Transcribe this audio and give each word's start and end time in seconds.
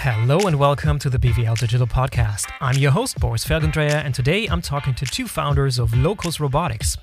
Hello 0.00 0.38
and 0.46 0.60
welcome 0.60 0.96
to 1.00 1.10
the 1.10 1.18
BVL 1.18 1.58
Digital 1.58 1.84
Podcast. 1.84 2.52
I'm 2.60 2.76
your 2.76 2.92
host, 2.92 3.18
Boris 3.18 3.44
Felgendreher, 3.44 4.04
and 4.04 4.14
today 4.14 4.46
I'm 4.46 4.62
talking 4.62 4.94
to 4.94 5.04
two 5.04 5.26
founders 5.26 5.80
of 5.80 5.92
Locus 5.92 6.38
Robotics. 6.38 6.96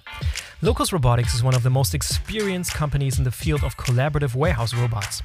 Locus 0.61 0.93
Robotics 0.93 1.35
is 1.35 1.43
one 1.43 1.53
of 1.53 1.63
the 1.63 1.69
most 1.69 1.93
experienced 1.93 2.73
companies 2.73 3.17
in 3.17 3.25
the 3.25 3.31
field 3.31 3.65
of 3.65 3.75
collaborative 3.75 4.33
warehouse 4.33 4.73
robots. 4.73 5.21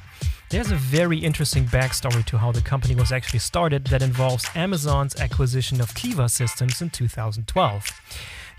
There's 0.49 0.69
a 0.69 0.75
very 0.75 1.19
interesting 1.19 1.63
backstory 1.63 2.25
to 2.25 2.37
how 2.37 2.51
the 2.51 2.59
company 2.61 2.93
was 2.93 3.13
actually 3.13 3.39
started 3.39 3.85
that 3.85 4.01
involves 4.01 4.45
Amazon's 4.53 5.15
acquisition 5.15 5.79
of 5.79 5.95
Kiva 5.95 6.27
Systems 6.27 6.81
in 6.81 6.89
2012. 6.89 8.01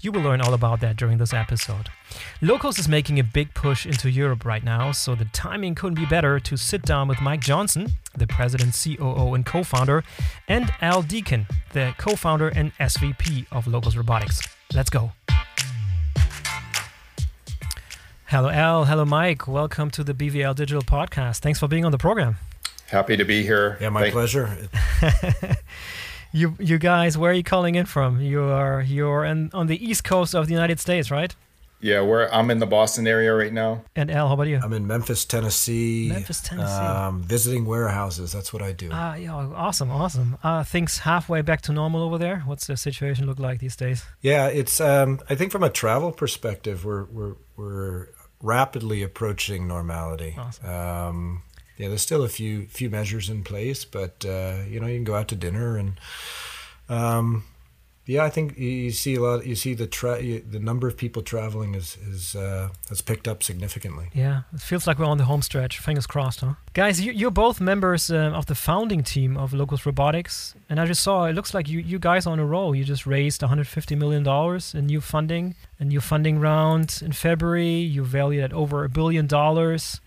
You 0.00 0.10
will 0.10 0.22
learn 0.22 0.40
all 0.40 0.54
about 0.54 0.80
that 0.80 0.96
during 0.96 1.18
this 1.18 1.34
episode. 1.34 1.90
Locus 2.40 2.79
is 2.79 2.89
making 2.89 3.18
a 3.18 3.25
big 3.25 3.54
push 3.54 3.86
into 3.86 4.11
Europe 4.11 4.44
right 4.44 4.64
now, 4.64 4.93
so 4.93 5.14
the 5.14 5.26
timing 5.26 5.75
couldn't 5.75 5.94
be 5.94 6.07
better 6.07 6.40
to 6.40 6.57
sit 6.57 6.82
down 6.82 7.08
with 7.08 7.21
Mike 7.21 7.40
Johnson, 7.40 7.93
the 8.16 8.26
president, 8.26 8.75
COO, 8.82 9.35
and 9.35 9.46
co 9.46 9.62
founder, 9.62 10.02
and 10.48 10.72
Al 10.80 11.02
Deacon, 11.02 11.46
the 11.72 11.94
co 11.98 12.16
founder 12.16 12.48
and 12.48 12.72
SVP 12.79 13.46
of 13.52 13.66
Locus 13.66 13.96
Robotics. 13.96 14.40
Let's 14.75 14.90
go. 14.90 15.12
Hello, 18.26 18.49
Al. 18.49 18.86
Hello, 18.86 19.04
Mike. 19.04 19.46
Welcome 19.46 19.90
to 19.90 20.02
the 20.02 20.14
BVL 20.14 20.54
Digital 20.54 20.82
Podcast. 20.82 21.40
Thanks 21.40 21.58
for 21.58 21.68
being 21.68 21.85
on 21.85 21.93
the 21.93 21.99
program. 21.99 22.36
Happy 22.86 23.16
to 23.16 23.24
be 23.24 23.43
here. 23.43 23.76
Yeah, 23.80 23.90
my 23.90 24.02
Thank- 24.02 24.13
pleasure. 24.14 24.57
You, 26.35 26.57
you 26.58 26.79
guys, 26.79 27.18
where 27.18 27.30
are 27.30 27.35
you 27.35 27.43
calling 27.43 27.74
in 27.74 27.85
from? 27.85 28.18
You 28.22 28.44
are 28.44 28.80
you're 28.80 29.22
in, 29.26 29.50
on 29.52 29.66
the 29.66 29.76
east 29.85 30.02
coast 30.02 30.35
of 30.35 30.46
the 30.46 30.54
United 30.54 30.80
States, 30.80 31.10
right? 31.10 31.36
Yeah, 31.82 32.03
we're 32.03 32.28
I'm 32.28 32.48
in 32.53 32.61
the 32.61 32.67
Boston 32.67 33.09
area 33.09 33.34
right 33.34 33.53
now. 33.53 33.83
And 33.97 34.08
Al, 34.08 34.28
how 34.28 34.34
about 34.34 34.47
you? 34.47 34.61
I'm 34.62 34.72
in 34.72 34.86
Memphis, 34.86 35.25
Tennessee. 35.25 36.11
Memphis, 36.11 36.41
Tennessee. 36.41 36.72
Um, 36.72 37.22
visiting 37.24 37.64
warehouses. 37.64 38.30
That's 38.30 38.52
what 38.52 38.62
I 38.62 38.70
do. 38.70 38.89
Ah, 38.92 39.16
yeah, 39.16 39.34
awesome, 39.34 39.91
awesome. 39.91 40.39
Uh, 40.44 40.62
things 40.62 40.98
halfway 40.98 41.42
back 41.42 41.61
to 41.62 41.72
normal 41.72 42.02
over 42.02 42.19
there. 42.19 42.44
What's 42.47 42.69
the 42.69 42.77
situation 42.77 43.27
look 43.27 43.41
like 43.41 43.58
these 43.58 43.74
days? 43.74 44.05
yeah, 44.20 44.47
it's. 44.47 44.80
Um, 44.80 45.19
I 45.28 45.34
think 45.34 45.50
from 45.50 45.64
a 45.64 45.70
travel 45.70 46.12
perspective, 46.12 46.84
we're 46.84 47.05
we're 47.05 47.34
we're 47.56 48.08
rapidly 48.41 49.02
approaching 49.02 49.67
normality. 49.67 50.36
Awesome. 50.39 50.70
Um, 50.70 51.42
yeah, 51.78 51.89
there's 51.89 52.02
still 52.02 52.22
a 52.22 52.28
few 52.28 52.67
few 52.69 52.91
measures 52.91 53.28
in 53.28 53.42
place, 53.42 53.84
but 53.84 54.24
uh, 54.24 54.58
you 54.69 54.78
know 54.78 54.86
you 54.86 54.98
can 54.98 55.05
go 55.05 55.17
out 55.17 55.27
to 55.28 55.34
dinner 55.34 55.77
and. 55.77 55.98
Um, 56.89 57.44
yeah, 58.12 58.24
I 58.24 58.30
think 58.30 58.58
you- 58.58 58.91
see 58.92 59.14
a 59.16 59.20
lot. 59.20 59.46
You 59.46 59.55
see 59.55 59.74
the 59.74 59.86
tra- 59.86 60.22
the 60.55 60.58
number 60.60 60.86
of 60.88 60.94
people 60.96 61.22
traveling 61.22 61.74
is 61.74 61.96
is 62.12 62.34
uh, 62.36 62.68
has 62.88 63.00
picked 63.02 63.27
up 63.28 63.42
significantly. 63.42 64.06
Yeah, 64.14 64.42
it 64.55 64.60
feels 64.60 64.86
like 64.86 64.98
we're 64.98 65.10
on 65.10 65.18
the 65.18 65.24
home 65.24 65.42
stretch. 65.42 65.78
Fingers 65.78 66.06
crossed, 66.06 66.40
huh? 66.40 66.55
Guys, 66.74 67.00
you, 67.00 67.12
you're 67.12 67.30
both 67.46 67.60
members 67.60 68.10
uh, 68.10 68.38
of 68.38 68.44
the 68.46 68.55
founding 68.55 69.02
team 69.02 69.36
of 69.36 69.52
Locus 69.52 69.84
Robotics, 69.86 70.55
and 70.68 70.78
I 70.80 70.86
just 70.86 71.02
saw 71.02 71.24
it 71.27 71.34
looks 71.34 71.52
like 71.55 71.68
you, 71.68 71.80
you 71.80 71.98
guys 71.98 72.27
are 72.27 72.33
on 72.33 72.38
a 72.40 72.46
roll. 72.46 72.74
You 72.74 72.84
just 72.84 73.06
raised 73.06 73.42
150 73.42 73.94
million 73.96 74.22
dollars 74.22 74.74
in 74.74 74.86
new 74.86 75.00
funding, 75.00 75.55
a 75.80 75.84
new 75.84 76.00
funding 76.00 76.40
round 76.40 77.00
in 77.05 77.12
February. 77.12 77.77
You 77.94 78.05
valued 78.05 78.44
at 78.44 78.52
over 78.52 78.84
a 78.84 78.88
billion 78.88 79.27
dollars. 79.27 80.00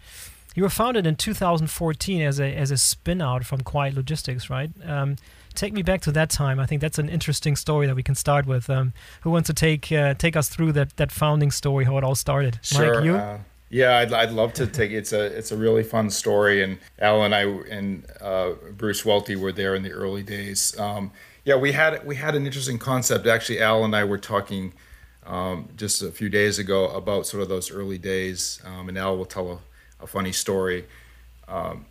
You 0.56 0.64
were 0.64 0.70
founded 0.70 1.06
in 1.06 1.16
2014 1.16 2.22
as 2.22 2.40
a 2.40 2.54
as 2.56 2.72
a 2.72 2.78
spin 2.78 3.22
out 3.22 3.44
from 3.46 3.62
Quiet 3.62 3.94
Logistics, 3.96 4.50
right? 4.50 4.72
Um, 4.86 5.18
take 5.56 5.74
me 5.74 5.82
back 5.82 6.02
to 6.02 6.12
that 6.12 6.30
time. 6.30 6.60
I 6.60 6.66
think 6.66 6.82
that's 6.82 7.00
an 7.00 7.10
interesting 7.10 7.56
story 7.56 7.88
that 7.88 7.96
we 7.96 8.04
can 8.04 8.16
start 8.16 8.46
with. 8.46 8.70
Um, 8.70 8.94
who 9.22 9.32
wants 9.32 9.48
to 9.48 9.54
take 9.54 9.92
uh, 9.92 10.14
take 10.14 10.36
us 10.36 10.50
through 10.50 10.74
that 10.74 10.96
that 10.98 11.12
founding 11.12 11.52
story, 11.52 11.86
how 11.86 11.98
it 11.98 12.04
all 12.04 12.16
started? 12.16 12.60
Sure. 12.62 12.96
Mike, 12.96 13.06
you? 13.06 13.16
Uh, 13.16 13.40
yeah, 13.70 13.98
I'd, 13.98 14.14
I'd 14.14 14.32
love 14.32 14.54
to 14.54 14.68
take 14.68 14.92
it's 14.92 15.12
a 15.12 15.26
it's 15.26 15.52
a 15.52 15.58
really 15.58 15.84
fun 15.84 16.10
story, 16.10 16.64
and 16.64 16.78
Al 17.00 17.24
and 17.24 17.34
I 17.34 17.42
and 17.42 18.06
uh, 18.22 18.52
Bruce 18.78 19.04
Welty 19.04 19.36
were 19.36 19.52
there 19.52 19.76
in 19.76 19.84
the 19.84 19.92
early 19.92 20.24
days. 20.24 20.78
Um, 20.80 21.12
yeah, 21.44 21.56
we 21.56 21.72
had 21.72 22.06
we 22.06 22.16
had 22.16 22.36
an 22.36 22.46
interesting 22.46 22.78
concept. 22.78 23.28
Actually, 23.28 23.62
Al 23.62 23.84
and 23.84 23.96
I 23.96 24.04
were 24.04 24.18
talking 24.18 24.74
um, 25.26 25.70
just 25.76 26.02
a 26.02 26.12
few 26.12 26.30
days 26.30 26.60
ago 26.60 26.88
about 26.90 27.26
sort 27.26 27.42
of 27.44 27.50
those 27.50 27.72
early 27.72 27.98
days, 27.98 28.62
um, 28.66 28.88
and 28.88 28.98
Al 28.98 29.18
will 29.18 29.26
tell 29.26 29.52
a, 29.52 30.04
a 30.04 30.08
funny 30.08 30.32
story. 30.32 30.86
Um, 31.48 31.86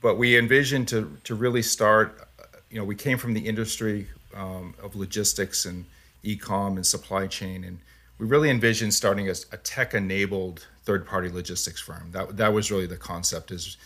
but 0.00 0.16
we 0.16 0.36
envisioned 0.36 0.88
to 0.88 1.16
to 1.24 1.34
really 1.34 1.62
start. 1.62 2.28
You 2.74 2.80
know, 2.80 2.86
we 2.86 2.96
came 2.96 3.18
from 3.18 3.34
the 3.34 3.46
industry 3.46 4.08
um, 4.34 4.74
of 4.82 4.96
logistics 4.96 5.64
and 5.64 5.84
e-com 6.24 6.74
and 6.74 6.84
supply 6.84 7.28
chain, 7.28 7.62
and 7.62 7.78
we 8.18 8.26
really 8.26 8.50
envisioned 8.50 8.92
starting 8.92 9.28
a, 9.28 9.34
a 9.52 9.58
tech-enabled 9.58 10.66
third-party 10.82 11.28
logistics 11.28 11.80
firm. 11.80 12.10
That 12.10 12.36
that 12.36 12.52
was 12.52 12.72
really 12.72 12.86
the 12.86 12.96
concept. 12.96 13.52
Is 13.52 13.76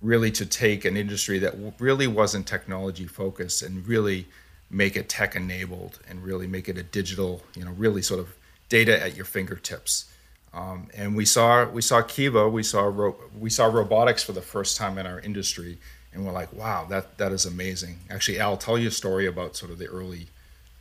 really 0.00 0.30
to 0.30 0.46
take 0.46 0.86
an 0.86 0.96
industry 0.96 1.38
that 1.40 1.54
really 1.78 2.06
wasn't 2.06 2.46
technology 2.46 3.06
focused 3.06 3.60
and 3.60 3.86
really 3.86 4.26
make 4.70 4.96
it 4.96 5.10
tech 5.10 5.36
enabled 5.36 5.98
and 6.08 6.24
really 6.24 6.46
make 6.46 6.66
it 6.70 6.78
a 6.78 6.82
digital, 6.82 7.42
you 7.54 7.64
know, 7.66 7.72
really 7.72 8.00
sort 8.00 8.20
of 8.20 8.34
data 8.70 8.98
at 9.02 9.16
your 9.16 9.26
fingertips. 9.26 10.06
Um, 10.54 10.88
and 10.96 11.14
we 11.14 11.26
saw 11.26 11.68
we 11.68 11.82
saw 11.82 12.00
Kiva, 12.00 12.48
we 12.48 12.62
saw 12.62 12.84
ro- 12.84 13.20
we 13.38 13.50
saw 13.50 13.66
robotics 13.66 14.22
for 14.22 14.32
the 14.32 14.40
first 14.54 14.78
time 14.78 14.96
in 14.96 15.06
our 15.06 15.20
industry, 15.20 15.76
and 16.12 16.24
we're 16.24 16.32
like, 16.32 16.52
wow, 16.52 16.86
that 16.90 17.18
that 17.18 17.32
is 17.32 17.46
amazing. 17.46 17.98
Actually, 18.10 18.38
Al, 18.40 18.56
tell 18.56 18.78
you 18.78 18.88
a 18.88 18.92
story 18.92 19.26
about 19.26 19.56
sort 19.56 19.70
of 19.70 19.78
the 19.78 19.86
early 19.86 20.28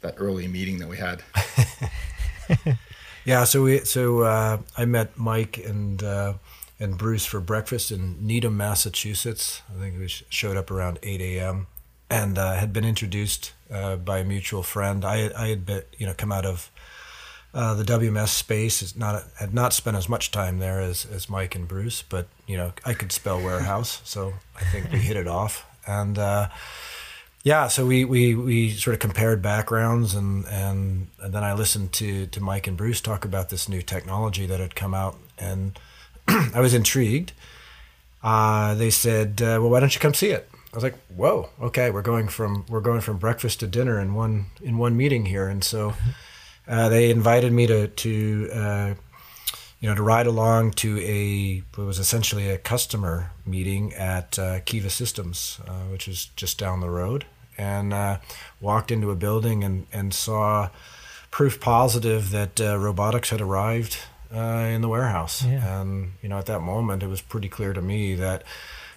that 0.02 0.16
early 0.18 0.48
meeting 0.48 0.80
that 0.80 0.88
we 0.88 0.98
had. 0.98 1.24
Yeah, 3.26 3.44
so 3.44 3.64
we 3.64 3.80
so 3.80 4.22
uh, 4.22 4.58
I 4.78 4.86
met 4.86 5.18
Mike 5.18 5.58
and 5.58 6.02
uh, 6.02 6.34
and 6.80 6.98
Bruce 6.98 7.26
for 7.26 7.40
breakfast 7.40 7.92
in 7.92 8.26
Needham, 8.26 8.58
Massachusetts. 8.58 9.62
I 9.70 9.80
think 9.80 10.00
we 10.00 10.08
showed 10.08 10.58
up 10.58 10.72
around 10.72 11.00
eight 11.04 11.22
a.m. 11.22 11.68
and 12.10 12.38
uh, 12.38 12.54
had 12.54 12.72
been 12.74 12.86
introduced 12.86 13.54
uh, 13.72 13.98
by 13.98 14.20
a 14.20 14.24
mutual 14.24 14.64
friend. 14.64 15.04
I 15.04 15.32
I 15.38 15.50
had 15.50 15.66
been, 15.66 15.84
you 15.98 16.08
know 16.08 16.14
come 16.16 16.32
out 16.32 16.46
of 16.46 16.72
uh, 17.54 17.74
the 17.74 17.84
WMS 17.84 18.30
space. 18.30 18.82
Is 18.82 18.96
not 18.96 19.24
had 19.40 19.54
not 19.54 19.74
spent 19.74 19.98
as 19.98 20.08
much 20.08 20.32
time 20.32 20.60
there 20.60 20.80
as 20.80 21.06
as 21.06 21.30
Mike 21.30 21.56
and 21.56 21.68
Bruce, 21.68 22.02
but 22.02 22.28
you 22.48 22.58
know 22.58 22.74
I 22.86 22.94
could 22.94 23.12
spell 23.12 23.42
warehouse, 23.42 24.02
so 24.06 24.34
I 24.56 24.64
think 24.66 24.92
we 24.92 25.00
hit 25.00 25.18
it 25.18 25.28
off 25.28 25.66
and. 25.88 26.18
Uh, 26.18 26.50
yeah, 27.42 27.70
so 27.70 27.86
we, 27.86 28.04
we, 28.04 28.36
we 28.36 28.72
sort 28.72 28.96
of 28.96 29.00
compared 29.00 29.42
backgrounds 29.42 30.14
and, 30.14 30.46
and 30.48 31.08
and 31.22 31.34
then 31.34 31.42
I 31.42 31.54
listened 31.54 31.94
to, 31.94 32.26
to 32.28 32.42
Mike 32.42 32.68
and 32.68 32.76
Bruce 32.76 33.00
talk 33.00 33.24
about 33.24 33.50
this 33.50 33.70
new 33.70 33.82
technology 33.82 34.46
that 34.46 34.60
had 34.60 34.76
come 34.76 34.94
out 34.94 35.16
and 35.38 35.80
I 36.28 36.60
was 36.60 36.74
intrigued. 36.74 37.32
Uh, 38.22 38.76
they 38.76 38.90
said, 38.90 39.42
uh, 39.42 39.58
"Well, 39.62 39.70
why 39.70 39.80
don't 39.80 39.94
you 39.96 40.02
come 40.02 40.14
see 40.14 40.30
it?" 40.30 40.50
I 40.74 40.76
was 40.76 40.84
like, 40.84 40.98
"Whoa, 41.08 41.50
okay, 41.62 41.90
we're 41.90 42.02
going 42.02 42.28
from 42.28 42.66
we're 42.68 42.82
going 42.82 43.02
from 43.02 43.18
breakfast 43.18 43.62
to 43.62 43.68
dinner 43.68 44.00
in 44.00 44.14
one 44.14 44.48
in 44.62 44.78
one 44.78 44.98
meeting 44.98 45.26
here." 45.26 45.48
And 45.48 45.64
so 45.64 45.94
uh, 46.70 46.88
they 46.90 47.10
invited 47.10 47.52
me 47.52 47.68
to 47.68 47.88
to 47.88 48.50
uh, 48.54 48.94
you 49.80 49.90
know 49.90 49.96
to 49.96 50.04
ride 50.04 50.28
along 50.28 50.72
to 50.72 51.00
a 51.02 51.64
what 51.76 51.88
was 51.88 52.00
essentially 52.00 52.50
a 52.50 52.58
customer 52.58 53.32
meeting 53.46 53.94
at 53.94 54.38
uh, 54.38 54.60
Kiva 54.62 54.90
Systems, 54.90 55.60
uh, 55.68 55.88
which 55.92 56.08
is 56.08 56.30
just 56.36 56.58
down 56.58 56.80
the 56.80 56.90
road, 56.90 57.26
and 57.58 57.94
uh, 57.94 58.20
walked 58.62 58.92
into 58.92 59.10
a 59.10 59.16
building 59.16 59.64
and 59.64 59.88
and 59.92 60.14
saw 60.14 60.70
proof 61.32 61.60
positive 61.60 62.32
that 62.32 62.62
uh, 62.62 62.78
robotics 62.78 63.30
had 63.30 63.42
arrived 63.42 63.98
uh, 64.34 64.70
in 64.72 64.82
the 64.82 64.90
warehouse. 64.90 65.44
Yeah. 65.44 65.82
And 65.82 66.14
you 66.22 66.30
know, 66.30 66.38
at 66.38 66.46
that 66.48 66.62
moment, 66.62 67.04
it 67.04 67.08
was 67.08 67.22
pretty 67.22 67.50
clear 67.50 67.74
to 67.74 67.82
me 67.82 68.16
that 68.16 68.44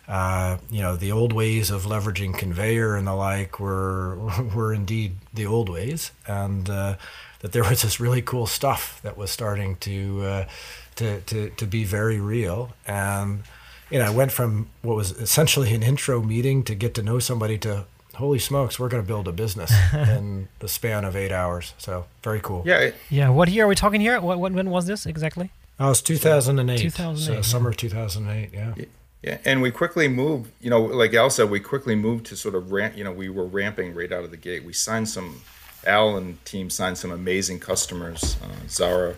uh, 0.08 0.58
you 0.70 0.82
know 0.82 0.96
the 0.96 1.12
old 1.12 1.32
ways 1.32 1.70
of 1.70 1.84
leveraging 1.84 2.36
conveyor 2.36 2.96
and 2.96 3.06
the 3.06 3.14
like 3.14 3.60
were 3.60 4.16
were 4.54 4.72
indeed 4.72 5.16
the 5.32 5.46
old 5.46 5.68
ways, 5.68 6.10
and 6.26 6.68
uh, 6.68 6.96
that 7.42 7.52
there 7.52 7.62
was 7.62 7.82
this 7.82 8.00
really 8.00 8.22
cool 8.22 8.46
stuff 8.46 9.00
that 9.02 9.16
was 9.16 9.30
starting 9.30 9.76
to 9.76 10.22
uh, 10.22 10.48
to, 10.96 11.20
to 11.22 11.50
to 11.50 11.66
be 11.66 11.84
very 11.84 12.20
real. 12.20 12.72
And 12.86 13.42
you 13.90 13.98
know, 13.98 14.06
I 14.06 14.10
went 14.10 14.32
from 14.32 14.68
what 14.80 14.96
was 14.96 15.10
essentially 15.12 15.74
an 15.74 15.82
intro 15.82 16.22
meeting 16.22 16.62
to 16.64 16.74
get 16.74 16.94
to 16.94 17.02
know 17.02 17.18
somebody 17.18 17.58
to 17.58 17.84
holy 18.14 18.38
smokes, 18.38 18.78
we're 18.78 18.88
going 18.88 19.02
to 19.02 19.06
build 19.06 19.26
a 19.28 19.32
business 19.32 19.72
in 19.92 20.48
the 20.58 20.68
span 20.68 21.04
of 21.04 21.16
eight 21.16 21.32
hours. 21.32 21.74
So 21.78 22.06
very 22.22 22.40
cool. 22.40 22.62
Yeah, 22.64 22.90
Yeah, 23.10 23.30
what 23.30 23.48
year 23.48 23.64
are 23.64 23.68
we 23.68 23.74
talking 23.74 24.00
here? 24.00 24.20
What, 24.20 24.38
what 24.38 24.52
when 24.52 24.70
was 24.70 24.86
this 24.86 25.06
exactly? 25.06 25.50
Oh, 25.80 25.90
it's 25.90 26.02
2008. 26.02 26.78
2008, 26.78 27.24
So 27.24 27.32
yeah. 27.32 27.40
summer 27.40 27.72
2008. 27.72 28.50
Yeah. 28.52 28.84
Yeah, 29.22 29.38
and 29.44 29.62
we 29.62 29.70
quickly 29.70 30.08
moved. 30.08 30.50
You 30.60 30.70
know, 30.70 30.80
like 30.80 31.14
Al 31.14 31.30
said, 31.30 31.48
we 31.48 31.60
quickly 31.60 31.94
moved 31.94 32.26
to 32.26 32.36
sort 32.36 32.56
of 32.56 32.72
ramp. 32.72 32.96
You 32.96 33.04
know, 33.04 33.12
we 33.12 33.28
were 33.28 33.46
ramping 33.46 33.94
right 33.94 34.10
out 34.10 34.24
of 34.24 34.32
the 34.32 34.36
gate. 34.36 34.64
We 34.64 34.72
signed 34.72 35.08
some. 35.08 35.42
Al 35.86 36.16
and 36.16 36.42
team 36.44 36.70
signed 36.70 36.98
some 36.98 37.10
amazing 37.10 37.60
customers. 37.60 38.36
Uh, 38.42 38.68
Zara, 38.68 39.16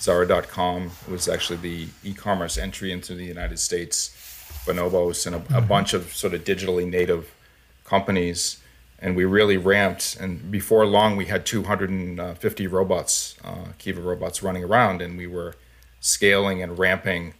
Zara.com 0.00 0.90
was 1.08 1.28
actually 1.28 1.58
the 1.58 1.88
e-commerce 2.04 2.56
entry 2.56 2.92
into 2.92 3.14
the 3.14 3.24
United 3.24 3.58
States. 3.58 4.14
Bonobos 4.64 5.26
and 5.26 5.36
a, 5.36 5.58
a 5.58 5.60
bunch 5.60 5.92
of 5.94 6.14
sort 6.14 6.34
of 6.34 6.44
digitally 6.44 6.88
native 6.88 7.34
companies, 7.84 8.60
and 8.98 9.16
we 9.16 9.24
really 9.24 9.56
ramped. 9.56 10.16
And 10.16 10.50
before 10.50 10.86
long, 10.86 11.16
we 11.16 11.26
had 11.26 11.44
250 11.46 12.66
robots, 12.66 13.36
uh, 13.44 13.72
Kiva 13.78 14.00
robots, 14.00 14.42
running 14.42 14.64
around, 14.64 15.02
and 15.02 15.16
we 15.16 15.26
were 15.26 15.54
scaling 16.00 16.62
and 16.62 16.78
ramping. 16.78 17.34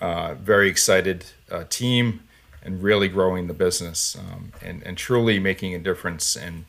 Uh, 0.00 0.34
very 0.34 0.68
excited 0.68 1.24
uh, 1.50 1.64
team, 1.68 2.20
and 2.62 2.82
really 2.82 3.08
growing 3.08 3.48
the 3.48 3.54
business 3.54 4.16
um, 4.16 4.52
and 4.62 4.82
and 4.84 4.96
truly 4.96 5.38
making 5.38 5.74
a 5.74 5.78
difference. 5.78 6.36
And 6.36 6.64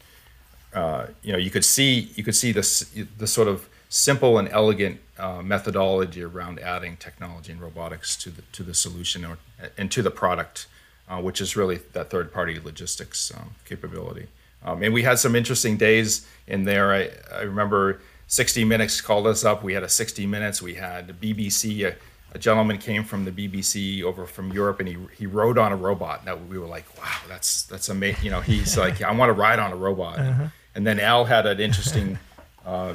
uh, 0.73 1.07
you 1.23 1.31
know, 1.31 1.37
you 1.37 1.49
could 1.49 1.65
see 1.65 2.11
you 2.15 2.23
could 2.23 2.35
see 2.35 2.51
this 2.51 2.91
the 3.17 3.27
sort 3.27 3.47
of 3.47 3.69
simple 3.89 4.37
and 4.37 4.47
elegant 4.49 4.99
uh, 5.17 5.41
methodology 5.41 6.23
around 6.23 6.59
adding 6.59 6.95
technology 6.97 7.51
and 7.51 7.61
robotics 7.61 8.15
to 8.15 8.29
the 8.29 8.41
to 8.51 8.63
the 8.63 8.73
solution 8.73 9.25
or, 9.25 9.37
and 9.77 9.91
to 9.91 10.01
the 10.01 10.11
product, 10.11 10.67
uh, 11.09 11.19
which 11.19 11.41
is 11.41 11.55
really 11.55 11.79
that 11.93 12.09
third 12.09 12.31
party 12.31 12.59
logistics 12.63 13.31
um, 13.35 13.51
capability. 13.65 14.27
Um, 14.63 14.83
and 14.83 14.93
we 14.93 15.03
had 15.03 15.17
some 15.19 15.35
interesting 15.35 15.77
days 15.77 16.27
in 16.47 16.65
there. 16.65 16.93
I, 16.93 17.09
I 17.33 17.41
remember 17.41 18.01
60 18.27 18.65
Minutes 18.65 18.99
called 18.99 19.25
us 19.25 19.45
up. 19.45 19.63
We 19.63 19.73
had 19.73 19.83
a 19.83 19.89
60 19.89 20.25
Minutes. 20.27 20.61
We 20.61 20.75
had 20.75 21.07
the 21.07 21.13
BBC. 21.13 21.87
A, 21.87 21.95
a 22.31 22.37
gentleman 22.37 22.77
came 22.77 23.03
from 23.03 23.25
the 23.25 23.31
BBC 23.31 24.03
over 24.03 24.27
from 24.27 24.53
Europe, 24.53 24.79
and 24.79 24.87
he 24.87 24.97
he 25.17 25.25
rode 25.25 25.57
on 25.57 25.71
a 25.71 25.75
robot. 25.75 26.25
Now 26.25 26.35
we 26.35 26.59
were 26.59 26.67
like, 26.67 26.85
wow, 26.97 27.17
that's 27.27 27.63
that's 27.63 27.89
amazing. 27.89 28.23
You 28.23 28.31
know, 28.31 28.41
he's 28.41 28.77
like, 28.85 29.01
I 29.01 29.11
want 29.13 29.29
to 29.29 29.33
ride 29.33 29.57
on 29.57 29.71
a 29.71 29.75
robot. 29.75 30.19
Uh-huh. 30.19 30.47
And 30.79 30.87
then 30.87 30.97
Al 30.97 31.25
had 31.25 31.45
an 31.45 31.59
interesting 31.59 32.17
uh, 32.65 32.93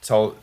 tell 0.00 0.36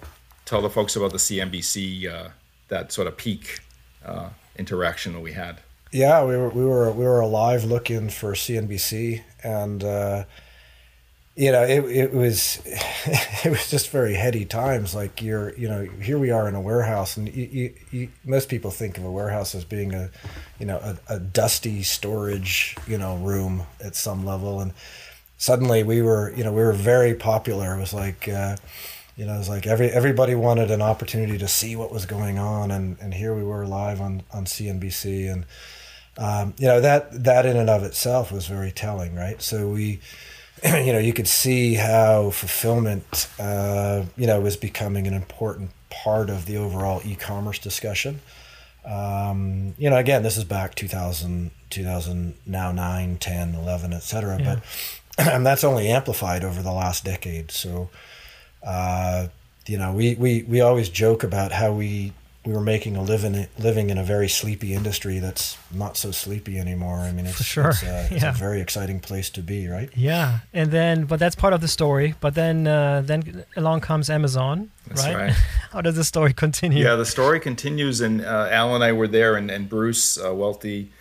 tell 0.44 0.62
the 0.62 0.70
folks 0.70 0.98
about 0.98 1.14
the 1.14 1.18
CNBC 1.18 2.12
uh, 2.12 2.28
that 2.68 2.92
sort 2.92 3.08
of 3.08 3.16
peak 3.16 3.62
uh, 4.06 4.28
interaction 4.58 5.14
that 5.14 5.22
we 5.22 5.32
had. 5.32 5.62
Yeah, 5.94 6.26
we 6.26 6.36
were 6.36 6.50
we 6.50 6.66
were 6.66 6.92
we 6.92 7.06
were 7.06 7.22
alive 7.22 7.64
looking 7.64 8.10
for 8.10 8.34
CNBC, 8.34 9.22
and 9.46 9.82
uh, 9.82 10.26
you 11.36 11.52
know, 11.52 11.64
it, 11.64 11.86
it 11.86 12.14
was 12.14 12.62
it 12.66 13.50
was 13.50 13.72
just 13.72 13.90
very 13.90 14.14
heady 14.14 14.44
times. 14.44 14.94
Like 14.94 15.22
you're, 15.22 15.58
you 15.58 15.68
know, 15.68 15.84
here 15.84 16.20
we 16.20 16.32
are 16.32 16.48
in 16.48 16.56
a 16.56 16.62
warehouse, 16.62 17.18
and 17.18 17.34
you, 17.34 17.50
you, 17.52 17.74
you, 17.92 18.10
most 18.26 18.50
people 18.50 18.72
think 18.72 18.98
of 18.98 19.06
a 19.06 19.12
warehouse 19.12 19.56
as 19.56 19.64
being 19.66 19.94
a, 19.94 20.12
you 20.60 20.66
know, 20.66 20.78
a, 20.78 20.98
a, 21.16 21.20
dusty 21.20 21.82
storage, 21.82 22.76
you 22.88 22.98
know, 22.98 23.16
room 23.16 23.64
at 23.84 23.96
some 23.96 24.26
level. 24.26 24.60
And 24.60 24.74
suddenly 25.44 25.84
we 25.84 26.02
were, 26.02 26.34
you 26.38 26.42
know, 26.42 26.54
we 26.54 26.64
were 26.64 26.72
very 26.72 27.14
popular. 27.14 27.76
It 27.76 27.80
was 27.80 27.94
like, 27.94 28.30
uh, 28.30 28.56
you 29.18 29.26
know, 29.26 29.36
it 29.36 29.40
was 29.40 29.50
like 29.50 29.68
every 29.68 29.90
everybody 29.90 30.36
wanted 30.36 30.72
an 30.72 30.82
opportunity 30.82 31.38
to 31.38 31.50
see 31.50 31.76
what 31.76 31.92
was 31.92 32.06
going 32.06 32.40
on, 32.40 32.72
and 32.72 32.98
and 33.02 33.14
here 33.14 33.36
we 33.36 33.44
were 33.44 33.68
live 33.68 34.00
on 34.00 34.24
on 34.32 34.46
CNBC, 34.46 35.32
and 35.32 35.46
um, 36.18 36.54
you 36.58 36.68
know 36.68 36.80
that 36.80 37.26
that 37.26 37.46
in 37.46 37.58
and 37.58 37.70
of 37.70 37.84
itself 37.84 38.32
was 38.32 38.48
very 38.48 38.72
telling, 38.72 39.16
right? 39.16 39.42
So 39.42 39.68
we 39.68 40.00
you 40.64 40.94
know, 40.94 41.00
you 41.00 41.12
could 41.12 41.28
see 41.28 41.74
how 41.74 42.30
fulfillment, 42.30 43.28
uh, 43.38 44.04
you 44.16 44.26
know, 44.26 44.40
was 44.40 44.56
becoming 44.56 45.08
an 45.08 45.14
important 45.14 45.72
part 45.90 46.30
of 46.30 46.46
the 46.46 46.56
overall 46.56 47.02
e-commerce 47.04 47.60
discussion. 47.60 48.22
Um, 48.86 49.76
you 49.78 49.90
know, 49.90 49.98
again, 49.98 50.24
this 50.24 50.38
is 50.38 50.46
back 50.46 50.76
2000, 50.76 51.52
2000 51.70 52.36
now 52.46 52.72
9, 52.72 53.18
10, 53.18 53.56
11, 53.56 53.94
et 53.94 54.04
cetera. 54.04 54.40
Yeah. 54.40 54.56
But 54.56 54.64
and 55.18 55.46
that's 55.46 55.64
only 55.64 55.90
amplified 55.90 56.44
over 56.44 56.62
the 56.62 56.72
last 56.72 57.04
decade. 57.04 57.52
So, 57.52 57.90
uh, 58.66 59.28
you 59.68 59.78
know, 59.78 59.94
we, 59.94 60.16
we, 60.16 60.44
we 60.44 60.62
always 60.62 60.90
joke 60.90 61.24
about 61.24 61.52
how 61.52 61.72
we 61.72 62.14
we 62.46 62.52
were 62.52 62.62
making 62.62 62.98
a 62.98 63.02
living 63.02 63.48
living 63.58 63.90
in 63.90 63.98
a 63.98 64.04
very 64.04 64.28
sleepy 64.28 64.74
industry 64.74 65.20
that's 65.20 65.58
not 65.72 65.96
so 65.96 66.12
sleepy 66.12 66.60
anymore. 66.60 66.98
I 66.98 67.12
mean, 67.14 67.26
it's, 67.26 67.38
For 67.38 67.44
sure. 67.44 67.70
it's, 67.70 67.84
uh, 67.84 68.08
it's 68.12 68.24
yeah. 68.24 68.32
a 68.32 68.34
very 68.34 68.60
exciting 68.60 69.00
place 69.00 69.30
to 69.32 69.42
be, 69.42 69.68
right? 69.68 69.90
Yeah, 69.96 70.40
and 70.54 70.70
then 70.70 71.06
but 71.06 71.20
that's 71.20 71.36
part 71.36 71.54
of 71.54 71.62
the 71.62 71.70
story. 71.70 72.16
But 72.20 72.36
then 72.36 72.68
uh, 72.68 73.02
then 73.06 73.46
along 73.56 73.82
comes 73.82 74.10
Amazon, 74.10 74.72
that's 74.88 75.06
right? 75.06 75.16
right. 75.16 75.32
How 75.72 75.82
does 75.82 75.96
the 75.96 76.04
story 76.04 76.34
continue? 76.34 76.84
Yeah, 76.84 76.96
the 76.96 77.06
story 77.06 77.40
continues, 77.40 78.02
and 78.02 78.22
uh, 78.22 78.50
Al 78.52 78.76
and 78.76 78.84
I 78.84 78.92
were 78.92 79.08
there, 79.08 79.36
and, 79.38 79.50
and 79.50 79.70
Bruce 79.70 80.20
uh, 80.20 80.34
Welty, 80.34 80.92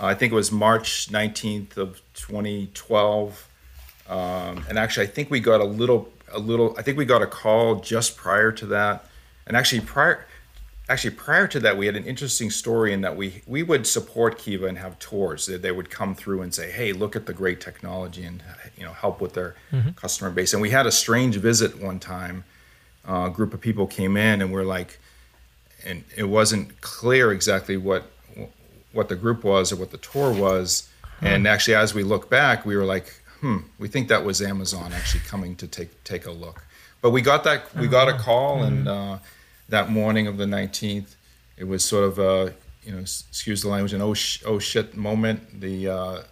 uh, 0.00 0.06
I 0.06 0.14
think 0.14 0.32
it 0.32 0.36
was 0.36 0.52
March 0.52 1.10
nineteenth 1.10 1.76
of 1.76 2.02
twenty 2.14 2.70
twelve, 2.72 3.48
um, 4.08 4.64
and 4.68 4.78
actually 4.78 5.06
I 5.06 5.10
think 5.10 5.30
we 5.30 5.40
got 5.40 5.60
a 5.60 5.64
little 5.64 6.08
a 6.32 6.38
little 6.38 6.74
I 6.78 6.82
think 6.82 6.98
we 6.98 7.04
got 7.04 7.22
a 7.22 7.26
call 7.26 7.76
just 7.76 8.16
prior 8.16 8.52
to 8.52 8.66
that, 8.66 9.06
and 9.46 9.56
actually 9.56 9.80
prior 9.80 10.26
actually 10.88 11.10
prior 11.10 11.46
to 11.48 11.58
that 11.60 11.78
we 11.78 11.86
had 11.86 11.96
an 11.96 12.04
interesting 12.04 12.50
story 12.50 12.92
in 12.92 13.00
that 13.00 13.16
we 13.16 13.42
we 13.46 13.62
would 13.62 13.86
support 13.86 14.38
kiva 14.38 14.66
and 14.66 14.76
have 14.76 14.98
tours 14.98 15.46
they 15.46 15.72
would 15.72 15.88
come 15.88 16.14
through 16.14 16.42
and 16.42 16.52
say 16.52 16.70
hey 16.70 16.92
look 16.92 17.16
at 17.16 17.24
the 17.24 17.32
great 17.32 17.58
technology 17.58 18.22
and 18.24 18.42
you 18.76 18.84
know 18.84 18.92
help 18.92 19.20
with 19.20 19.32
their 19.32 19.54
mm-hmm. 19.72 19.90
customer 19.90 20.30
base. 20.30 20.52
And 20.52 20.60
we 20.60 20.70
had 20.70 20.86
a 20.86 20.92
strange 20.92 21.36
visit 21.36 21.80
one 21.80 21.98
time. 21.98 22.44
Uh, 23.06 23.26
a 23.26 23.30
group 23.30 23.52
of 23.52 23.60
people 23.60 23.86
came 23.86 24.16
in 24.16 24.40
and 24.40 24.52
we're 24.52 24.64
like 24.64 24.98
and 25.84 26.04
it 26.16 26.24
wasn't 26.24 26.80
clear 26.80 27.32
exactly 27.32 27.76
what 27.76 28.04
what 28.92 29.08
the 29.08 29.16
group 29.16 29.44
was 29.44 29.72
or 29.72 29.76
what 29.76 29.90
the 29.90 29.98
tour 29.98 30.32
was. 30.32 30.88
And 31.20 31.46
actually 31.48 31.76
as 31.76 31.94
we 31.94 32.02
look 32.02 32.28
back 32.28 32.66
we 32.66 32.76
were 32.76 32.84
like 32.84 33.22
hmm 33.44 33.58
we 33.78 33.88
think 33.88 34.08
that 34.08 34.24
was 34.24 34.40
amazon 34.40 34.92
actually 34.92 35.20
coming 35.20 35.54
to 35.54 35.66
take 35.66 36.02
take 36.04 36.24
a 36.26 36.30
look 36.30 36.64
but 37.04 37.10
we 37.10 37.20
got 37.20 37.44
that 37.44 37.74
we 37.76 37.86
got 37.86 38.08
a 38.08 38.12
uh-huh. 38.12 38.22
call 38.22 38.56
mm-hmm. 38.56 38.78
and 38.78 38.88
uh, 38.88 39.18
that 39.68 39.90
morning 39.90 40.26
of 40.26 40.36
the 40.36 40.44
19th. 40.44 41.16
It 41.56 41.64
was 41.64 41.84
sort 41.84 42.04
of 42.04 42.18
a, 42.18 42.54
you 42.82 42.92
know, 42.92 43.00
excuse 43.00 43.62
the 43.62 43.68
language, 43.68 43.92
an 43.92 44.02
oh, 44.02 44.14
sh- 44.14 44.42
oh 44.44 44.58
shit 44.58 44.96
moment. 44.96 45.60
The 45.60 45.88
uh, 45.88 46.22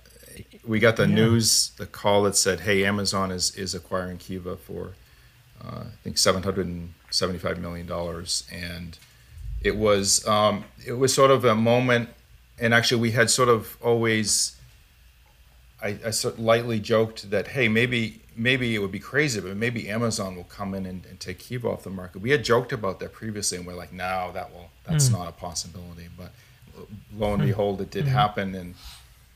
we 0.67 0.79
got 0.79 0.97
the 0.97 1.09
yeah. 1.09 1.15
news, 1.15 1.71
the 1.77 1.87
call 1.87 2.23
that 2.25 2.37
said, 2.37 2.61
"Hey, 2.61 2.85
Amazon 2.85 3.31
is 3.31 3.55
is 3.57 3.75
acquiring 3.75 4.19
Kiva 4.19 4.57
for, 4.57 4.93
uh, 5.65 5.85
I 5.85 5.97
think, 6.03 6.19
775 6.19 7.59
million 7.59 7.87
dollars," 7.87 8.45
and 8.51 8.99
it 9.63 9.77
was 9.77 10.27
um, 10.27 10.65
it 10.85 10.95
was 10.95 11.15
sort 11.15 11.31
of 11.31 11.45
a 11.45 11.55
moment. 11.55 12.11
And 12.59 12.75
actually, 12.75 13.01
we 13.01 13.11
had 13.13 13.31
sort 13.31 13.49
of 13.49 13.77
always, 13.83 14.57
I, 15.83 15.99
I 16.07 16.11
sort 16.11 16.35
of 16.35 16.41
lightly 16.41 16.81
joked 16.81 17.31
that, 17.31 17.49
"Hey, 17.49 17.69
maybe 17.69 18.23
maybe 18.37 18.75
it 18.75 18.79
would 18.79 18.93
be 18.93 18.99
crazy, 18.99 19.41
but 19.41 19.57
maybe 19.57 19.89
Amazon 19.89 20.37
will 20.37 20.45
come 20.45 20.75
in 20.75 20.87
and, 20.87 21.05
and, 21.07 21.21
take 21.21 21.39
Kiva 21.39 21.69
off 21.69 21.85
the 21.85 21.91
market. 21.91 22.21
We 22.21 22.31
had 22.31 22.45
joked 22.45 22.73
about 22.73 23.01
that 23.01 23.13
previously, 23.13 23.59
and 23.59 23.67
we're 23.67 23.75
like, 23.75 23.93
no, 23.93 24.31
that 24.35 24.53
will 24.53 24.71
that's 24.85 25.09
mm. 25.09 25.19
not 25.19 25.29
a 25.29 25.33
possibility. 25.33 26.09
But 26.17 26.33
lo 27.17 27.33
and 27.33 27.43
hmm. 27.43 27.49
behold, 27.49 27.81
it 27.81 27.91
did 27.91 28.07
mm. 28.07 28.09
happen, 28.09 28.55
and 28.55 28.75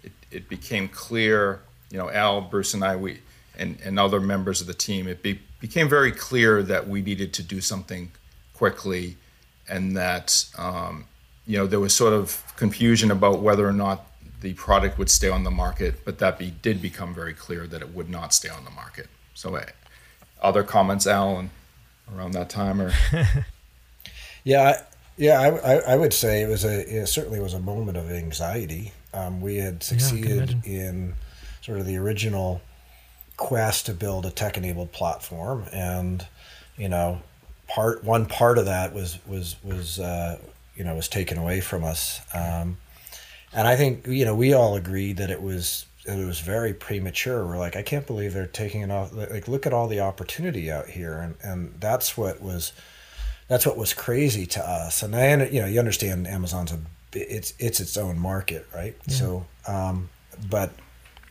it, 0.02 0.12
it 0.30 0.48
became 0.48 0.88
clear. 0.88 1.60
You 1.90 1.98
know, 1.98 2.10
Al, 2.10 2.40
Bruce, 2.40 2.74
and 2.74 2.82
I, 2.82 2.96
we 2.96 3.20
and, 3.58 3.78
and 3.84 3.98
other 3.98 4.20
members 4.20 4.60
of 4.60 4.66
the 4.66 4.74
team, 4.74 5.06
it 5.06 5.22
be, 5.22 5.40
became 5.60 5.88
very 5.88 6.12
clear 6.12 6.62
that 6.62 6.88
we 6.88 7.00
needed 7.00 7.32
to 7.34 7.42
do 7.42 7.60
something 7.60 8.10
quickly, 8.54 9.16
and 9.68 9.96
that 9.96 10.46
um, 10.58 11.04
you 11.46 11.58
know 11.58 11.66
there 11.66 11.80
was 11.80 11.94
sort 11.94 12.12
of 12.12 12.42
confusion 12.56 13.10
about 13.10 13.40
whether 13.40 13.66
or 13.68 13.72
not 13.72 14.06
the 14.40 14.54
product 14.54 14.98
would 14.98 15.10
stay 15.10 15.28
on 15.28 15.44
the 15.44 15.50
market, 15.50 16.04
but 16.04 16.18
that 16.18 16.38
be, 16.38 16.50
did 16.50 16.82
become 16.82 17.14
very 17.14 17.32
clear 17.32 17.66
that 17.66 17.82
it 17.82 17.94
would 17.94 18.10
not 18.10 18.34
stay 18.34 18.48
on 18.48 18.64
the 18.64 18.70
market. 18.70 19.08
So, 19.34 19.56
uh, 19.56 19.64
other 20.40 20.62
comments, 20.62 21.06
Alan, 21.06 21.50
around 22.14 22.32
that 22.32 22.50
time, 22.50 22.80
or 22.80 22.92
yeah, 24.44 24.82
yeah, 25.16 25.40
I, 25.40 25.48
I, 25.48 25.74
I, 25.92 25.96
would 25.96 26.12
say 26.12 26.42
it 26.42 26.48
was 26.48 26.64
a 26.64 27.02
it 27.02 27.06
certainly 27.06 27.40
was 27.40 27.54
a 27.54 27.60
moment 27.60 27.96
of 27.96 28.10
anxiety. 28.10 28.92
Um, 29.14 29.40
we 29.40 29.56
had 29.56 29.82
succeeded 29.82 30.62
yeah, 30.64 30.88
in 30.88 31.14
sort 31.62 31.80
of 31.80 31.86
the 31.86 31.96
original 31.96 32.60
quest 33.36 33.86
to 33.86 33.94
build 33.94 34.26
a 34.26 34.30
tech-enabled 34.30 34.92
platform, 34.92 35.64
and 35.72 36.26
you 36.76 36.88
know, 36.88 37.22
part 37.66 38.04
one 38.04 38.26
part 38.26 38.58
of 38.58 38.66
that 38.66 38.92
was 38.92 39.18
was 39.26 39.56
was 39.64 39.98
uh, 39.98 40.38
you 40.76 40.84
know 40.84 40.94
was 40.94 41.08
taken 41.08 41.38
away 41.38 41.60
from 41.60 41.82
us. 41.82 42.20
Um, 42.34 42.76
and 43.56 43.66
I 43.66 43.74
think 43.74 44.06
you 44.06 44.24
know 44.24 44.34
we 44.36 44.52
all 44.52 44.76
agreed 44.76 45.16
that 45.16 45.30
it 45.30 45.42
was 45.42 45.86
it 46.04 46.24
was 46.24 46.38
very 46.38 46.72
premature. 46.72 47.44
We're 47.44 47.58
like, 47.58 47.74
I 47.74 47.82
can't 47.82 48.06
believe 48.06 48.32
they're 48.32 48.46
taking 48.46 48.82
it 48.82 48.90
off. 48.92 49.12
Like, 49.12 49.48
look 49.48 49.66
at 49.66 49.72
all 49.72 49.88
the 49.88 50.00
opportunity 50.00 50.70
out 50.70 50.88
here, 50.88 51.18
and 51.18 51.34
and 51.42 51.80
that's 51.80 52.16
what 52.16 52.40
was 52.40 52.72
that's 53.48 53.66
what 53.66 53.76
was 53.76 53.94
crazy 53.94 54.46
to 54.46 54.60
us. 54.60 55.02
And 55.02 55.16
I, 55.16 55.46
you 55.46 55.60
know, 55.60 55.66
you 55.66 55.78
understand 55.78 56.28
Amazon's 56.28 56.72
a 56.72 56.78
it's 57.12 57.54
it's 57.58 57.80
its 57.80 57.96
own 57.96 58.18
market, 58.18 58.66
right? 58.74 58.94
Yeah. 59.06 59.14
So, 59.14 59.46
um, 59.66 60.10
but 60.48 60.72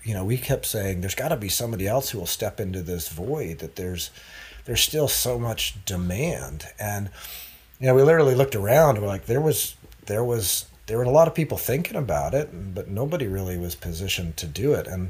you 0.04 0.14
know, 0.14 0.26
we 0.26 0.38
kept 0.38 0.66
saying 0.66 1.02
there's 1.02 1.16
got 1.16 1.30
to 1.30 1.38
be 1.38 1.50
somebody 1.50 1.88
else 1.88 2.10
who 2.10 2.20
will 2.20 2.26
step 2.26 2.60
into 2.60 2.82
this 2.82 3.08
void. 3.10 3.60
That 3.60 3.76
there's 3.76 4.10
there's 4.66 4.82
still 4.82 5.08
so 5.08 5.38
much 5.38 5.76
demand, 5.86 6.66
and 6.80 7.10
you 7.80 7.88
know, 7.88 7.96
we 7.96 8.02
literally 8.02 8.36
looked 8.36 8.56
around. 8.56 8.96
And 8.96 9.02
we're 9.04 9.12
like, 9.12 9.28
there 9.28 9.42
was 9.42 9.76
there 10.08 10.24
was 10.24 10.66
there 10.88 10.98
were 10.98 11.04
a 11.04 11.10
lot 11.10 11.28
of 11.28 11.34
people 11.34 11.58
thinking 11.58 11.96
about 11.96 12.34
it, 12.34 12.74
but 12.74 12.88
nobody 12.88 13.28
really 13.28 13.58
was 13.58 13.76
positioned 13.76 14.38
to 14.38 14.46
do 14.46 14.74
it. 14.74 14.88
And 14.88 15.10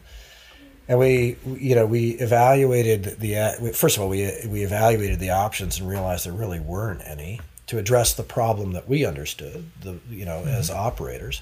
and 0.88 1.00
we, 1.00 1.38
you 1.46 1.74
know, 1.74 1.88
we 1.88 2.12
evaluated 2.12 3.20
the 3.20 3.74
first 3.74 3.98
of 3.98 4.04
all, 4.04 4.10
we 4.10 4.32
we 4.48 4.64
evaluated 4.64 5.20
the 5.20 5.32
options 5.32 5.80
and 5.80 5.90
realized 5.90 6.26
there 6.26 6.34
really 6.34 6.60
weren't 6.60 7.02
any 7.06 7.42
to 7.68 7.78
address 7.80 8.14
the 8.14 8.24
problem 8.24 8.74
that 8.74 8.88
we 8.88 9.06
understood, 9.06 9.66
the 9.82 10.00
you 10.10 10.26
know, 10.26 10.40
mm-hmm. 10.40 10.50
as 10.50 10.70
operators. 10.70 11.42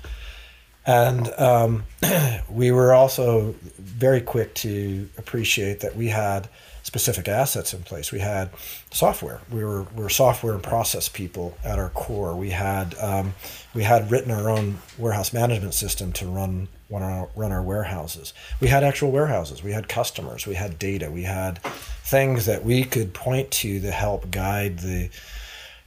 And 0.85 1.29
um, 1.37 1.83
we 2.49 2.71
were 2.71 2.93
also 2.93 3.55
very 3.77 4.21
quick 4.21 4.53
to 4.55 5.09
appreciate 5.17 5.81
that 5.81 5.95
we 5.95 6.07
had 6.07 6.49
specific 6.93 7.27
assets 7.27 7.73
in 7.73 7.81
place. 7.81 8.11
We 8.11 8.19
had 8.19 8.51
software. 8.91 9.41
We 9.51 9.63
were 9.63 9.81
we 9.95 10.03
were 10.03 10.09
software 10.09 10.53
and 10.53 10.61
process 10.61 11.09
people 11.09 11.57
at 11.63 11.79
our 11.79 11.89
core. 11.89 12.35
We 12.35 12.51
had 12.51 12.93
um, 12.99 13.33
we 13.73 13.81
had 13.81 14.11
written 14.11 14.29
our 14.29 14.47
own 14.47 14.77
warehouse 14.99 15.33
management 15.33 15.73
system 15.73 16.13
to 16.13 16.27
run 16.27 16.67
run 16.91 17.01
our, 17.01 17.29
run 17.35 17.51
our 17.51 17.63
warehouses. 17.63 18.31
We 18.61 18.67
had 18.67 18.83
actual 18.83 19.09
warehouses. 19.09 19.63
We 19.63 19.71
had 19.71 19.89
customers. 19.89 20.45
We 20.45 20.53
had 20.53 20.77
data. 20.77 21.09
We 21.09 21.23
had 21.23 21.63
things 22.03 22.45
that 22.45 22.63
we 22.63 22.83
could 22.83 23.15
point 23.15 23.49
to 23.49 23.79
to 23.79 23.89
help 23.89 24.29
guide 24.29 24.79
the 24.79 25.09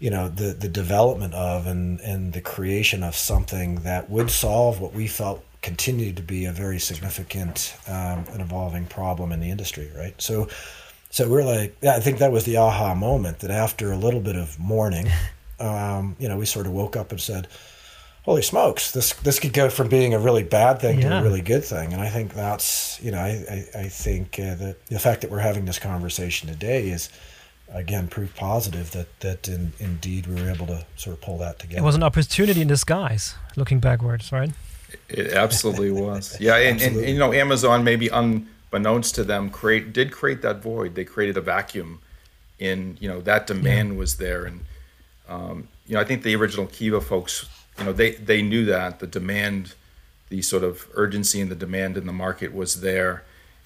you 0.01 0.11
know 0.11 0.29
the 0.29 0.55
the 0.55 0.69
development 0.69 1.35
of 1.35 1.69
and 1.69 2.01
and 2.01 2.33
the 2.33 2.41
creation 2.41 3.05
of 3.05 3.15
something 3.15 3.77
that 3.83 4.11
would 4.11 4.29
solve 4.29 4.81
what 4.81 4.93
we 4.93 5.07
felt 5.07 5.45
continued 5.63 6.17
to 6.17 6.23
be 6.23 6.47
a 6.47 6.53
very 6.53 6.81
significant 6.81 7.77
um, 7.87 8.25
and 8.33 8.41
evolving 8.41 8.87
problem 8.87 9.31
in 9.31 9.39
the 9.39 9.51
industry 9.51 9.91
right 9.97 10.21
so 10.21 10.49
so 11.17 11.27
we're 11.31 11.45
like 11.45 11.75
i 11.85 11.99
think 11.99 12.19
that 12.19 12.31
was 12.31 12.45
the 12.45 12.59
aha 12.59 12.95
moment 12.95 13.39
that 13.39 13.51
after 13.51 13.91
a 13.91 13.97
little 13.97 14.21
bit 14.21 14.37
of 14.37 14.59
mourning 14.59 15.09
um, 15.61 16.15
you 16.19 16.29
know 16.29 16.37
we 16.37 16.45
sort 16.45 16.67
of 16.67 16.73
woke 16.73 16.95
up 16.95 17.11
and 17.11 17.21
said 17.21 17.49
holy 18.25 18.43
smokes 18.43 18.93
this 18.93 19.15
this 19.15 19.39
could 19.41 19.55
go 19.55 19.71
from 19.71 19.89
being 19.89 20.13
a 20.13 20.19
really 20.19 20.43
bad 20.43 20.79
thing 20.79 21.01
yeah. 21.01 21.09
to 21.09 21.19
a 21.19 21.23
really 21.23 21.41
good 21.41 21.65
thing 21.65 21.95
and 21.95 22.03
i 22.03 22.09
think 22.09 22.35
that's 22.35 23.01
you 23.03 23.11
know 23.11 23.19
i 23.19 23.31
i, 23.75 23.81
I 23.85 23.89
think 23.89 24.39
uh, 24.39 24.55
that 24.57 24.87
the 24.87 24.99
fact 24.99 25.23
that 25.23 25.31
we're 25.31 25.39
having 25.39 25.65
this 25.65 25.79
conversation 25.79 26.49
today 26.49 26.91
is 26.91 27.09
again 27.73 28.09
proof 28.09 28.37
positive 28.37 28.91
that 28.91 29.09
that 29.21 29.49
in, 29.49 29.73
indeed 29.79 30.27
we 30.27 30.35
were 30.35 30.51
able 30.51 30.67
to 30.67 30.85
sort 30.97 31.17
of 31.17 31.23
pull 31.23 31.39
that 31.39 31.59
together. 31.59 31.81
It 31.81 31.85
was 31.85 31.97
an 31.97 32.05
opportunity 32.05 32.61
in 32.61 32.69
disguise, 32.69 33.35
looking 33.57 33.81
backwards, 33.81 34.31
right? 34.31 34.53
It 35.09 35.33
absolutely 35.33 35.91
was. 36.07 36.37
Yeah, 36.41 36.57
and, 36.57 36.81
and, 36.81 36.97
and, 36.97 37.09
you 37.09 37.19
know, 37.19 37.33
Amazon 37.33 37.83
maybe 37.83 38.09
unbeknownst 38.77 39.15
to 39.17 39.25
them 39.25 39.51
create 39.51 39.93
did 39.93 40.13
create 40.13 40.43
that 40.43 40.63
void. 40.63 40.95
They 40.95 41.05
created 41.05 41.37
a 41.37 41.41
vacuum, 41.41 42.01
in 42.59 42.97
you 43.01 43.09
know 43.09 43.21
that 43.23 43.47
demand 43.47 43.93
yeah. 43.93 43.99
was 43.99 44.17
there, 44.17 44.45
and 44.45 44.65
um, 45.29 45.69
you 45.87 45.95
know 45.95 46.01
I 46.01 46.05
think 46.05 46.23
the 46.23 46.35
original 46.37 46.67
Kiva 46.67 47.01
folks, 47.01 47.49
you 47.79 47.85
know, 47.85 47.93
they 47.93 48.13
they 48.13 48.43
knew 48.43 48.65
that 48.67 49.01
the 49.01 49.07
demand, 49.07 49.75
the 50.29 50.43
sort 50.43 50.65
of 50.65 50.87
urgency 50.95 51.41
and 51.41 51.51
the 51.51 51.57
demand 51.57 51.97
in 51.97 52.07
the 52.07 52.13
market 52.13 52.55
was 52.55 52.81
there, 52.81 53.25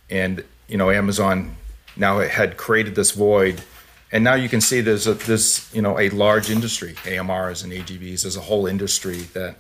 and 0.08 0.44
you 0.68 0.76
know 0.76 0.90
Amazon 0.90 1.56
now 1.96 2.18
it 2.18 2.30
had 2.30 2.56
created 2.56 2.94
this 2.94 3.12
void. 3.12 3.62
And 4.12 4.24
now 4.24 4.34
you 4.34 4.48
can 4.48 4.60
see 4.60 4.80
there's 4.80 5.06
a 5.06 5.14
there's 5.14 5.72
you 5.72 5.82
know 5.82 5.98
a 5.98 6.10
large 6.10 6.50
industry 6.50 6.94
AMRs 7.04 7.62
and 7.62 7.72
AGVs 7.72 8.22
there's 8.22 8.36
a 8.36 8.40
whole 8.40 8.66
industry 8.66 9.18
that 9.34 9.56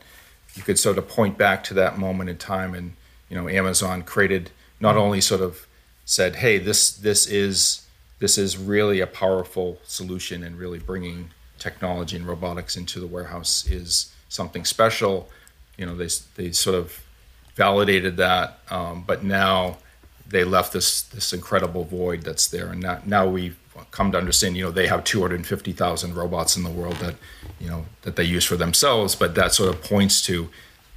you 0.54 0.64
could 0.64 0.76
sort 0.76 0.98
of 0.98 1.08
point 1.08 1.38
back 1.38 1.62
to 1.64 1.74
that 1.74 1.98
moment 1.98 2.30
in 2.30 2.36
time. 2.36 2.74
And 2.74 2.94
you 3.28 3.36
know 3.36 3.48
Amazon 3.48 4.02
created 4.02 4.50
not 4.80 4.96
only 4.96 5.20
sort 5.20 5.40
of 5.40 5.66
said 6.04 6.36
hey 6.36 6.58
this 6.58 6.90
this 6.92 7.26
is 7.26 7.86
this 8.18 8.36
is 8.36 8.56
really 8.56 9.00
a 9.00 9.06
powerful 9.06 9.78
solution 9.84 10.42
and 10.42 10.58
really 10.58 10.78
bringing 10.78 11.30
technology 11.58 12.16
and 12.16 12.26
robotics 12.26 12.76
into 12.76 13.00
the 13.00 13.06
warehouse 13.06 13.66
is 13.68 14.12
something 14.28 14.64
special. 14.64 15.28
You 15.76 15.86
know 15.86 15.96
they 15.96 16.08
they 16.36 16.52
sort 16.52 16.76
of 16.76 17.02
validated 17.54 18.16
that 18.16 18.60
um, 18.70 19.04
but 19.06 19.22
now 19.22 19.76
they 20.30 20.44
left 20.44 20.72
this 20.72 21.02
this 21.02 21.32
incredible 21.32 21.84
void 21.84 22.22
that's 22.22 22.46
there. 22.48 22.68
And 22.68 22.80
now, 22.80 23.00
now 23.04 23.28
we've 23.28 23.58
come 23.90 24.12
to 24.12 24.18
understand, 24.18 24.56
you 24.56 24.64
know, 24.64 24.70
they 24.70 24.86
have 24.86 25.04
250,000 25.04 26.14
robots 26.14 26.56
in 26.56 26.62
the 26.62 26.70
world 26.70 26.96
that, 26.96 27.16
you 27.58 27.68
know, 27.68 27.86
that 28.02 28.16
they 28.16 28.24
use 28.24 28.44
for 28.44 28.56
themselves, 28.56 29.14
but 29.14 29.34
that 29.34 29.52
sort 29.52 29.74
of 29.74 29.82
points 29.82 30.22
to 30.22 30.48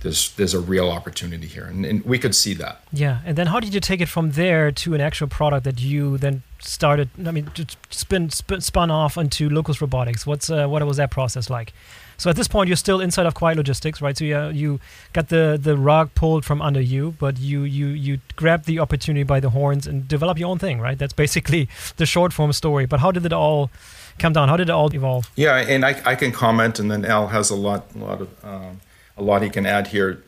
there's 0.03 0.31
there's 0.35 0.53
a 0.53 0.59
real 0.59 0.89
opportunity 0.89 1.47
here, 1.47 1.63
and, 1.63 1.85
and 1.85 2.05
we 2.05 2.19
could 2.19 2.35
see 2.35 2.53
that. 2.55 2.83
Yeah, 2.91 3.19
and 3.25 3.37
then 3.37 3.47
how 3.47 3.59
did 3.59 3.73
you 3.73 3.79
take 3.79 4.01
it 4.01 4.09
from 4.09 4.31
there 4.31 4.71
to 4.71 4.93
an 4.93 5.01
actual 5.01 5.27
product 5.27 5.63
that 5.63 5.81
you 5.81 6.17
then 6.17 6.43
started? 6.59 7.09
I 7.25 7.31
mean, 7.31 7.49
spin, 7.89 8.29
spin 8.29 8.61
spun 8.61 8.91
off 8.91 9.17
into 9.17 9.49
Locus 9.49 9.81
Robotics. 9.81 10.27
What's 10.27 10.49
uh, 10.49 10.67
what 10.67 10.85
was 10.85 10.97
that 10.97 11.09
process 11.09 11.49
like? 11.49 11.73
So 12.17 12.29
at 12.29 12.35
this 12.35 12.47
point, 12.47 12.67
you're 12.67 12.77
still 12.77 13.01
inside 13.01 13.25
of 13.25 13.33
Quiet 13.33 13.57
Logistics, 13.57 14.01
right? 14.01 14.15
So 14.17 14.25
you 14.25 14.49
you 14.49 14.79
got 15.13 15.29
the 15.29 15.57
the 15.61 15.77
rug 15.77 16.13
pulled 16.15 16.43
from 16.43 16.61
under 16.61 16.81
you, 16.81 17.15
but 17.17 17.39
you 17.39 17.63
you 17.63 17.87
you 17.87 18.19
grab 18.35 18.65
the 18.65 18.79
opportunity 18.79 19.23
by 19.23 19.39
the 19.39 19.49
horns 19.51 19.87
and 19.87 20.07
develop 20.07 20.37
your 20.37 20.49
own 20.49 20.59
thing, 20.59 20.81
right? 20.81 20.97
That's 20.97 21.13
basically 21.13 21.69
the 21.95 22.05
short 22.05 22.33
form 22.33 22.51
story. 22.53 22.85
But 22.85 22.99
how 22.99 23.11
did 23.11 23.25
it 23.25 23.33
all 23.33 23.71
come 24.19 24.33
down? 24.33 24.49
How 24.49 24.57
did 24.57 24.69
it 24.69 24.73
all 24.73 24.93
evolve? 24.93 25.31
Yeah, 25.35 25.55
and 25.55 25.85
I, 25.85 26.01
I 26.05 26.15
can 26.15 26.31
comment, 26.33 26.77
and 26.77 26.91
then 26.91 27.05
Al 27.05 27.27
has 27.27 27.49
a 27.49 27.55
lot 27.55 27.85
a 27.95 27.99
lot 27.99 28.21
of 28.21 28.29
um, 28.43 28.81
a 29.17 29.23
lot 29.23 29.41
he 29.41 29.49
can 29.49 29.65
add 29.65 29.87
here. 29.87 30.23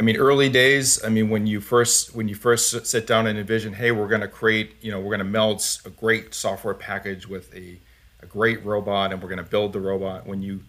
I 0.00 0.02
mean, 0.02 0.16
early 0.16 0.48
days. 0.48 1.02
I 1.04 1.08
mean, 1.08 1.28
when 1.30 1.46
you 1.46 1.60
first 1.60 2.14
when 2.14 2.28
you 2.28 2.34
first 2.34 2.86
sit 2.86 3.06
down 3.06 3.26
and 3.26 3.38
envision, 3.38 3.74
hey, 3.74 3.92
we're 3.92 4.08
going 4.08 4.22
to 4.22 4.28
create, 4.28 4.76
you 4.80 4.90
know, 4.90 4.98
we're 4.98 5.10
going 5.10 5.18
to 5.18 5.24
meld 5.24 5.64
a 5.84 5.90
great 5.90 6.34
software 6.34 6.74
package 6.74 7.28
with 7.28 7.54
a, 7.54 7.78
a 8.20 8.26
great 8.26 8.64
robot, 8.64 9.12
and 9.12 9.22
we're 9.22 9.28
going 9.28 9.42
to 9.42 9.48
build 9.48 9.72
the 9.72 9.80
robot. 9.80 10.26
When 10.26 10.42
you 10.42 10.60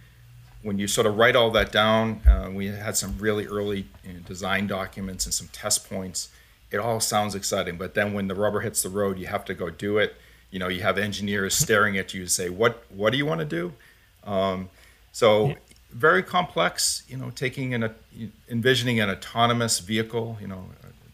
when 0.62 0.78
you 0.78 0.88
sort 0.88 1.08
of 1.08 1.18
write 1.18 1.36
all 1.36 1.52
that 1.52 1.72
down, 1.72 2.22
uh, 2.28 2.50
we 2.52 2.68
had 2.68 2.96
some 2.96 3.18
really 3.18 3.46
early 3.48 3.88
you 4.04 4.14
know, 4.14 4.20
design 4.20 4.68
documents 4.68 5.26
and 5.26 5.34
some 5.34 5.48
test 5.48 5.90
points. 5.90 6.30
It 6.72 6.78
all 6.78 7.00
sounds 7.00 7.36
exciting, 7.36 7.78
but 7.78 7.94
then 7.94 8.14
when 8.14 8.28
the 8.28 8.36
rubber 8.36 8.62
hits 8.62 8.82
the 8.82 8.90
road, 8.90 9.20
you 9.20 9.28
have 9.28 9.46
to 9.46 9.54
go 9.54 9.70
do 9.70 9.98
it. 9.98 10.16
You 10.52 10.60
know, 10.60 10.68
you 10.68 10.82
have 10.82 10.98
engineers 10.98 11.56
staring 11.56 11.98
at 11.98 12.14
you 12.14 12.22
and 12.22 12.32
say, 12.32 12.50
"What? 12.50 12.84
What 12.90 13.12
do 13.12 13.18
you 13.18 13.26
want 13.26 13.40
to 13.40 13.46
do?" 13.46 13.74
Um, 14.26 14.70
so 15.12 15.56
very 15.94 16.24
complex. 16.24 17.04
You 17.08 17.18
know, 17.18 17.30
taking 17.30 17.74
an 17.74 17.94
envisioning 18.50 19.00
an 19.00 19.10
autonomous 19.10 19.80
vehicle. 19.80 20.38
You 20.42 20.48
know, 20.48 20.66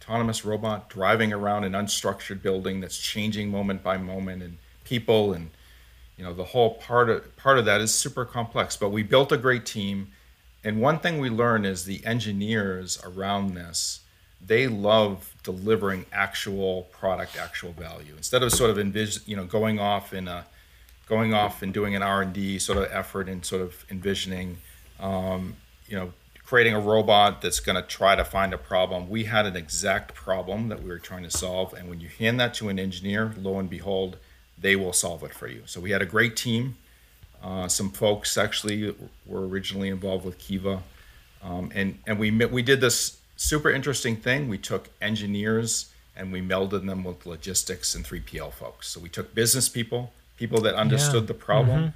autonomous 0.02 0.44
robot 0.46 0.90
driving 0.90 1.34
around 1.34 1.64
an 1.64 1.74
unstructured 1.74 2.42
building 2.42 2.80
that's 2.80 2.98
changing 2.98 3.50
moment 3.50 3.84
by 3.84 3.98
moment, 3.98 4.42
and 4.44 4.58
people 4.90 5.34
and 5.34 5.52
you 6.18 6.26
know 6.26 6.34
the 6.34 6.44
whole 6.44 6.72
part 6.76 7.10
of 7.10 7.38
part 7.38 7.58
of 7.58 7.66
that 7.66 7.80
is 7.80 7.94
super 7.94 8.26
complex 8.26 8.76
but 8.76 8.90
we 8.90 9.02
built 9.02 9.32
a 9.32 9.38
great 9.38 9.66
team 9.66 10.10
and 10.64 10.82
one 10.82 11.00
thing 11.00 11.20
we 11.20 11.30
learned 11.30 11.66
is 11.66 11.86
the 11.86 12.06
engineers 12.06 13.00
around 13.06 13.54
this 13.54 14.02
they 14.46 14.68
love 14.68 15.34
delivering 15.44 16.06
actual 16.12 16.84
product 16.92 17.38
actual 17.38 17.72
value 17.72 18.14
instead 18.18 18.44
of 18.44 18.52
sort 18.52 18.70
of 18.70 18.78
envis- 18.78 19.26
you 19.28 19.36
know 19.36 19.46
going 19.46 19.80
off 19.80 20.14
in 20.14 20.28
a 20.28 20.46
going 21.08 21.34
off 21.34 21.62
and 21.62 21.74
doing 21.74 21.96
an 21.96 22.04
r&d 22.04 22.60
sort 22.60 22.78
of 22.78 22.88
effort 22.92 23.30
and 23.30 23.46
sort 23.46 23.62
of 23.62 23.86
envisioning 23.90 24.58
um, 25.00 25.56
you 25.88 25.96
know 25.96 26.12
creating 26.46 26.74
a 26.74 26.80
robot 26.80 27.42
that's 27.42 27.60
going 27.60 27.76
to 27.76 27.88
try 27.88 28.16
to 28.16 28.24
find 28.24 28.54
a 28.54 28.58
problem 28.58 29.08
we 29.08 29.26
had 29.26 29.46
an 29.46 29.56
exact 29.56 30.16
problem 30.16 30.68
that 30.70 30.82
we 30.82 30.90
were 30.90 30.98
trying 30.98 31.22
to 31.24 31.30
solve 31.30 31.74
and 31.74 31.88
when 31.88 32.00
you 32.00 32.10
hand 32.18 32.40
that 32.40 32.54
to 32.56 32.70
an 32.70 32.80
engineer 32.80 33.34
lo 33.38 33.60
and 33.60 33.70
behold 33.70 34.18
they 34.62 34.76
will 34.76 34.94
solve 34.94 35.24
it 35.24 35.34
for 35.34 35.48
you. 35.48 35.64
So 35.66 35.80
we 35.80 35.92
had 35.92 36.02
a 36.02 36.06
great 36.06 36.36
team. 36.36 36.78
Uh, 37.42 37.68
some 37.68 37.92
folks 37.92 38.38
actually 38.38 38.94
were 39.26 39.48
originally 39.48 39.90
involved 39.90 40.26
with 40.26 40.38
Kiva, 40.38 40.84
um, 41.42 41.72
and 41.74 41.98
and 42.06 42.20
we 42.20 42.32
we 42.32 42.62
did 42.62 42.82
this 42.82 43.20
super 43.38 43.72
interesting 43.72 44.18
thing. 44.18 44.50
We 44.50 44.58
took 44.58 44.90
engineers 45.02 45.92
and 46.18 46.34
we 46.34 46.42
melded 46.42 46.86
them 46.86 47.06
with 47.06 47.26
logistics 47.26 47.96
and 47.96 48.04
3PL 48.04 48.52
folks. 48.52 48.90
So 48.90 49.00
we 49.00 49.08
took 49.08 49.34
business 49.34 49.70
people, 49.70 50.12
people 50.36 50.60
that 50.62 50.76
understood 50.76 51.24
yeah. 51.24 51.28
the 51.28 51.34
problem, 51.34 51.80
mm-hmm. 51.80 51.90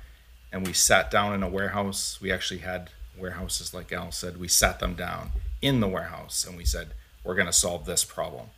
And 0.53 0.65
we 0.65 0.71
sat 0.71 1.11
down 1.11 1.33
in 1.33 1.43
a 1.43 1.49
warehouse. 1.49 2.19
We 2.21 2.31
actually 2.31 2.61
had 2.61 2.91
warehouses, 3.17 3.73
like 3.73 3.91
Al 3.91 4.11
said. 4.11 4.37
We 4.37 4.47
sat 4.47 4.79
them 4.79 4.93
down 4.93 5.31
in 5.61 5.81
the 5.81 5.89
warehouse 5.89 6.45
and 6.47 6.55
we 6.55 6.63
said, 6.63 6.93
"We're 7.25 7.35
going 7.35 7.47
to 7.47 7.53
solve 7.53 7.85
this 7.85 8.05
problem." 8.05 8.51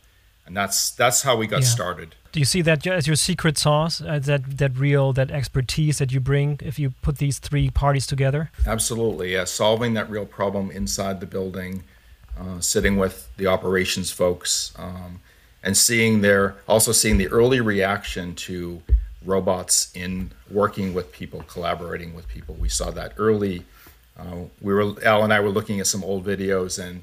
and 0.46 0.56
that's 0.56 0.90
that's 0.92 1.22
how 1.22 1.36
we 1.36 1.46
got 1.46 1.62
yeah. 1.62 1.66
started. 1.66 2.14
Do 2.32 2.38
you 2.38 2.44
see 2.44 2.62
that 2.62 2.86
as 2.86 3.06
your 3.06 3.16
secret 3.16 3.58
sauce? 3.58 4.00
Uh, 4.00 4.20
that 4.20 4.58
that 4.58 4.78
real 4.78 5.12
that 5.12 5.30
expertise 5.30 5.98
that 5.98 6.12
you 6.12 6.20
bring 6.20 6.58
if 6.62 6.78
you 6.78 6.90
put 7.02 7.18
these 7.18 7.38
three 7.38 7.70
parties 7.70 8.06
together? 8.06 8.50
Absolutely, 8.66 9.32
yeah. 9.32 9.44
Solving 9.44 9.94
that 9.94 10.08
real 10.08 10.26
problem 10.26 10.70
inside 10.70 11.20
the 11.20 11.26
building, 11.26 11.82
uh, 12.38 12.60
sitting 12.60 12.96
with 12.96 13.28
the 13.36 13.46
operations 13.46 14.10
folks, 14.12 14.72
um, 14.78 15.20
and 15.62 15.76
seeing 15.76 16.20
their 16.20 16.54
also 16.68 16.92
seeing 16.92 17.18
the 17.18 17.28
early 17.28 17.60
reaction 17.60 18.34
to 18.34 18.82
robots 19.26 19.90
in 19.94 20.30
working 20.50 20.94
with 20.94 21.12
people, 21.12 21.44
collaborating 21.48 22.14
with 22.14 22.28
people. 22.28 22.54
We 22.54 22.68
saw 22.68 22.90
that 22.92 23.12
early. 23.18 23.64
Uh, 24.18 24.44
we 24.60 24.72
were 24.72 24.94
Al 25.04 25.24
and 25.24 25.32
I 25.32 25.40
were 25.40 25.50
looking 25.50 25.80
at 25.80 25.86
some 25.86 26.02
old 26.02 26.24
videos 26.24 26.82
and 26.82 27.02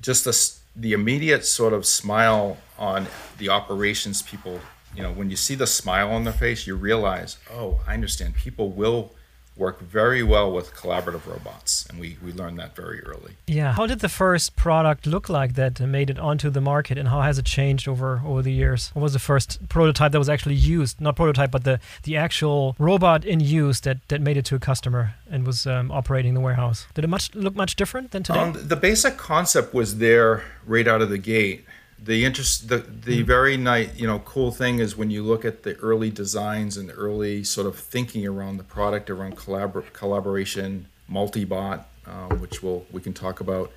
just 0.00 0.24
the 0.24 0.58
the 0.76 0.92
immediate 0.92 1.44
sort 1.44 1.72
of 1.72 1.84
smile 1.84 2.56
on 2.78 3.08
the 3.38 3.48
operations 3.48 4.22
people, 4.22 4.60
you 4.94 5.02
know, 5.02 5.10
when 5.10 5.28
you 5.28 5.36
see 5.36 5.56
the 5.56 5.66
smile 5.66 6.10
on 6.10 6.22
their 6.22 6.32
face, 6.32 6.66
you 6.66 6.76
realize, 6.76 7.36
oh, 7.52 7.80
I 7.86 7.94
understand. 7.94 8.34
People 8.36 8.70
will 8.70 9.12
work 9.56 9.80
very 9.80 10.22
well 10.22 10.52
with 10.52 10.72
collaborative 10.74 11.26
robots, 11.26 11.77
and 11.88 11.98
we, 11.98 12.16
we 12.24 12.32
learned 12.32 12.58
that 12.58 12.76
very 12.76 13.00
early. 13.02 13.32
Yeah. 13.46 13.72
How 13.72 13.86
did 13.86 14.00
the 14.00 14.08
first 14.08 14.56
product 14.56 15.06
look 15.06 15.28
like 15.28 15.54
that 15.54 15.80
made 15.80 16.10
it 16.10 16.18
onto 16.18 16.50
the 16.50 16.60
market, 16.60 16.98
and 16.98 17.08
how 17.08 17.22
has 17.22 17.38
it 17.38 17.44
changed 17.44 17.88
over 17.88 18.22
over 18.24 18.42
the 18.42 18.52
years? 18.52 18.90
What 18.94 19.02
was 19.02 19.12
the 19.12 19.18
first 19.18 19.68
prototype 19.68 20.12
that 20.12 20.18
was 20.18 20.28
actually 20.28 20.54
used? 20.54 21.00
Not 21.00 21.16
prototype, 21.16 21.50
but 21.50 21.64
the 21.64 21.80
the 22.02 22.16
actual 22.16 22.76
robot 22.78 23.24
in 23.24 23.40
use 23.40 23.80
that 23.80 23.98
that 24.08 24.20
made 24.20 24.36
it 24.36 24.44
to 24.46 24.54
a 24.54 24.58
customer 24.58 25.14
and 25.30 25.46
was 25.46 25.66
um, 25.66 25.90
operating 25.90 26.34
the 26.34 26.40
warehouse. 26.40 26.86
Did 26.94 27.04
it 27.04 27.08
much 27.08 27.34
look 27.34 27.54
much 27.54 27.76
different 27.76 28.10
than 28.10 28.22
today? 28.22 28.40
Um, 28.40 28.54
the 28.54 28.76
basic 28.76 29.16
concept 29.16 29.74
was 29.74 29.98
there 29.98 30.44
right 30.66 30.86
out 30.86 31.02
of 31.02 31.10
the 31.10 31.18
gate 31.18 31.64
the 32.02 32.24
interest 32.24 32.68
the 32.68 32.78
the 32.78 33.22
mm. 33.22 33.26
very 33.26 33.56
nice 33.56 33.88
you 33.96 34.06
know 34.06 34.20
cool 34.20 34.52
thing 34.52 34.78
is 34.78 34.96
when 34.96 35.10
you 35.10 35.22
look 35.22 35.44
at 35.44 35.62
the 35.64 35.74
early 35.76 36.10
designs 36.10 36.76
and 36.76 36.88
the 36.88 36.92
early 36.92 37.42
sort 37.42 37.66
of 37.66 37.76
thinking 37.76 38.26
around 38.26 38.56
the 38.56 38.64
product 38.64 39.10
around 39.10 39.36
collabor- 39.36 39.92
collaboration 39.92 40.86
multi-bot 41.08 41.88
uh, 42.06 42.34
which 42.36 42.62
we'll 42.62 42.84
we 42.92 43.00
can 43.00 43.12
talk 43.12 43.40
about 43.40 43.72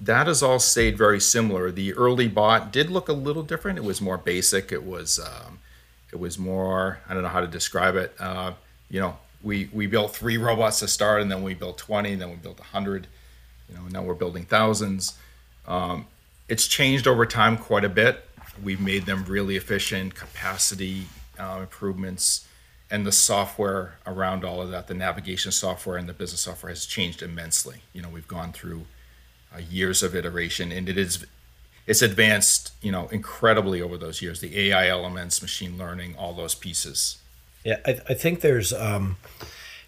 that 0.00 0.26
has 0.26 0.42
all 0.42 0.58
stayed 0.58 0.98
very 0.98 1.20
similar. 1.20 1.70
The 1.70 1.94
early 1.94 2.28
bot 2.28 2.72
did 2.72 2.90
look 2.90 3.08
a 3.08 3.14
little 3.14 3.42
different. 3.42 3.78
It 3.78 3.84
was 3.84 4.00
more 4.00 4.18
basic. 4.18 4.70
It 4.70 4.84
was 4.84 5.18
um, 5.18 5.58
it 6.12 6.18
was 6.18 6.38
more 6.38 7.00
I 7.08 7.14
don't 7.14 7.22
know 7.22 7.28
how 7.28 7.40
to 7.40 7.46
describe 7.46 7.96
it. 7.96 8.14
Uh, 8.18 8.52
you 8.90 9.00
know, 9.00 9.16
we 9.42 9.70
we 9.72 9.86
built 9.86 10.14
three 10.14 10.36
robots 10.36 10.80
to 10.80 10.88
start, 10.88 11.22
and 11.22 11.30
then 11.30 11.42
we 11.42 11.54
built 11.54 11.78
twenty, 11.78 12.12
and 12.12 12.20
then 12.20 12.30
we 12.30 12.36
built 12.36 12.60
hundred. 12.60 13.06
You 13.68 13.76
know, 13.76 13.82
now 13.90 14.02
we're 14.02 14.14
building 14.14 14.44
thousands. 14.44 15.18
Um, 15.66 16.06
it's 16.48 16.68
changed 16.68 17.08
over 17.08 17.26
time 17.26 17.56
quite 17.56 17.84
a 17.84 17.88
bit. 17.88 18.22
We've 18.62 18.80
made 18.80 19.06
them 19.06 19.24
really 19.24 19.56
efficient, 19.56 20.14
capacity 20.14 21.06
uh, 21.38 21.58
improvements, 21.60 22.46
and 22.90 23.06
the 23.06 23.12
software 23.12 23.98
around 24.06 24.44
all 24.44 24.60
of 24.62 24.70
that, 24.70 24.86
the 24.86 24.94
navigation 24.94 25.50
software 25.52 25.96
and 25.96 26.08
the 26.08 26.12
business 26.12 26.42
software 26.42 26.70
has 26.70 26.86
changed 26.86 27.22
immensely. 27.22 27.82
You 27.92 28.02
know, 28.02 28.08
we've 28.08 28.28
gone 28.28 28.52
through 28.52 28.86
uh, 29.54 29.58
years 29.58 30.02
of 30.02 30.14
iteration, 30.14 30.70
and 30.72 30.88
it 30.88 30.96
is 30.96 31.24
it's 31.86 32.02
advanced, 32.02 32.72
you 32.82 32.90
know, 32.90 33.06
incredibly 33.08 33.80
over 33.80 33.96
those 33.96 34.20
years. 34.20 34.40
The 34.40 34.58
AI 34.58 34.88
elements, 34.88 35.40
machine 35.40 35.78
learning, 35.78 36.16
all 36.16 36.32
those 36.32 36.54
pieces. 36.54 37.18
Yeah, 37.64 37.78
I, 37.86 38.00
I 38.08 38.14
think 38.14 38.40
there's 38.40 38.72
um, 38.72 39.16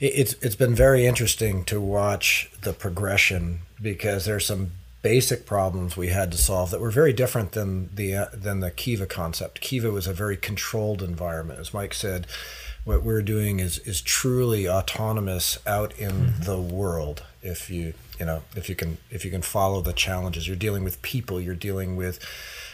it, 0.01 0.07
it's 0.07 0.33
it's 0.35 0.57
been 0.57 0.75
very 0.75 1.07
interesting 1.07 1.65
to 1.67 1.81
watch 1.81 2.51
the 2.63 2.73
progression 2.73 3.61
because 3.81 4.25
there's 4.25 4.47
some 4.47 4.73
basic 5.03 5.47
problems 5.47 5.97
we 5.97 6.09
had 6.09 6.33
to 6.33 6.39
solve 6.39 6.71
that 6.71 6.81
were 6.81 6.91
very 6.91 7.13
different 7.13 7.53
than 7.53 7.95
the 7.95 8.15
uh, 8.15 8.27
than 8.33 8.61
the 8.61 8.71
Kiva 8.71 9.07
concept. 9.07 9.61
Kiva 9.61 9.91
was 9.91 10.07
a 10.07 10.13
very 10.13 10.37
controlled 10.37 11.03
environment, 11.03 11.61
as 11.61 11.73
Mike 11.73 11.95
said. 11.95 12.27
What 12.89 13.03
we're 13.03 13.21
doing 13.21 13.61
is 13.61 13.81
is 13.81 14.01
truly 14.01 14.67
autonomous 14.67 15.59
out 15.67 15.93
in 15.99 16.11
mm-hmm. 16.11 16.43
the 16.45 16.59
world. 16.59 17.23
If 17.43 17.69
you 17.69 17.93
you 18.19 18.25
know 18.25 18.45
if 18.57 18.71
you 18.71 18.75
can 18.75 18.97
if 19.11 19.27
you 19.27 19.31
can 19.31 19.43
follow 19.43 19.83
the 19.83 19.93
challenges. 19.93 20.49
You're 20.49 20.57
dealing 20.57 20.85
with 20.85 21.03
people. 21.03 21.39
You're 21.39 21.55
dealing 21.55 21.97
with 21.97 22.19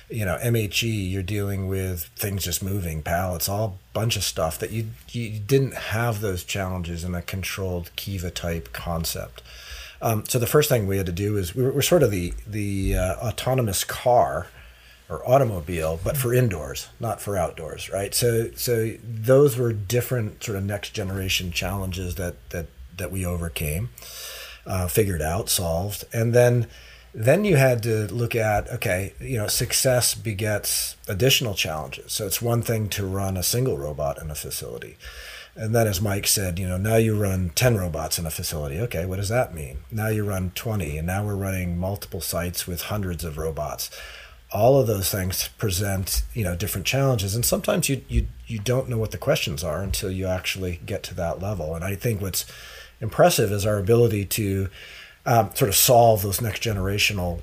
you 0.08 0.24
know 0.24 0.38
MHE 0.40 1.10
you're 1.10 1.24
dealing 1.24 1.66
with 1.66 2.04
things 2.14 2.44
just 2.44 2.62
moving 2.62 3.02
pallets 3.02 3.48
all 3.48 3.80
bunch 3.92 4.14
of 4.16 4.22
stuff 4.22 4.56
that 4.60 4.70
you 4.70 4.90
you 5.10 5.40
didn't 5.40 5.74
have 5.74 6.20
those 6.20 6.44
challenges 6.44 7.02
in 7.02 7.16
a 7.16 7.20
controlled 7.20 7.90
Kiva 7.96 8.30
type 8.30 8.72
concept. 8.72 9.42
Um, 10.00 10.24
so 10.28 10.38
the 10.38 10.46
first 10.46 10.68
thing 10.68 10.86
we 10.86 10.96
had 10.96 11.06
to 11.06 11.12
do 11.12 11.36
is 11.36 11.56
we 11.56 11.64
were, 11.64 11.72
we're 11.72 11.82
sort 11.82 12.04
of 12.04 12.12
the 12.12 12.34
the 12.46 12.94
uh, 12.94 13.16
autonomous 13.16 13.82
car 13.82 14.46
or 15.08 15.28
automobile, 15.28 16.00
but 16.02 16.16
for 16.16 16.32
indoors, 16.32 16.88
not 16.98 17.20
for 17.20 17.36
outdoors, 17.36 17.90
right? 17.90 18.14
So 18.14 18.50
so 18.56 18.94
those 19.02 19.56
were 19.56 19.72
different 19.72 20.42
sort 20.42 20.56
of 20.56 20.64
next 20.64 20.90
generation 20.90 21.52
challenges 21.52 22.14
that 22.14 22.50
that 22.50 22.66
that 22.96 23.10
we 23.10 23.26
overcame 23.26 23.90
uh, 24.66 24.88
figured 24.88 25.22
out, 25.22 25.48
solved, 25.48 26.04
and 26.12 26.32
then 26.32 26.66
then 27.12 27.44
you 27.44 27.56
had 27.56 27.82
to 27.84 28.06
look 28.12 28.34
at 28.34 28.70
okay, 28.70 29.12
you 29.20 29.36
know, 29.36 29.46
success 29.46 30.14
begets 30.14 30.96
additional 31.06 31.54
challenges. 31.54 32.12
So 32.12 32.26
it's 32.26 32.42
one 32.42 32.62
thing 32.62 32.88
to 32.90 33.06
run 33.06 33.36
a 33.36 33.42
single 33.42 33.76
robot 33.78 34.20
in 34.20 34.30
a 34.30 34.34
facility. 34.34 34.96
And 35.56 35.72
then, 35.72 35.86
as 35.86 36.00
Mike 36.00 36.26
said, 36.26 36.58
you 36.58 36.66
know, 36.66 36.76
now 36.76 36.96
you 36.96 37.16
run 37.16 37.50
10 37.54 37.76
robots 37.76 38.18
in 38.18 38.26
a 38.26 38.30
facility. 38.30 38.80
Okay, 38.80 39.06
what 39.06 39.16
does 39.16 39.28
that 39.28 39.54
mean? 39.54 39.84
Now 39.90 40.08
you 40.08 40.24
run 40.24 40.50
20, 40.56 40.98
and 40.98 41.06
now 41.06 41.24
we're 41.24 41.36
running 41.36 41.78
multiple 41.78 42.20
sites 42.20 42.66
with 42.66 42.82
hundreds 42.82 43.22
of 43.22 43.38
robots. 43.38 43.88
All 44.54 44.80
of 44.80 44.86
those 44.86 45.10
things 45.10 45.48
present, 45.58 46.22
you 46.32 46.44
know, 46.44 46.54
different 46.54 46.86
challenges, 46.86 47.34
and 47.34 47.44
sometimes 47.44 47.88
you 47.88 48.02
you 48.08 48.28
you 48.46 48.58
don't 48.58 48.88
know 48.88 48.98
what 48.98 49.10
the 49.10 49.18
questions 49.18 49.62
are 49.62 49.82
until 49.82 50.10
you 50.10 50.26
actually 50.26 50.80
get 50.86 51.02
to 51.04 51.14
that 51.14 51.40
level. 51.40 51.74
And 51.74 51.84
I 51.84 51.96
think 51.96 52.20
what's 52.20 52.46
impressive 53.00 53.52
is 53.52 53.66
our 53.66 53.78
ability 53.78 54.24
to 54.26 54.68
um, 55.26 55.50
sort 55.54 55.68
of 55.68 55.74
solve 55.74 56.22
those 56.22 56.40
next 56.40 56.62
generational 56.62 57.40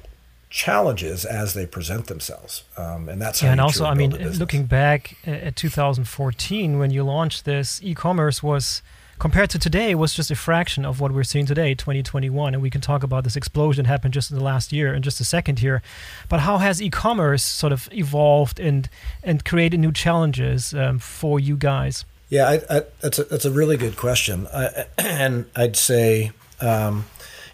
challenges 0.50 1.24
as 1.26 1.54
they 1.54 1.66
present 1.66 2.08
themselves. 2.08 2.64
Um, 2.78 3.10
and 3.10 3.22
that's 3.22 3.42
yeah, 3.42 3.52
and 3.52 3.62
also, 3.62 3.86
I 3.86 3.94
mean, 3.94 4.12
looking 4.38 4.66
back 4.66 5.16
at 5.26 5.56
2014 5.56 6.78
when 6.78 6.92
you 6.92 7.04
launched 7.04 7.46
this, 7.46 7.80
e-commerce 7.82 8.44
was 8.44 8.82
compared 9.22 9.52
to 9.52 9.60
today 9.60 9.94
was 9.94 10.16
just 10.16 10.32
a 10.32 10.36
fraction 10.36 10.84
of 10.84 11.00
what 11.00 11.12
we're 11.12 11.24
seeing 11.24 11.46
today 11.46 11.76
2021 11.76 12.56
and 12.56 12.64
we 12.64 12.72
can 12.72 12.82
talk 12.82 13.04
about 13.04 13.24
this 13.24 13.36
explosion 13.36 13.86
happened 13.86 14.12
just 14.12 14.32
in 14.32 14.38
the 14.38 14.44
last 14.44 14.74
year 14.74 14.96
in 14.96 15.04
just 15.04 15.22
a 15.22 15.24
second 15.24 15.60
here 15.60 15.84
but 16.28 16.40
how 16.40 16.58
has 16.58 16.82
e-commerce 16.82 17.44
sort 17.44 17.72
of 17.72 17.88
evolved 17.92 18.60
and 18.60 18.90
and 19.24 19.46
created 19.46 19.80
new 19.80 19.92
challenges 19.92 20.74
um, 20.74 20.98
for 20.98 21.40
you 21.40 21.56
guys 21.56 22.04
yeah, 22.30 22.48
I, 22.48 22.78
I, 22.78 22.82
that's 23.02 23.20
a 23.20 23.26
that's 23.26 23.44
a 23.44 23.52
really 23.52 23.76
good 23.76 23.98
question, 23.98 24.48
I, 24.54 24.86
and 24.98 25.46
I'd 25.56 25.76
say. 25.76 26.32
Um, 26.62 27.06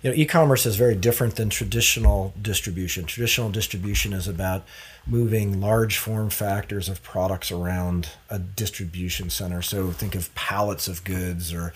you 0.04 0.12
know, 0.12 0.16
e-commerce 0.16 0.68
is 0.68 0.76
very 0.76 0.96
different 0.96 1.38
than 1.38 1.50
traditional 1.50 2.32
distribution. 2.40 3.06
Traditional 3.06 3.50
distribution 3.50 4.14
is 4.14 4.28
about 4.28 4.64
moving 5.10 5.62
large 5.62 5.98
form 5.98 6.30
factors 6.30 6.90
of 6.90 7.02
products 7.04 7.52
around 7.52 8.10
a 8.30 8.40
distribution 8.40 9.30
center. 9.30 9.62
So 9.62 9.92
think 9.92 10.16
of 10.16 10.34
pallets 10.36 10.88
of 10.88 11.04
goods 11.04 11.54
or 11.54 11.74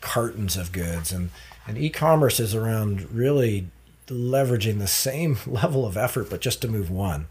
cartons 0.00 0.56
of 0.56 0.72
goods, 0.72 1.12
and 1.12 1.30
and 1.66 1.78
e-commerce 1.78 2.40
is 2.40 2.54
around 2.54 3.10
really 3.10 3.68
leveraging 4.08 4.78
the 4.78 4.86
same 4.86 5.38
level 5.46 5.86
of 5.86 5.96
effort, 5.96 6.28
but 6.28 6.40
just 6.40 6.60
to 6.62 6.68
move 6.68 6.90
one 6.90 7.26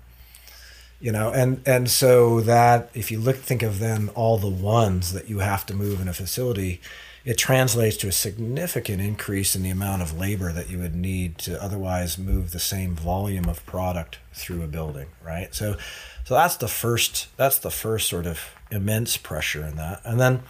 you 1.04 1.12
know 1.12 1.32
and 1.32 1.62
and 1.68 1.92
so 1.92 2.40
that 2.40 2.90
if 2.94 3.12
you 3.12 3.20
look 3.20 3.36
think 3.36 3.62
of 3.62 3.80
then 3.80 4.10
all 4.16 4.38
the 4.38 4.48
ones 4.48 5.12
that 5.12 5.30
you 5.30 5.40
have 5.40 5.66
to 5.66 5.74
move 5.74 6.00
in 6.00 6.08
a 6.08 6.14
facility 6.14 6.80
it 7.26 7.38
translates 7.38 7.96
to 7.98 8.08
a 8.08 8.12
significant 8.12 9.02
increase 9.02 9.56
in 9.56 9.64
the 9.64 9.70
amount 9.70 10.02
of 10.02 10.18
labor 10.18 10.52
that 10.52 10.70
you 10.70 10.78
would 10.80 10.96
need 10.96 11.38
to 11.38 11.62
otherwise 11.64 12.18
move 12.18 12.52
the 12.52 12.60
same 12.60 12.96
volume 12.96 13.48
of 13.48 13.66
product 13.66 14.20
through 14.34 14.62
a 14.62 14.68
building 14.68 15.08
right? 15.24 15.54
So 15.54 15.78
so 16.24 16.36
that's 16.36 16.58
the 16.58 16.68
first 16.68 17.36
that's 17.38 17.60
the 17.60 17.72
first 17.72 18.10
sort 18.10 18.26
of 18.26 18.40
immense 18.72 19.18
pressure 19.18 19.66
in 19.66 19.76
that. 19.76 20.02
And 20.04 20.20
then 20.20 20.44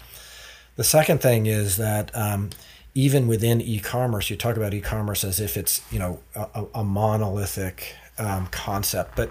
the 0.75 0.83
second 0.83 1.21
thing 1.21 1.45
is 1.45 1.77
that 1.77 2.15
um, 2.15 2.49
even 2.95 3.27
within 3.27 3.61
e-commerce 3.61 4.29
you 4.29 4.35
talk 4.35 4.57
about 4.57 4.73
e-commerce 4.73 5.23
as 5.23 5.39
if 5.39 5.57
it's 5.57 5.81
you 5.91 5.99
know 5.99 6.19
a, 6.35 6.65
a 6.75 6.83
monolithic 6.83 7.95
um, 8.17 8.47
concept 8.47 9.15
but 9.15 9.29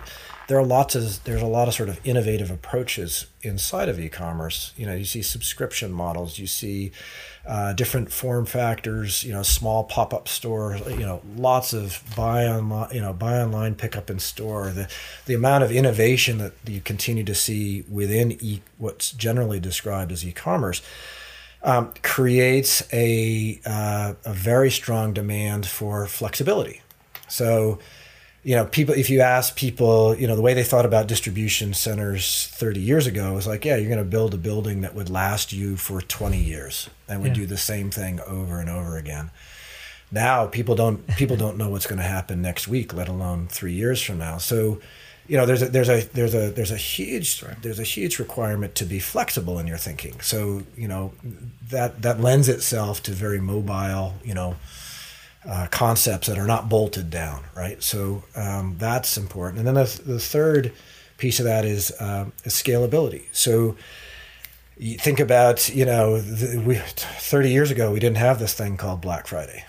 there 0.52 0.60
are 0.60 0.66
lots 0.66 0.94
of 0.94 1.24
there's 1.24 1.40
a 1.40 1.46
lot 1.46 1.66
of 1.66 1.72
sort 1.72 1.88
of 1.88 1.98
innovative 2.04 2.50
approaches 2.50 3.24
inside 3.40 3.88
of 3.88 3.98
e-commerce. 3.98 4.74
You 4.76 4.84
know, 4.84 4.94
you 4.94 5.06
see 5.06 5.22
subscription 5.22 5.90
models, 5.90 6.38
you 6.38 6.46
see 6.46 6.92
uh, 7.46 7.72
different 7.72 8.12
form 8.12 8.44
factors. 8.44 9.24
You 9.24 9.32
know, 9.32 9.42
small 9.42 9.84
pop-up 9.84 10.28
store. 10.28 10.76
You 10.90 11.06
know, 11.06 11.22
lots 11.36 11.72
of 11.72 12.02
buy 12.14 12.44
online. 12.44 12.90
You 12.94 13.00
know, 13.00 13.14
buy 13.14 13.38
online, 13.38 13.76
pick 13.76 13.96
up 13.96 14.10
in 14.10 14.18
store. 14.18 14.72
The 14.72 14.90
the 15.24 15.32
amount 15.32 15.64
of 15.64 15.72
innovation 15.72 16.36
that 16.36 16.52
you 16.66 16.82
continue 16.82 17.24
to 17.24 17.34
see 17.34 17.84
within 17.90 18.32
e, 18.32 18.60
what's 18.76 19.10
generally 19.12 19.58
described 19.58 20.12
as 20.12 20.22
e-commerce. 20.22 20.82
Um, 21.62 21.94
creates 22.02 22.82
a 22.92 23.58
uh, 23.64 24.14
a 24.22 24.34
very 24.34 24.70
strong 24.70 25.14
demand 25.14 25.64
for 25.64 26.06
flexibility. 26.06 26.82
So, 27.26 27.78
you 28.44 28.56
know, 28.56 28.64
people, 28.64 28.94
if 28.94 29.08
you 29.08 29.20
ask 29.20 29.54
people, 29.54 30.16
you 30.16 30.26
know, 30.26 30.34
the 30.34 30.42
way 30.42 30.52
they 30.52 30.64
thought 30.64 30.84
about 30.84 31.06
distribution 31.06 31.74
centers 31.74 32.48
30 32.48 32.80
years 32.80 33.06
ago 33.06 33.34
was 33.34 33.46
like, 33.46 33.64
yeah, 33.64 33.76
you're 33.76 33.88
going 33.88 33.98
to 33.98 34.04
build 34.04 34.34
a 34.34 34.38
building 34.38 34.80
that 34.80 34.94
would 34.94 35.08
last 35.08 35.52
you 35.52 35.76
for 35.76 36.00
20 36.00 36.38
years 36.38 36.90
and 37.08 37.22
would 37.22 37.36
yeah. 37.36 37.42
do 37.42 37.46
the 37.46 37.56
same 37.56 37.90
thing 37.90 38.20
over 38.20 38.58
and 38.58 38.68
over 38.68 38.96
again. 38.96 39.30
Now 40.10 40.46
people 40.46 40.74
don't 40.74 41.06
people 41.16 41.36
don't 41.36 41.56
know 41.56 41.70
what's 41.70 41.86
going 41.86 41.98
to 41.98 42.04
happen 42.04 42.42
next 42.42 42.68
week, 42.68 42.92
let 42.92 43.08
alone 43.08 43.48
three 43.48 43.72
years 43.72 44.02
from 44.02 44.18
now. 44.18 44.36
So, 44.36 44.78
you 45.26 45.38
know, 45.38 45.46
there's 45.46 45.62
a 45.62 45.68
there's 45.68 45.88
a 45.88 46.02
there's 46.12 46.34
a 46.34 46.50
there's 46.50 46.70
a 46.70 46.76
huge 46.76 47.42
there's 47.62 47.78
a 47.78 47.84
huge 47.84 48.18
requirement 48.18 48.74
to 48.74 48.84
be 48.84 48.98
flexible 48.98 49.58
in 49.58 49.66
your 49.66 49.78
thinking. 49.78 50.20
So, 50.20 50.64
you 50.76 50.86
know, 50.86 51.14
that 51.70 52.02
that 52.02 52.20
lends 52.20 52.50
itself 52.50 53.02
to 53.04 53.12
very 53.12 53.40
mobile, 53.40 54.14
you 54.22 54.34
know, 54.34 54.56
uh, 55.48 55.66
concepts 55.70 56.28
that 56.28 56.38
are 56.38 56.46
not 56.46 56.68
bolted 56.68 57.10
down, 57.10 57.42
right? 57.54 57.82
So 57.82 58.22
um, 58.36 58.76
that's 58.78 59.16
important. 59.16 59.58
And 59.58 59.66
then 59.66 59.74
the, 59.74 60.02
the, 60.04 60.20
third 60.20 60.72
piece 61.18 61.40
of 61.40 61.46
that 61.46 61.64
is, 61.64 61.90
uh, 62.00 62.26
is 62.44 62.52
scalability. 62.54 63.24
So 63.32 63.76
you 64.78 64.98
think 64.98 65.20
about, 65.20 65.68
you 65.68 65.84
know, 65.84 66.20
the, 66.20 66.60
we 66.60 66.76
30 66.76 67.50
years 67.50 67.70
ago 67.70 67.92
we 67.92 68.00
didn't 68.00 68.18
have 68.18 68.38
this 68.38 68.54
thing 68.54 68.76
called 68.76 69.00
Black 69.00 69.26
Friday, 69.26 69.64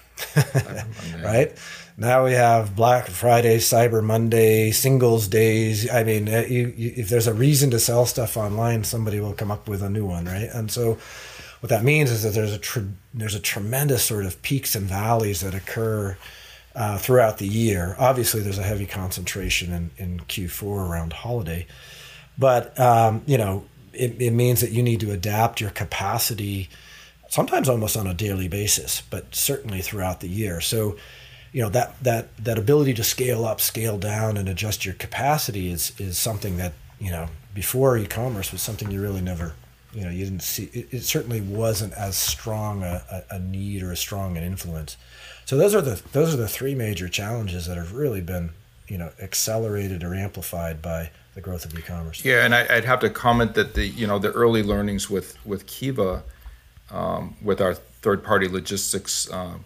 right? 1.23 1.57
Now 1.95 2.25
we 2.25 2.33
have 2.33 2.75
Black 2.75 3.07
Friday, 3.07 3.57
Cyber 3.57 4.03
Monday, 4.03 4.71
Singles 4.71 5.27
Days. 5.27 5.89
I 5.91 6.03
mean, 6.03 6.27
uh, 6.27 6.43
you, 6.47 6.73
you, 6.75 6.93
if 6.97 7.09
there's 7.09 7.27
a 7.27 7.33
reason 7.33 7.69
to 7.71 7.79
sell 7.79 8.07
stuff 8.07 8.35
online, 8.35 8.83
somebody 8.83 9.19
will 9.19 9.33
come 9.33 9.51
up 9.51 9.67
with 9.67 9.83
a 9.83 9.89
new 9.89 10.05
one, 10.05 10.25
right? 10.25 10.49
And 10.51 10.71
so 10.71 10.97
what 11.63 11.69
that 11.69 11.85
means 11.85 12.11
is 12.11 12.23
that 12.23 12.33
there's 12.33 12.51
a 12.51 12.57
tr- 12.57 12.91
there's 13.13 13.35
a 13.35 13.39
tremendous 13.39 14.03
sort 14.03 14.25
of 14.25 14.41
peaks 14.41 14.75
and 14.75 14.85
valleys 14.85 15.39
that 15.39 15.55
occur 15.55 16.17
uh, 16.75 16.97
throughout 16.97 17.37
the 17.37 17.47
year. 17.47 17.95
Obviously, 17.97 18.41
there's 18.41 18.57
a 18.57 18.63
heavy 18.63 18.85
concentration 18.85 19.71
in, 19.71 19.91
in 19.95 20.19
Q4 20.19 20.89
around 20.89 21.13
holiday, 21.13 21.65
but 22.37 22.77
um, 22.77 23.21
you 23.25 23.37
know 23.37 23.63
it, 23.93 24.21
it 24.21 24.31
means 24.31 24.59
that 24.59 24.71
you 24.71 24.83
need 24.83 24.99
to 24.99 25.11
adapt 25.11 25.61
your 25.61 25.69
capacity 25.69 26.67
sometimes 27.29 27.69
almost 27.69 27.95
on 27.95 28.07
a 28.07 28.13
daily 28.13 28.49
basis, 28.49 29.01
but 29.09 29.33
certainly 29.33 29.79
throughout 29.79 30.19
the 30.19 30.27
year. 30.27 30.59
So 30.59 30.97
you 31.53 31.61
know 31.61 31.69
that 31.69 31.95
that 32.03 32.35
that 32.43 32.57
ability 32.57 32.93
to 32.95 33.05
scale 33.05 33.45
up, 33.45 33.61
scale 33.61 33.97
down, 33.97 34.35
and 34.35 34.49
adjust 34.49 34.83
your 34.83 34.95
capacity 34.95 35.71
is 35.71 35.93
is 35.97 36.17
something 36.17 36.57
that 36.57 36.73
you 36.99 37.09
know 37.09 37.29
before 37.53 37.97
e-commerce 37.97 38.51
was 38.51 38.61
something 38.61 38.91
you 38.91 39.01
really 39.01 39.21
never 39.21 39.53
you 39.93 40.03
know 40.03 40.09
you 40.09 40.25
didn't 40.25 40.41
see. 40.41 40.69
It, 40.73 40.87
it 40.91 41.03
certainly 41.03 41.41
wasn't 41.41 41.93
as 41.93 42.17
strong 42.17 42.83
a, 42.83 43.23
a, 43.29 43.39
need 43.39 43.83
or 43.83 43.91
as 43.91 43.99
strong 43.99 44.37
an 44.37 44.43
influence. 44.43 44.97
So 45.45 45.57
those 45.57 45.75
are 45.75 45.81
the 45.81 46.01
those 46.11 46.33
are 46.33 46.37
the 46.37 46.47
three 46.47 46.75
major 46.75 47.07
challenges 47.07 47.65
that 47.67 47.77
have 47.77 47.93
really 47.93 48.21
been 48.21 48.51
you 48.87 48.97
know 48.97 49.11
accelerated 49.21 50.03
or 50.03 50.13
amplified 50.13 50.81
by 50.81 51.11
the 51.35 51.41
growth 51.41 51.65
of 51.65 51.77
e-commerce. 51.77 52.23
Yeah, 52.23 52.45
and 52.45 52.53
I, 52.53 52.75
would 52.75 52.85
have 52.85 52.99
to 53.01 53.09
comment 53.09 53.55
that 53.55 53.73
the 53.73 53.87
you 53.87 54.07
know 54.07 54.19
the 54.19 54.31
early 54.31 54.63
learnings 54.63 55.09
with 55.09 55.37
with 55.45 55.67
Kiva, 55.67 56.23
um, 56.91 57.35
with 57.41 57.61
our 57.61 57.73
third 57.73 58.23
party 58.23 58.47
logistics 58.47 59.29
uh, 59.31 59.57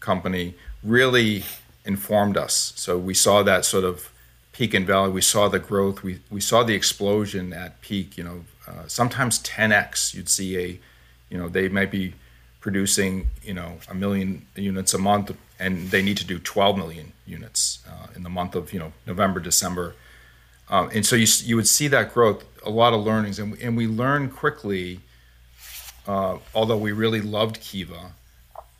company, 0.00 0.54
really 0.82 1.44
informed 1.84 2.36
us. 2.36 2.72
So 2.76 2.98
we 2.98 3.14
saw 3.14 3.42
that 3.42 3.64
sort 3.64 3.84
of 3.84 4.10
peak 4.52 4.74
and 4.74 4.86
valley. 4.86 5.10
We 5.10 5.20
saw 5.20 5.48
the 5.48 5.58
growth. 5.58 6.02
We 6.02 6.20
we 6.30 6.40
saw 6.40 6.62
the 6.62 6.74
explosion 6.74 7.52
at 7.52 7.80
peak. 7.80 8.16
You 8.16 8.24
know, 8.24 8.44
uh, 8.66 8.86
sometimes 8.86 9.38
10x. 9.40 10.14
You'd 10.14 10.28
see 10.28 10.58
a, 10.58 10.80
you 11.30 11.38
know, 11.38 11.48
they 11.48 11.68
might 11.68 11.90
be 11.90 12.14
producing 12.64 13.28
you 13.42 13.52
know 13.52 13.78
a 13.90 13.94
million 13.94 14.46
units 14.56 14.94
a 14.94 14.98
month, 14.98 15.30
and 15.58 15.90
they 15.90 16.00
need 16.00 16.16
to 16.16 16.24
do 16.24 16.38
12 16.38 16.78
million 16.78 17.12
units 17.26 17.84
uh, 17.86 18.06
in 18.16 18.22
the 18.22 18.30
month 18.30 18.54
of 18.54 18.72
you 18.72 18.78
know 18.78 18.94
November, 19.06 19.38
December. 19.38 19.94
Um, 20.70 20.88
and 20.94 21.04
so 21.04 21.14
you, 21.14 21.26
you 21.42 21.56
would 21.56 21.68
see 21.68 21.88
that 21.88 22.14
growth, 22.14 22.42
a 22.64 22.70
lot 22.70 22.94
of 22.94 23.04
learnings, 23.04 23.38
and 23.38 23.52
we, 23.52 23.62
and 23.62 23.76
we 23.76 23.86
learned 23.86 24.34
quickly. 24.34 25.00
Uh, 26.06 26.38
although 26.54 26.76
we 26.76 26.92
really 26.92 27.20
loved 27.20 27.60
Kiva, 27.60 28.12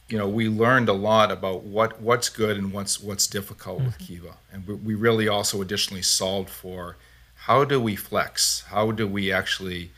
you 0.09 0.17
know, 0.17 0.29
we 0.29 0.49
learned 0.49 0.89
a 0.89 0.95
lot 0.95 1.31
about 1.31 1.63
what 1.63 2.01
what's 2.01 2.31
good 2.31 2.57
and 2.57 2.73
what's 2.73 2.99
what's 3.01 3.27
difficult 3.27 3.79
mm-hmm. 3.79 3.87
with 3.89 3.99
Kiva, 3.99 4.35
and 4.51 4.67
we, 4.67 4.75
we 4.75 4.95
really 4.95 5.29
also 5.29 5.61
additionally 5.61 6.03
solved 6.03 6.49
for 6.49 6.97
how 7.47 7.63
do 7.63 7.79
we 7.79 7.95
flex? 7.95 8.65
How 8.69 8.91
do 8.91 9.07
we 9.07 9.31
actually? 9.31 9.91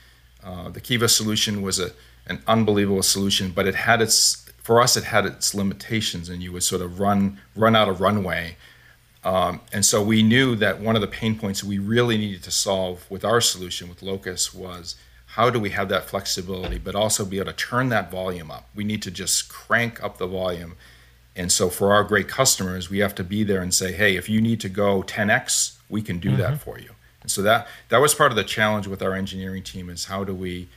Uh, 0.43 0.69
the 0.69 0.81
Kiva 0.81 1.09
solution 1.09 1.63
was 1.63 1.79
a 1.79 1.93
an 2.27 2.43
unbelievable 2.49 3.05
solution, 3.05 3.51
but 3.51 3.69
it 3.69 3.77
had 3.77 4.03
its 4.03 4.45
for 4.59 4.81
us 4.81 4.97
it 4.97 5.05
had 5.05 5.25
its 5.25 5.55
limitations, 5.55 6.29
and 6.29 6.43
you 6.43 6.53
would 6.53 6.65
sort 6.65 6.83
of 6.83 6.99
run 6.99 7.41
run 7.55 7.77
out 7.77 7.89
of 7.89 8.01
runway. 8.01 8.57
Um, 9.23 9.61
and 9.73 9.85
so 9.85 10.03
we 10.03 10.23
knew 10.23 10.57
that 10.57 10.81
one 10.81 10.97
of 10.97 11.03
the 11.03 11.09
pain 11.09 11.39
points 11.39 11.63
we 11.63 11.79
really 11.79 12.19
needed 12.19 12.43
to 12.45 12.51
solve 12.51 13.09
with 13.11 13.25
our 13.25 13.41
solution 13.41 13.89
with 13.89 14.03
Locus 14.03 14.53
was 14.53 14.97
how 15.27 15.51
do 15.51 15.61
we 15.61 15.71
have 15.71 15.89
that 15.89 16.05
flexibility, 16.05 16.79
but 16.79 16.95
also 16.95 17.25
be 17.25 17.39
able 17.39 17.53
to 17.53 17.57
turn 17.57 17.89
that 17.91 18.11
volume 18.11 18.51
up? 18.51 18.69
We 18.75 18.85
need 18.85 19.03
to 19.03 19.11
just 19.11 19.49
crank 19.49 20.03
up 20.03 20.19
the 20.19 20.27
volume. 20.27 20.75
And 21.37 21.53
so 21.53 21.69
for 21.71 21.93
our 21.93 22.05
great 22.05 22.29
customers, 22.29 22.89
we 22.89 22.99
have 22.99 23.15
to 23.17 23.25
be 23.25 23.45
there 23.45 23.63
and 23.63 23.75
say, 23.75 23.93
hey, 23.93 24.17
if 24.17 24.29
you 24.29 24.41
need 24.41 24.61
to 24.61 24.69
go 24.69 25.03
10x, 25.03 25.77
we 25.89 26.03
can 26.03 26.19
do 26.19 26.31
mm-hmm. 26.31 26.41
that 26.41 26.61
for 26.61 26.79
you. 26.79 26.96
And 27.27 27.31
so 27.33 27.43
that 27.43 27.67
that 27.89 28.01
was 28.01 28.15
part 28.15 28.31
of 28.31 28.37
the 28.37 28.45
challenge 28.45 28.87
with 28.87 29.03
our 29.03 29.13
engineering 29.13 29.65
team 29.65 29.91
is 29.91 30.05
how 30.05 30.23
do 30.23 30.33
we 30.33 30.69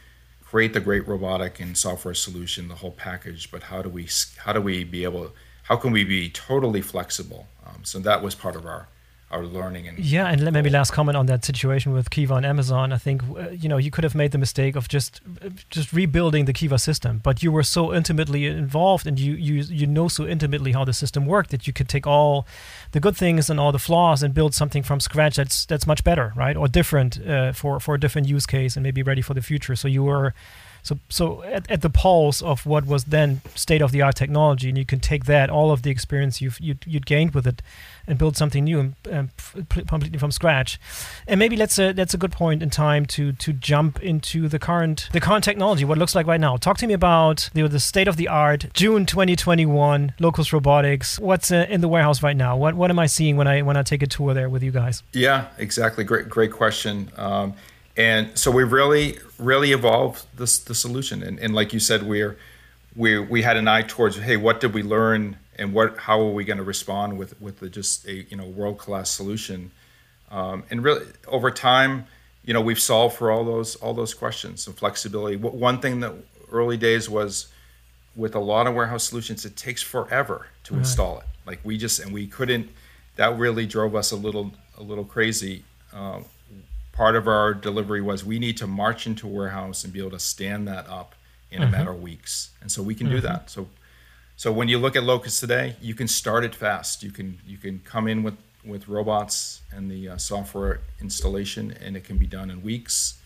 create 0.44 0.74
the 0.74 0.80
great 0.80 1.08
robotic 1.08 1.60
and 1.60 1.78
software 1.78 2.16
solution, 2.16 2.70
the 2.70 2.76
whole 2.82 2.90
package, 2.90 3.52
but 3.52 3.62
how 3.62 3.84
do 3.84 3.90
we 3.90 4.08
how 4.38 4.52
do 4.52 4.60
we 4.60 4.84
be 4.84 5.04
able 5.04 5.32
how 5.66 5.76
can 5.76 5.92
we 5.92 6.04
be 6.04 6.28
totally 6.28 6.82
flexible? 6.82 7.46
Um, 7.64 7.84
so 7.84 8.00
that 8.00 8.24
was 8.24 8.34
part 8.34 8.56
of 8.56 8.66
our 8.66 8.88
our 9.32 9.46
learning 9.46 9.88
and 9.88 10.00
yeah 10.00 10.28
and 10.28 10.52
maybe 10.52 10.70
last 10.70 10.92
comment 10.92 11.16
on 11.16 11.28
that 11.28 11.46
situation 11.46 11.94
with 11.94 12.10
kiva 12.10 12.36
and 12.36 12.46
amazon. 12.46 12.92
I 12.92 12.98
think 12.98 13.22
uh, 13.38 13.50
you 13.50 13.70
know 13.70 13.78
you 13.78 13.92
could 13.92 14.04
have 14.04 14.16
made 14.16 14.32
the 14.32 14.38
mistake 14.38 14.76
of 14.76 14.88
just 14.88 15.22
uh, 15.46 15.50
just 15.70 15.94
rebuilding 15.94 16.46
the 16.46 16.54
kiva 16.54 16.80
system 16.80 17.20
but 17.24 17.44
you 17.44 17.52
were 17.52 17.64
so 17.64 17.94
intimately 17.94 18.46
involved 18.48 19.06
and 19.06 19.20
you 19.20 19.34
you 19.34 19.62
you 19.64 19.86
know 19.86 20.08
so 20.08 20.26
intimately 20.26 20.72
how 20.72 20.84
the 20.84 20.94
system 20.94 21.26
worked 21.26 21.52
that 21.52 21.68
you 21.68 21.74
could 21.74 21.88
take 21.88 22.08
all 22.08 22.48
the 22.92 23.00
good 23.00 23.16
things 23.16 23.50
and 23.50 23.60
all 23.60 23.72
the 23.72 23.80
flaws 23.80 24.24
and 24.24 24.34
build 24.34 24.54
something 24.56 24.82
from 24.82 25.00
scratch 25.00 25.36
that's 25.36 25.66
that's 25.66 25.86
much 25.86 26.04
better 26.04 26.34
right? 26.36 26.56
Or 26.56 26.68
different 26.68 27.20
uh, 27.26 27.52
for 27.54 27.80
for 27.80 27.96
a 27.96 28.00
different 28.00 28.28
use 28.28 28.46
case 28.46 28.76
and 28.76 28.84
maybe 28.84 29.04
ready 29.04 29.22
for 29.22 29.34
the 29.34 29.42
future. 29.42 29.76
So 29.76 29.88
you 29.88 30.04
were 30.04 30.34
so, 30.82 30.98
so 31.10 31.44
at, 31.44 31.70
at 31.70 31.82
the 31.82 31.90
pulse 31.90 32.42
of 32.42 32.66
what 32.66 32.86
was 32.86 33.06
then 33.06 33.42
state 33.54 33.82
of 33.82 33.92
the 33.92 34.02
art 34.02 34.16
technology, 34.16 34.70
and 34.70 34.78
you 34.78 34.86
can 34.86 35.00
take 35.00 35.26
that, 35.26 35.50
all 35.50 35.72
of 35.72 35.82
the 35.82 35.92
experience 35.92 36.42
you've 36.42 36.60
you'd, 36.60 36.84
you'd 36.88 37.06
gained 37.06 37.34
with 37.34 37.46
it, 37.46 37.62
and 38.10 38.18
build 38.18 38.36
something 38.36 38.64
new 38.64 38.80
and 38.80 38.96
um, 39.12 39.30
completely 39.70 40.18
from 40.18 40.32
scratch. 40.32 40.80
And 41.28 41.40
maybe 41.40 41.56
that's 41.56 41.78
a 41.80 41.94
that's 41.94 42.14
a 42.14 42.18
good 42.18 42.32
point 42.32 42.62
in 42.62 42.70
time 42.70 43.06
to 43.08 43.32
to 43.34 43.54
jump 43.54 44.02
into 44.02 44.48
the 44.48 44.60
current 44.60 45.10
the 45.14 45.22
current 45.22 45.44
technology, 45.44 45.86
what 45.86 45.98
it 45.98 46.00
looks 46.00 46.16
like 46.16 46.28
right 46.28 46.42
now. 46.42 46.58
Talk 46.58 46.78
to 46.80 46.88
me 46.88 46.94
about 46.94 47.50
the, 47.54 47.68
the 47.68 47.80
state 47.80 48.08
of 48.08 48.18
the 48.18 48.28
art, 48.28 48.66
June 48.74 49.06
2021, 49.06 50.14
Locus 50.20 50.52
Robotics. 50.52 51.20
What's 51.20 51.52
uh, 51.52 51.68
in 51.70 51.82
the 51.82 51.88
warehouse 51.88 52.22
right 52.24 52.36
now? 52.36 52.58
What 52.58 52.74
what 52.74 52.90
am 52.90 53.00
I 53.00 53.06
seeing 53.06 53.38
when 53.38 53.48
I 53.48 53.62
when 53.62 53.78
I 53.78 53.84
take 53.84 54.02
a 54.02 54.08
tour 54.08 54.34
there 54.34 54.50
with 54.50 54.64
you 54.64 54.72
guys? 54.72 55.04
Yeah, 55.14 55.48
exactly. 55.58 56.04
Great 56.04 56.28
great 56.28 56.52
question. 56.52 57.12
Um, 57.16 57.54
and 57.96 58.38
so 58.38 58.50
we 58.50 58.64
really 58.64 59.20
really 59.38 59.72
evolved 59.72 60.26
this 60.38 60.58
the 60.58 60.74
solution 60.74 61.22
and, 61.22 61.38
and 61.40 61.54
like 61.54 61.74
you 61.74 61.80
said 61.80 62.04
we're 62.04 62.38
we 62.96 63.20
we 63.20 63.42
had 63.42 63.58
an 63.58 63.68
eye 63.68 63.82
towards 63.82 64.18
hey 64.18 64.38
what 64.38 64.62
did 64.62 64.74
we 64.74 64.82
learn 64.82 65.38
and 65.60 65.74
what 65.74 65.98
how 65.98 66.20
are 66.20 66.32
we 66.32 66.44
going 66.44 66.58
to 66.58 66.64
respond 66.64 67.18
with 67.18 67.40
with 67.42 67.60
the, 67.60 67.70
just 67.70 68.08
a 68.08 68.24
you 68.30 68.38
know 68.38 68.46
world 68.46 68.78
class 68.78 69.10
solution 69.10 69.72
um, 70.32 70.64
and 70.70 70.84
really 70.84 71.06
over 71.28 71.52
time 71.52 72.06
you 72.44 72.54
know 72.54 72.62
we've 72.62 72.80
solved 72.80 73.16
for 73.16 73.30
all 73.32 73.44
those 73.44 73.76
all 73.78 73.94
those 73.94 74.14
questions 74.14 74.66
and 74.66 74.76
flexibility 74.76 75.36
one 75.36 75.80
thing 75.80 76.00
that 76.00 76.14
early 76.52 76.78
days 76.78 77.10
was 77.10 77.50
with 78.16 78.34
a 78.36 78.40
lot 78.40 78.66
of 78.66 78.74
warehouse 78.74 79.04
solutions 79.04 79.46
it 79.46 79.56
takes 79.56 79.84
forever 79.84 80.48
to 80.64 80.74
right. 80.74 80.80
install 80.80 81.20
it 81.20 81.26
like 81.46 81.60
we 81.64 81.78
just 81.78 82.00
and 82.00 82.12
we 82.12 82.26
couldn't 82.26 82.70
that 83.16 83.38
really 83.38 83.66
drove 83.66 83.96
us 83.96 84.12
a 84.12 84.16
little 84.16 84.52
a 84.78 84.84
little 84.84 85.06
crazy 85.06 85.64
uh, 85.94 86.20
part 87.00 87.16
of 87.16 87.30
our 87.30 87.54
delivery 87.54 88.02
was 88.02 88.26
we 88.26 88.40
need 88.40 88.58
to 88.58 88.68
march 88.68 89.08
into 89.08 89.26
a 89.26 89.30
warehouse 89.30 89.86
and 89.86 89.94
be 89.94 90.00
able 90.00 90.12
to 90.12 90.20
stand 90.20 90.68
that 90.68 90.86
up 90.90 91.16
in 91.50 91.62
mm-hmm. 91.62 91.74
a 91.74 91.78
matter 91.78 91.92
of 91.92 92.02
weeks. 92.02 92.50
And 92.60 92.70
so 92.70 92.84
we 92.84 92.94
can 92.94 93.08
mm-hmm. 93.08 93.16
do 93.16 93.22
that. 93.22 93.50
So 93.50 93.70
so 94.40 94.54
when 94.54 94.70
you 94.70 94.78
look 94.78 94.96
at 94.96 95.04
Locus 95.04 95.42
today, 95.42 95.76
you 95.82 95.94
can 95.94 96.08
start 96.08 96.46
it 96.46 96.56
fast. 96.56 97.04
You 97.04 97.12
can 97.12 97.40
you 97.46 97.58
can 97.58 97.82
come 97.84 98.08
in 98.08 98.24
with 98.24 98.38
with 98.64 98.88
robots 98.88 99.60
and 99.70 99.92
the 99.92 100.08
uh, 100.08 100.18
software 100.18 100.80
installation, 101.02 101.76
and 101.84 101.98
it 101.98 102.06
can 102.06 102.18
be 102.18 102.26
done 102.26 102.50
in 102.50 102.64
weeks. 102.64 103.20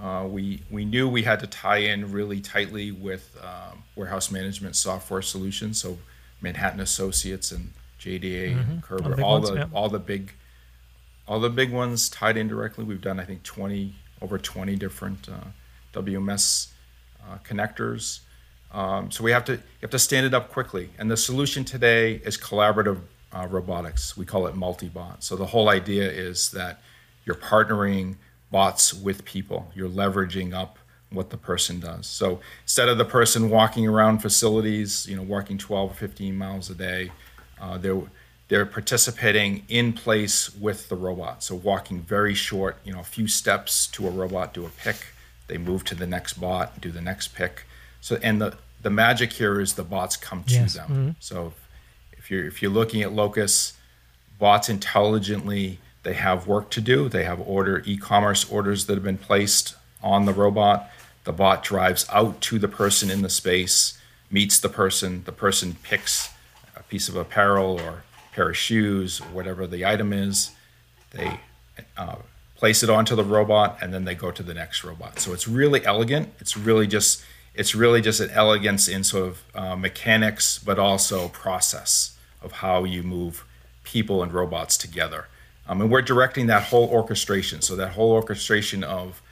Uh, 0.00 0.24
we 0.30 0.62
we 0.70 0.84
knew 0.84 1.08
we 1.08 1.24
had 1.24 1.40
to 1.40 1.48
tie 1.48 1.78
in 1.78 2.12
really 2.12 2.40
tightly 2.40 2.92
with 2.92 3.36
um, 3.42 3.82
warehouse 3.96 4.30
management 4.30 4.76
software 4.76 5.20
solutions, 5.20 5.80
so 5.80 5.98
Manhattan 6.40 6.78
Associates 6.78 7.50
and 7.50 7.72
JDA 7.98 8.54
mm-hmm. 8.54 8.70
and 8.70 8.82
Körber, 8.84 9.20
all 9.20 9.40
the, 9.40 9.48
all, 9.48 9.54
the 9.54 9.54
yeah. 9.54 9.66
all 9.74 9.88
the 9.88 9.98
big 9.98 10.32
all 11.26 11.40
the 11.40 11.50
big 11.50 11.72
ones 11.72 12.08
tied 12.08 12.36
in 12.36 12.46
directly. 12.46 12.84
We've 12.84 13.00
done 13.00 13.18
I 13.18 13.24
think 13.24 13.42
20 13.42 13.96
over 14.20 14.38
20 14.38 14.76
different 14.76 15.28
uh, 15.28 15.48
WMS 15.92 16.68
uh, 17.20 17.38
connectors. 17.44 18.20
Um, 18.72 19.10
so 19.10 19.22
we 19.22 19.30
have 19.32 19.44
to 19.46 19.52
you 19.52 19.82
have 19.82 19.90
to 19.90 19.98
stand 19.98 20.26
it 20.26 20.34
up 20.34 20.50
quickly. 20.50 20.90
And 20.98 21.10
the 21.10 21.16
solution 21.16 21.64
today 21.64 22.14
is 22.24 22.36
collaborative 22.36 23.00
uh, 23.32 23.46
robotics. 23.48 24.16
We 24.16 24.24
call 24.24 24.46
it 24.46 24.54
multi-bot. 24.54 25.22
So 25.22 25.36
the 25.36 25.46
whole 25.46 25.68
idea 25.68 26.10
is 26.10 26.50
that 26.52 26.82
you're 27.24 27.36
partnering 27.36 28.16
bots 28.50 28.92
with 28.92 29.24
people. 29.24 29.70
You're 29.74 29.88
leveraging 29.88 30.54
up 30.54 30.78
what 31.10 31.30
the 31.30 31.36
person 31.36 31.80
does. 31.80 32.06
So 32.06 32.40
instead 32.62 32.88
of 32.88 32.98
the 32.98 33.04
person 33.04 33.50
walking 33.50 33.86
around 33.86 34.20
facilities, 34.20 35.06
you 35.06 35.16
know, 35.16 35.22
walking 35.22 35.58
12 35.58 35.90
or 35.90 35.94
15 35.94 36.36
miles 36.36 36.70
a 36.70 36.74
day, 36.74 37.12
uh, 37.60 37.78
they're 37.78 38.02
they're 38.48 38.66
participating 38.66 39.64
in 39.68 39.94
place 39.94 40.54
with 40.54 40.90
the 40.90 40.96
robot. 40.96 41.42
So 41.42 41.54
walking 41.54 42.02
very 42.02 42.34
short, 42.34 42.76
you 42.84 42.92
know, 42.92 43.00
a 43.00 43.04
few 43.04 43.26
steps 43.26 43.86
to 43.88 44.06
a 44.06 44.10
robot, 44.10 44.52
do 44.52 44.66
a 44.66 44.68
pick, 44.68 45.06
they 45.46 45.56
move 45.56 45.84
to 45.84 45.94
the 45.94 46.06
next 46.06 46.34
bot, 46.34 46.78
do 46.78 46.90
the 46.90 47.00
next 47.00 47.28
pick. 47.28 47.64
So 48.02 48.18
and 48.22 48.42
the 48.42 48.58
the 48.82 48.90
magic 48.90 49.32
here 49.32 49.60
is 49.60 49.74
the 49.74 49.84
bots 49.84 50.16
come 50.16 50.44
to 50.44 50.54
yes. 50.54 50.74
them. 50.74 50.88
Mm-hmm. 50.88 51.10
So 51.20 51.52
if 52.12 52.30
you're 52.30 52.44
if 52.44 52.62
you're 52.62 52.70
looking 52.70 53.02
at 53.02 53.12
Locus, 53.12 53.74
bots 54.38 54.68
intelligently 54.68 55.78
they 56.02 56.14
have 56.14 56.46
work 56.46 56.70
to 56.70 56.80
do. 56.80 57.08
They 57.08 57.24
have 57.24 57.40
order 57.40 57.82
e-commerce 57.86 58.50
orders 58.50 58.86
that 58.86 58.94
have 58.94 59.04
been 59.04 59.18
placed 59.18 59.76
on 60.02 60.24
the 60.24 60.32
robot. 60.32 60.90
The 61.24 61.32
bot 61.32 61.62
drives 61.62 62.06
out 62.12 62.40
to 62.42 62.58
the 62.58 62.68
person 62.68 63.10
in 63.10 63.22
the 63.22 63.28
space, 63.28 63.98
meets 64.30 64.58
the 64.58 64.68
person. 64.68 65.22
The 65.24 65.32
person 65.32 65.76
picks 65.82 66.30
a 66.74 66.82
piece 66.82 67.08
of 67.08 67.14
apparel 67.14 67.80
or 67.80 68.02
pair 68.32 68.50
of 68.50 68.56
shoes, 68.56 69.18
whatever 69.18 69.66
the 69.66 69.86
item 69.86 70.12
is. 70.12 70.50
They 71.12 71.38
uh, 71.96 72.16
place 72.56 72.82
it 72.82 72.90
onto 72.90 73.14
the 73.14 73.24
robot, 73.24 73.78
and 73.80 73.94
then 73.94 74.04
they 74.04 74.16
go 74.16 74.32
to 74.32 74.42
the 74.42 74.54
next 74.54 74.82
robot. 74.82 75.20
So 75.20 75.32
it's 75.32 75.46
really 75.46 75.84
elegant. 75.84 76.32
It's 76.40 76.56
really 76.56 76.88
just 76.88 77.24
it's 77.54 77.74
really 77.74 78.00
just 78.00 78.20
an 78.20 78.30
elegance 78.30 78.88
in 78.88 79.04
sort 79.04 79.28
of 79.28 79.42
uh, 79.54 79.76
mechanics, 79.76 80.58
but 80.58 80.78
also 80.78 81.28
process 81.28 82.16
of 82.40 82.52
how 82.52 82.84
you 82.84 83.02
move 83.02 83.44
people 83.84 84.22
and 84.22 84.32
robots 84.32 84.76
together. 84.76 85.26
Um, 85.68 85.80
and 85.80 85.90
we're 85.90 86.02
directing 86.02 86.46
that 86.46 86.64
whole 86.64 86.88
orchestration. 86.88 87.60
So 87.62 87.76
that 87.76 87.90
whole 87.90 88.12
orchestration 88.12 88.82
of 88.82 89.22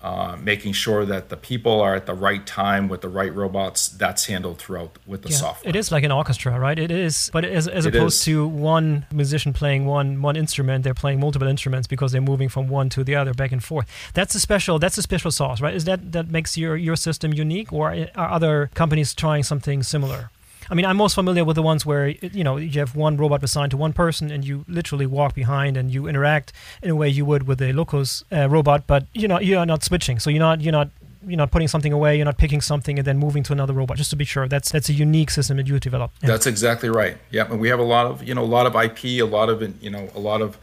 uh, 0.00 0.36
making 0.40 0.72
sure 0.72 1.04
that 1.04 1.28
the 1.28 1.36
people 1.36 1.80
are 1.80 1.96
at 1.96 2.06
the 2.06 2.14
right 2.14 2.46
time 2.46 2.88
with 2.88 3.00
the 3.00 3.08
right 3.08 3.34
robots. 3.34 3.88
That's 3.88 4.26
handled 4.26 4.58
throughout 4.58 4.96
with 5.06 5.22
the 5.22 5.30
Yeah, 5.30 5.36
software. 5.36 5.68
It 5.70 5.76
is 5.76 5.90
like 5.90 6.04
an 6.04 6.12
orchestra, 6.12 6.58
right? 6.58 6.78
It 6.78 6.90
is, 6.90 7.30
but 7.32 7.44
as, 7.44 7.66
as 7.66 7.84
It 7.84 7.94
opposed 7.96 8.18
is. 8.20 8.24
to 8.26 8.46
one 8.46 9.06
musician 9.12 9.52
playing 9.52 9.86
one 9.86 10.22
one 10.22 10.36
instrument, 10.36 10.84
they're 10.84 10.94
playing 10.94 11.18
multiple 11.18 11.48
instruments 11.48 11.88
because 11.88 12.12
they're 12.12 12.20
moving 12.20 12.48
from 12.48 12.68
one 12.68 12.88
to 12.90 13.02
the 13.02 13.16
other, 13.16 13.34
back 13.34 13.50
and 13.50 13.62
forth. 13.62 13.88
That's 14.14 14.34
a 14.34 14.40
special. 14.40 14.78
That's 14.78 14.98
a 14.98 15.02
special 15.02 15.30
sauce, 15.32 15.60
right? 15.60 15.74
Is 15.74 15.84
that 15.84 16.12
that 16.12 16.30
makes 16.30 16.56
your 16.56 16.76
your 16.76 16.96
system 16.96 17.32
unique, 17.32 17.72
or 17.72 17.94
are 18.14 18.30
other 18.30 18.70
companies 18.74 19.14
trying 19.14 19.42
something 19.42 19.82
similar? 19.82 20.30
I 20.70 20.74
mean, 20.74 20.84
I'm 20.84 20.96
most 20.96 21.14
familiar 21.14 21.44
with 21.44 21.56
the 21.56 21.62
ones 21.62 21.86
where 21.86 22.08
you 22.08 22.44
know 22.44 22.56
you 22.56 22.78
have 22.80 22.94
one 22.94 23.16
robot 23.16 23.42
assigned 23.42 23.70
to 23.70 23.76
one 23.76 23.92
person, 23.92 24.30
and 24.30 24.44
you 24.44 24.64
literally 24.68 25.06
walk 25.06 25.34
behind 25.34 25.76
and 25.76 25.92
you 25.92 26.06
interact 26.06 26.52
in 26.82 26.90
a 26.90 26.96
way 26.96 27.08
you 27.08 27.24
would 27.24 27.46
with 27.46 27.60
a 27.62 27.72
Locus 27.72 28.24
uh, 28.32 28.48
robot, 28.48 28.86
but 28.86 29.06
you 29.14 29.28
know 29.28 29.40
you're 29.40 29.64
not 29.66 29.82
switching, 29.82 30.18
so 30.18 30.30
you're 30.30 30.40
not 30.40 30.60
you're 30.60 30.72
not 30.72 30.90
you're 31.26 31.36
not 31.36 31.50
putting 31.50 31.68
something 31.68 31.92
away, 31.92 32.16
you're 32.16 32.24
not 32.24 32.38
picking 32.38 32.60
something 32.60 32.98
and 32.98 33.06
then 33.06 33.18
moving 33.18 33.42
to 33.42 33.52
another 33.52 33.72
robot. 33.72 33.96
Just 33.96 34.10
to 34.10 34.16
be 34.16 34.24
sure, 34.24 34.48
that's 34.48 34.70
that's 34.70 34.88
a 34.88 34.92
unique 34.92 35.30
system 35.30 35.56
that 35.56 35.66
you 35.66 35.78
developed. 35.80 36.16
Yeah. 36.22 36.28
That's 36.28 36.46
exactly 36.46 36.88
right. 36.88 37.16
Yeah, 37.30 37.50
and 37.50 37.60
we 37.60 37.68
have 37.68 37.80
a 37.80 37.84
lot 37.84 38.06
of 38.06 38.22
you 38.26 38.34
know 38.34 38.42
a 38.42 38.52
lot 38.56 38.66
of 38.66 38.74
IP, 38.76 39.20
a 39.20 39.22
lot 39.22 39.48
of 39.48 39.82
you 39.82 39.90
know 39.90 40.08
a 40.14 40.20
lot 40.20 40.42
of 40.42 40.58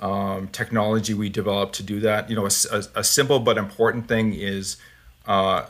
um, 0.00 0.48
technology 0.48 1.14
we 1.14 1.28
developed 1.28 1.74
to 1.76 1.82
do 1.82 2.00
that. 2.00 2.30
You 2.30 2.36
know, 2.36 2.46
a 2.46 3.04
simple 3.04 3.38
but 3.40 3.58
important 3.58 4.08
thing 4.08 4.32
is 4.32 4.76
uh, 5.26 5.66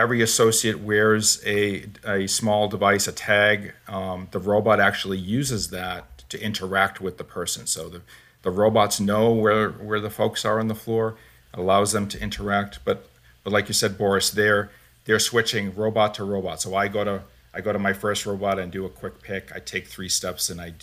every 0.00 0.22
associate 0.22 0.80
wears 0.80 1.42
a 1.46 1.84
a 2.06 2.26
small 2.26 2.68
device, 2.68 3.06
a 3.06 3.12
tag. 3.12 3.74
Um, 3.86 4.28
the 4.30 4.38
robot 4.38 4.80
actually 4.80 5.18
uses 5.18 5.70
that 5.70 6.28
to 6.30 6.42
interact 6.42 7.00
with 7.00 7.18
the 7.18 7.24
person. 7.24 7.66
So 7.66 7.88
the 7.88 8.02
the 8.42 8.50
robots 8.50 8.98
know 8.98 9.30
where 9.32 9.70
where 9.70 10.00
the 10.00 10.10
folks 10.10 10.44
are 10.44 10.58
on 10.58 10.68
the 10.68 10.74
floor, 10.74 11.16
allows 11.52 11.92
them 11.92 12.08
to 12.08 12.20
interact. 12.20 12.80
But 12.84 13.08
but 13.44 13.52
like 13.52 13.68
you 13.68 13.74
said, 13.74 13.98
Boris, 13.98 14.30
they're 14.30 14.70
they're 15.04 15.18
switching 15.18 15.74
robot 15.74 16.14
to 16.14 16.24
robot. 16.24 16.62
So 16.62 16.74
I 16.74 16.88
go 16.88 17.04
to 17.04 17.22
I 17.52 17.60
go 17.60 17.72
to 17.72 17.78
my 17.78 17.92
first 17.92 18.24
robot 18.26 18.58
and 18.58 18.72
do 18.72 18.86
a 18.86 18.90
quick 18.90 19.22
pick. 19.22 19.52
I 19.54 19.58
take 19.60 19.86
three 19.86 20.08
steps 20.08 20.50
and 20.50 20.60
I 20.60 20.74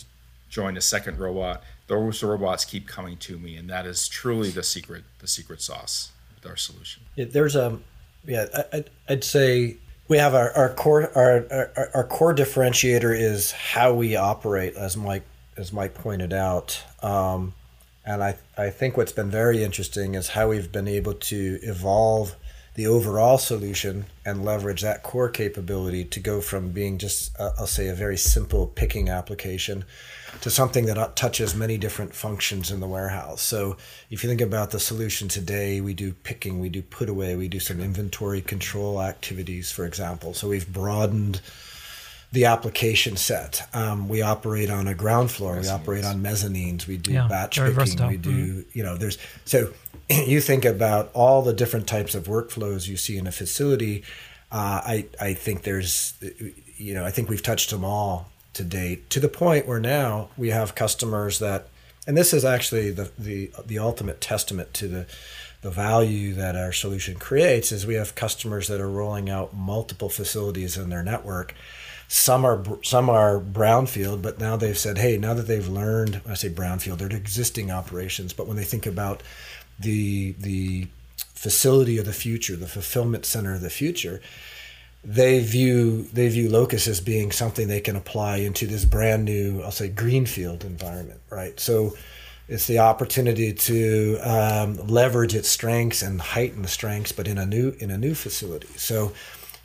join 0.48 0.76
a 0.76 0.80
second 0.80 1.18
robot. 1.18 1.62
Those 1.88 2.22
robots 2.22 2.64
keep 2.64 2.86
coming 2.86 3.16
to 3.18 3.38
me, 3.38 3.56
and 3.56 3.68
that 3.70 3.86
is 3.86 4.08
truly 4.08 4.50
the 4.50 4.62
secret 4.62 5.04
the 5.18 5.26
secret 5.26 5.60
sauce 5.60 6.12
with 6.34 6.46
our 6.48 6.56
solution. 6.56 7.02
There's 7.16 7.56
a 7.56 7.80
yeah 8.28 8.46
I, 8.54 8.76
I'd- 8.76 8.90
I'd 9.08 9.24
say 9.24 9.76
we 10.06 10.18
have 10.18 10.34
our, 10.34 10.52
our 10.52 10.68
core 10.74 11.10
our, 11.16 11.46
our 11.76 11.90
our 11.94 12.04
core 12.04 12.34
differentiator 12.34 13.18
is 13.18 13.52
how 13.52 13.92
we 13.94 14.14
operate 14.16 14.74
as 14.76 14.96
mike 14.96 15.24
as 15.56 15.72
mike 15.72 15.94
pointed 15.94 16.32
out. 16.32 16.82
Um, 17.02 17.54
and 18.06 18.22
I, 18.22 18.36
I 18.56 18.70
think 18.70 18.96
what's 18.96 19.12
been 19.12 19.30
very 19.30 19.62
interesting 19.62 20.14
is 20.14 20.28
how 20.28 20.48
we've 20.48 20.70
been 20.72 20.88
able 20.88 21.12
to 21.14 21.58
evolve 21.62 22.36
the 22.78 22.86
overall 22.86 23.38
solution 23.38 24.06
and 24.24 24.44
leverage 24.44 24.82
that 24.82 25.02
core 25.02 25.28
capability 25.28 26.04
to 26.04 26.20
go 26.20 26.40
from 26.40 26.70
being 26.70 26.96
just 26.96 27.36
uh, 27.40 27.50
i'll 27.58 27.66
say 27.66 27.88
a 27.88 27.92
very 27.94 28.16
simple 28.16 28.68
picking 28.68 29.08
application 29.08 29.84
to 30.40 30.48
something 30.48 30.86
that 30.86 31.16
touches 31.16 31.56
many 31.56 31.76
different 31.76 32.14
functions 32.14 32.70
in 32.70 32.80
the 32.80 32.86
warehouse. 32.86 33.42
So 33.42 33.76
if 34.10 34.22
you 34.22 34.28
think 34.28 34.40
about 34.40 34.70
the 34.70 34.78
solution 34.78 35.26
today, 35.26 35.80
we 35.80 35.94
do 35.94 36.12
picking, 36.12 36.60
we 36.60 36.68
do 36.68 36.82
put 36.82 37.08
away, 37.08 37.34
we 37.34 37.48
do 37.48 37.58
some 37.58 37.80
inventory 37.80 38.40
control 38.40 39.02
activities, 39.02 39.72
for 39.72 39.84
example. 39.84 40.34
So 40.34 40.48
we've 40.48 40.72
broadened 40.72 41.40
the 42.32 42.44
application 42.44 43.16
set. 43.16 43.66
Um, 43.74 44.08
we 44.08 44.20
operate 44.22 44.70
on 44.70 44.86
a 44.86 44.94
ground 44.94 45.30
floor. 45.30 45.58
We 45.60 45.68
operate 45.68 46.04
on 46.04 46.22
mezzanines. 46.22 46.86
We 46.86 46.96
do 46.98 47.12
Yeah, 47.12 47.26
batch 47.28 47.56
picking. 47.58 47.72
versatile. 47.74 48.08
We 48.10 48.16
do, 48.18 48.64
you 48.72 48.82
know, 48.82 48.96
there's 48.96 49.18
so 49.44 49.72
you 50.10 50.40
think 50.40 50.64
about 50.64 51.10
all 51.14 51.42
the 51.42 51.54
different 51.54 51.86
types 51.86 52.14
of 52.14 52.24
workflows 52.24 52.86
you 52.88 52.96
see 52.96 53.16
in 53.16 53.26
a 53.26 53.32
facility. 53.32 54.02
Uh, 54.52 54.80
I 54.84 55.06
I 55.20 55.34
think 55.34 55.62
there's, 55.62 56.14
you 56.76 56.94
know, 56.94 57.04
I 57.04 57.10
think 57.10 57.28
we've 57.28 57.42
touched 57.42 57.70
them 57.70 57.84
all 57.84 58.30
to 58.54 58.64
date 58.64 59.08
to 59.10 59.20
the 59.20 59.28
point 59.28 59.66
where 59.66 59.80
now 59.80 60.28
we 60.36 60.48
have 60.50 60.74
customers 60.74 61.38
that, 61.38 61.68
and 62.06 62.16
this 62.16 62.32
is 62.34 62.44
actually 62.44 62.90
the 62.90 63.10
the 63.18 63.50
the 63.66 63.78
ultimate 63.78 64.20
testament 64.20 64.74
to 64.74 64.88
the 64.88 65.06
the 65.60 65.70
value 65.70 66.34
that 66.34 66.56
our 66.56 66.72
solution 66.72 67.16
creates 67.16 67.72
is 67.72 67.84
we 67.86 67.94
have 67.94 68.14
customers 68.14 68.68
that 68.68 68.80
are 68.80 68.88
rolling 68.88 69.28
out 69.28 69.54
multiple 69.54 70.08
facilities 70.08 70.76
in 70.76 70.88
their 70.88 71.02
network 71.02 71.52
some 72.08 72.46
are 72.46 72.64
some 72.82 73.10
are 73.10 73.38
brownfield, 73.38 74.22
but 74.22 74.40
now 74.40 74.56
they've 74.56 74.78
said, 74.78 74.96
hey, 74.96 75.18
now 75.18 75.34
that 75.34 75.46
they've 75.46 75.68
learned, 75.68 76.22
I 76.26 76.34
say 76.34 76.48
brownfield, 76.48 76.98
they're 76.98 77.08
existing 77.08 77.70
operations. 77.70 78.32
But 78.32 78.46
when 78.46 78.56
they 78.56 78.64
think 78.64 78.86
about 78.86 79.22
the 79.78 80.32
the 80.38 80.88
facility 81.14 81.98
of 81.98 82.06
the 82.06 82.14
future, 82.14 82.56
the 82.56 82.66
fulfillment 82.66 83.26
center 83.26 83.54
of 83.54 83.60
the 83.60 83.70
future, 83.70 84.22
they 85.04 85.40
view 85.40 86.04
they 86.04 86.28
view 86.30 86.48
Locus 86.48 86.88
as 86.88 87.02
being 87.02 87.30
something 87.30 87.68
they 87.68 87.80
can 87.80 87.94
apply 87.94 88.38
into 88.38 88.66
this 88.66 88.86
brand 88.86 89.26
new, 89.26 89.60
I'll 89.62 89.70
say, 89.70 89.88
greenfield 89.88 90.64
environment, 90.64 91.20
right? 91.28 91.60
So 91.60 91.94
it's 92.48 92.66
the 92.66 92.78
opportunity 92.78 93.52
to 93.52 94.18
um, 94.22 94.86
leverage 94.86 95.34
its 95.34 95.50
strengths 95.50 96.00
and 96.00 96.22
heighten 96.22 96.62
the 96.62 96.68
strengths, 96.68 97.12
but 97.12 97.28
in 97.28 97.36
a 97.36 97.44
new 97.44 97.76
in 97.78 97.90
a 97.90 97.98
new 97.98 98.14
facility. 98.14 98.68
So, 98.76 99.12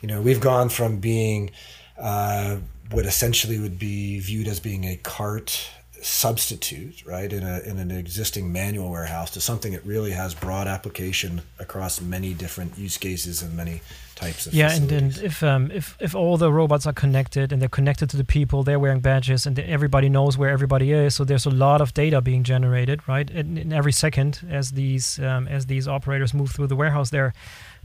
you 0.02 0.08
know, 0.08 0.20
we've 0.20 0.40
gone 0.40 0.68
from 0.68 0.98
being 0.98 1.50
uh, 1.98 2.56
what 2.90 3.06
essentially 3.06 3.58
would 3.58 3.78
be 3.78 4.18
viewed 4.20 4.48
as 4.48 4.60
being 4.60 4.84
a 4.84 4.96
cart 4.96 5.70
substitute, 6.04 7.02
right, 7.06 7.32
in 7.32 7.42
a 7.42 7.60
in 7.60 7.78
an 7.78 7.90
existing 7.90 8.52
manual 8.52 8.90
warehouse 8.90 9.30
to 9.30 9.40
something 9.40 9.72
that 9.72 9.84
really 9.86 10.10
has 10.10 10.34
broad 10.34 10.66
application 10.66 11.40
across 11.58 12.00
many 12.00 12.34
different 12.34 12.76
use 12.76 12.98
cases 12.98 13.42
and 13.42 13.56
many 13.56 13.80
types 14.14 14.46
of 14.46 14.52
Yeah, 14.52 14.72
and, 14.72 14.92
and 14.92 15.18
if 15.18 15.42
um, 15.42 15.70
if 15.70 15.96
if 16.00 16.14
all 16.14 16.36
the 16.36 16.52
robots 16.52 16.86
are 16.86 16.92
connected 16.92 17.52
and 17.52 17.60
they're 17.60 17.68
connected 17.70 18.10
to 18.10 18.16
the 18.18 18.24
people, 18.24 18.62
they're 18.62 18.78
wearing 18.78 19.00
badges, 19.00 19.46
and 19.46 19.58
everybody 19.58 20.10
knows 20.10 20.36
where 20.36 20.50
everybody 20.50 20.92
is. 20.92 21.14
So 21.14 21.24
there's 21.24 21.46
a 21.46 21.50
lot 21.50 21.80
of 21.80 21.94
data 21.94 22.20
being 22.20 22.44
generated, 22.44 23.00
right? 23.08 23.30
In, 23.30 23.56
in 23.56 23.72
every 23.72 23.92
second 23.92 24.40
as 24.50 24.72
these 24.72 25.18
um, 25.20 25.48
as 25.48 25.66
these 25.66 25.88
operators 25.88 26.34
move 26.34 26.50
through 26.50 26.66
the 26.66 26.76
warehouse. 26.76 27.10
There, 27.10 27.32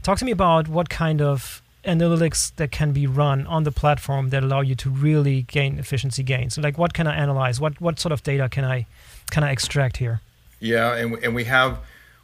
talk 0.02 0.18
to 0.18 0.24
me 0.24 0.32
about 0.32 0.68
what 0.68 0.90
kind 0.90 1.22
of 1.22 1.62
analytics 1.84 2.54
that 2.56 2.70
can 2.70 2.92
be 2.92 3.06
run 3.06 3.46
on 3.46 3.64
the 3.64 3.72
platform 3.72 4.30
that 4.30 4.42
allow 4.42 4.60
you 4.60 4.74
to 4.74 4.90
really 4.90 5.42
gain 5.42 5.78
efficiency 5.78 6.22
gains. 6.22 6.54
So 6.54 6.62
like, 6.62 6.78
what 6.78 6.92
can 6.92 7.06
I 7.06 7.14
analyze? 7.14 7.60
What 7.60 7.80
what 7.80 7.98
sort 7.98 8.12
of 8.12 8.22
data 8.22 8.48
can 8.48 8.64
I 8.64 8.86
can 9.30 9.44
I 9.44 9.50
extract 9.50 9.96
here? 9.96 10.20
Yeah, 10.60 10.94
and 10.94 11.14
and 11.24 11.34
we 11.34 11.44
have 11.44 11.78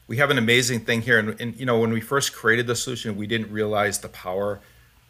we 0.08 0.18
have 0.18 0.30
an 0.30 0.38
amazing 0.38 0.80
thing 0.80 1.02
here, 1.02 1.18
and, 1.18 1.40
and 1.40 1.56
you 1.58 1.66
know 1.66 1.78
when 1.78 1.92
we 1.92 2.00
first 2.00 2.32
created 2.34 2.66
the 2.66 2.76
solution, 2.76 3.16
we 3.16 3.26
didn't 3.26 3.50
realize 3.50 3.98
the 4.00 4.08
power. 4.08 4.60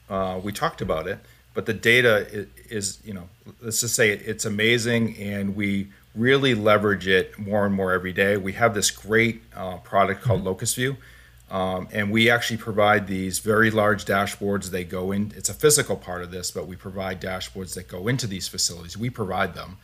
Uh, 0.08 0.40
we 0.42 0.52
talked 0.52 0.80
about 0.80 1.08
it, 1.08 1.18
but 1.52 1.66
the 1.66 1.74
data 1.74 2.26
is, 2.30 2.46
is 2.70 2.98
you 3.04 3.12
know 3.12 3.28
let's 3.60 3.80
just 3.80 3.94
say 3.94 4.10
it, 4.10 4.22
it's 4.24 4.44
amazing, 4.44 5.16
and 5.18 5.56
we 5.56 5.88
really 6.14 6.54
leverage 6.54 7.06
it 7.06 7.38
more 7.38 7.66
and 7.66 7.74
more 7.74 7.92
every 7.92 8.12
day. 8.12 8.36
We 8.36 8.52
have 8.52 8.74
this 8.74 8.90
great 8.90 9.42
uh, 9.54 9.76
product 9.78 10.22
called 10.22 10.44
Locus 10.44 10.74
View. 10.74 10.96
Um, 11.50 11.88
and 11.92 12.10
we 12.10 12.28
actually 12.28 12.56
provide 12.56 13.06
these 13.06 13.38
very 13.38 13.70
large 13.70 14.04
dashboards. 14.04 14.70
They 14.70 14.84
go 14.84 15.12
in, 15.12 15.32
it's 15.36 15.48
a 15.48 15.54
physical 15.54 15.96
part 15.96 16.22
of 16.22 16.30
this, 16.30 16.50
but 16.50 16.66
we 16.66 16.74
provide 16.74 17.20
dashboards 17.20 17.74
that 17.74 17.86
go 17.86 18.08
into 18.08 18.26
these 18.26 18.48
facilities. 18.48 18.96
We 18.96 19.10
provide 19.10 19.54
them. 19.54 19.78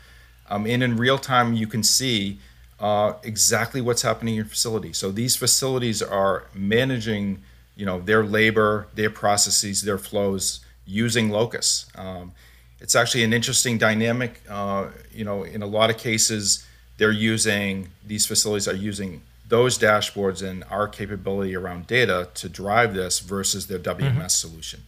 Um, 0.50 0.66
and 0.66 0.82
in 0.82 0.96
real 0.96 1.18
time, 1.18 1.54
you 1.54 1.68
can 1.68 1.82
see 1.82 2.38
uh, 2.80 3.14
exactly 3.22 3.80
what's 3.80 4.02
happening 4.02 4.34
in 4.34 4.38
your 4.38 4.44
facility. 4.44 4.92
So 4.92 5.12
these 5.12 5.36
facilities 5.36 6.02
are 6.02 6.46
managing, 6.52 7.42
you 7.76 7.86
know, 7.86 8.00
their 8.00 8.24
labor, 8.24 8.88
their 8.94 9.10
processes, 9.10 9.82
their 9.82 9.98
flows 9.98 10.64
using 10.84 11.30
Locus. 11.30 11.86
Um, 11.94 12.32
it's 12.80 12.96
actually 12.96 13.22
an 13.22 13.32
interesting 13.32 13.78
dynamic. 13.78 14.42
Uh, 14.50 14.88
you 15.12 15.24
know, 15.24 15.44
in 15.44 15.62
a 15.62 15.66
lot 15.66 15.90
of 15.90 15.96
cases, 15.96 16.66
they're 16.98 17.12
using 17.12 17.88
these 18.04 18.26
facilities 18.26 18.66
are 18.66 18.74
using 18.74 19.22
those 19.52 19.76
dashboards 19.78 20.42
and 20.42 20.64
our 20.70 20.88
capability 20.88 21.54
around 21.54 21.86
data 21.86 22.26
to 22.32 22.48
drive 22.48 22.94
this 22.94 23.18
versus 23.20 23.66
their 23.66 23.78
WMS 23.78 24.30
solution. 24.30 24.80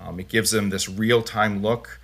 Um, 0.00 0.18
it 0.18 0.28
gives 0.28 0.52
them 0.52 0.70
this 0.70 0.88
real-time 0.88 1.60
look 1.60 2.00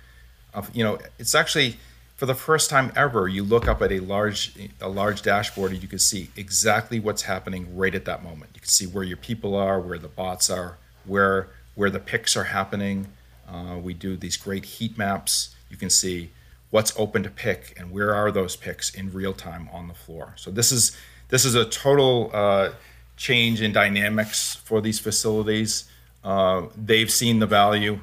of, 0.53 0.69
you 0.75 0.83
know, 0.83 0.99
it's 1.17 1.33
actually 1.33 1.77
for 2.15 2.27
the 2.27 2.35
first 2.35 2.69
time 2.69 2.93
ever, 2.95 3.27
you 3.27 3.41
look 3.41 3.67
up 3.67 3.81
at 3.81 3.91
a 3.91 3.99
large 3.99 4.53
a 4.79 4.87
large 4.87 5.23
dashboard 5.23 5.71
and 5.71 5.81
you 5.81 5.87
can 5.87 5.97
see 5.97 6.29
exactly 6.37 6.99
what's 6.99 7.23
happening 7.23 7.75
right 7.75 7.95
at 7.95 8.05
that 8.05 8.21
moment. 8.21 8.51
You 8.53 8.61
can 8.61 8.69
see 8.69 8.85
where 8.85 9.03
your 9.03 9.17
people 9.17 9.55
are, 9.55 9.79
where 9.79 9.97
the 9.97 10.07
bots 10.07 10.51
are, 10.51 10.77
where 11.05 11.47
where 11.73 11.89
the 11.89 11.99
picks 11.99 12.37
are 12.37 12.43
happening. 12.43 13.07
Uh, 13.49 13.79
we 13.81 13.95
do 13.95 14.15
these 14.15 14.37
great 14.37 14.65
heat 14.65 14.99
maps. 14.99 15.55
You 15.71 15.77
can 15.77 15.89
see 15.89 16.29
what's 16.69 16.93
open 16.95 17.23
to 17.23 17.31
pick 17.31 17.73
and 17.75 17.89
where 17.89 18.13
are 18.13 18.31
those 18.31 18.55
picks 18.55 18.93
in 18.93 19.11
real 19.11 19.33
time 19.33 19.67
on 19.73 19.87
the 19.87 19.95
floor. 19.95 20.33
So 20.35 20.51
this 20.51 20.71
is 20.71 20.95
this 21.33 21.45
is 21.45 21.55
a 21.55 21.65
total 21.65 22.29
uh, 22.31 22.69
change 23.17 23.59
in 23.59 23.73
dynamics 23.73 24.53
for 24.65 24.81
these 24.81 24.99
facilities. 24.99 25.85
Uh, 26.23 26.67
they've 26.77 27.09
seen 27.09 27.39
the 27.39 27.47
value. 27.47 27.99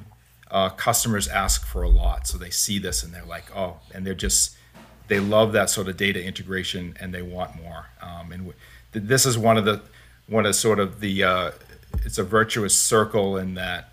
Uh, 0.50 0.68
customers 0.70 1.28
ask 1.28 1.64
for 1.64 1.84
a 1.84 1.88
lot, 1.88 2.26
so 2.26 2.36
they 2.36 2.50
see 2.50 2.76
this 2.76 3.04
and 3.04 3.14
they're 3.14 3.24
like, 3.24 3.44
oh, 3.56 3.76
and 3.94 4.04
they're 4.04 4.14
just 4.14 4.56
they 5.06 5.20
love 5.20 5.52
that 5.52 5.70
sort 5.70 5.86
of 5.86 5.96
data 5.96 6.20
integration 6.20 6.96
and 6.98 7.14
they 7.14 7.22
want 7.22 7.54
more. 7.54 7.86
Um, 8.02 8.32
and 8.32 8.52
this 8.92 9.24
is 9.24 9.38
one 9.38 9.56
of 9.56 9.64
the 9.64 9.80
one 10.26 10.44
of 10.44 10.56
sort 10.56 10.80
of 10.80 10.98
the 10.98 11.22
uh, 11.22 11.50
it's 12.04 12.18
a 12.18 12.24
virtuous 12.24 12.76
circle 12.76 13.36
in 13.36 13.54
that 13.54 13.92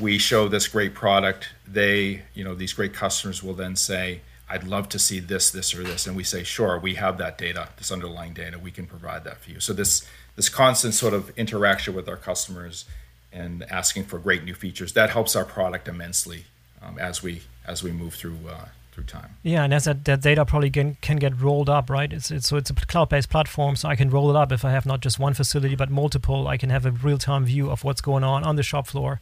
we 0.00 0.16
show 0.16 0.48
this 0.48 0.68
great 0.68 0.94
product. 0.94 1.50
They, 1.68 2.22
you 2.32 2.44
know, 2.44 2.54
these 2.54 2.72
great 2.72 2.94
customers 2.94 3.42
will 3.42 3.52
then 3.52 3.76
say, 3.76 4.22
I'd 4.54 4.64
love 4.64 4.88
to 4.90 4.98
see 4.98 5.18
this, 5.20 5.50
this, 5.50 5.74
or 5.74 5.82
this. 5.82 6.06
And 6.06 6.16
we 6.16 6.24
say, 6.24 6.44
sure, 6.44 6.78
we 6.78 6.94
have 6.94 7.18
that 7.18 7.36
data, 7.38 7.68
this 7.76 7.90
underlying 7.90 8.34
data, 8.34 8.56
we 8.58 8.70
can 8.70 8.86
provide 8.86 9.24
that 9.24 9.38
for 9.42 9.50
you. 9.50 9.60
So 9.60 9.72
this 9.72 10.06
this 10.36 10.48
constant 10.48 10.94
sort 10.94 11.14
of 11.14 11.22
interaction 11.36 11.94
with 11.94 12.08
our 12.08 12.16
customers 12.16 12.84
and 13.32 13.64
asking 13.70 14.04
for 14.04 14.18
great 14.18 14.44
new 14.44 14.54
features, 14.54 14.92
that 14.92 15.10
helps 15.10 15.36
our 15.36 15.44
product 15.44 15.88
immensely 15.88 16.44
um, 16.82 16.98
as 16.98 17.22
we 17.24 17.42
as 17.66 17.82
we 17.82 17.90
move 17.90 18.14
through 18.14 18.38
uh, 18.48 18.66
through 18.92 19.04
time. 19.04 19.30
Yeah, 19.42 19.64
and 19.64 19.74
as 19.74 19.84
that, 19.84 20.04
that 20.04 20.20
data 20.20 20.44
probably 20.44 20.70
can, 20.70 20.96
can 21.00 21.16
get 21.16 21.40
rolled 21.40 21.68
up, 21.68 21.90
right? 21.90 22.12
It's, 22.12 22.30
it's 22.30 22.46
so 22.48 22.56
it's 22.56 22.70
a 22.70 22.74
cloud-based 22.74 23.28
platform, 23.28 23.74
so 23.74 23.88
I 23.88 23.96
can 23.96 24.08
roll 24.08 24.30
it 24.30 24.36
up 24.36 24.52
if 24.52 24.64
I 24.64 24.70
have 24.70 24.86
not 24.86 25.00
just 25.00 25.18
one 25.18 25.34
facility 25.34 25.74
but 25.74 25.90
multiple. 25.90 26.46
I 26.46 26.56
can 26.56 26.70
have 26.70 26.86
a 26.86 26.92
real-time 26.92 27.44
view 27.44 27.70
of 27.70 27.82
what's 27.82 28.00
going 28.00 28.22
on 28.22 28.44
on 28.44 28.54
the 28.56 28.62
shop 28.62 28.86
floor, 28.86 29.20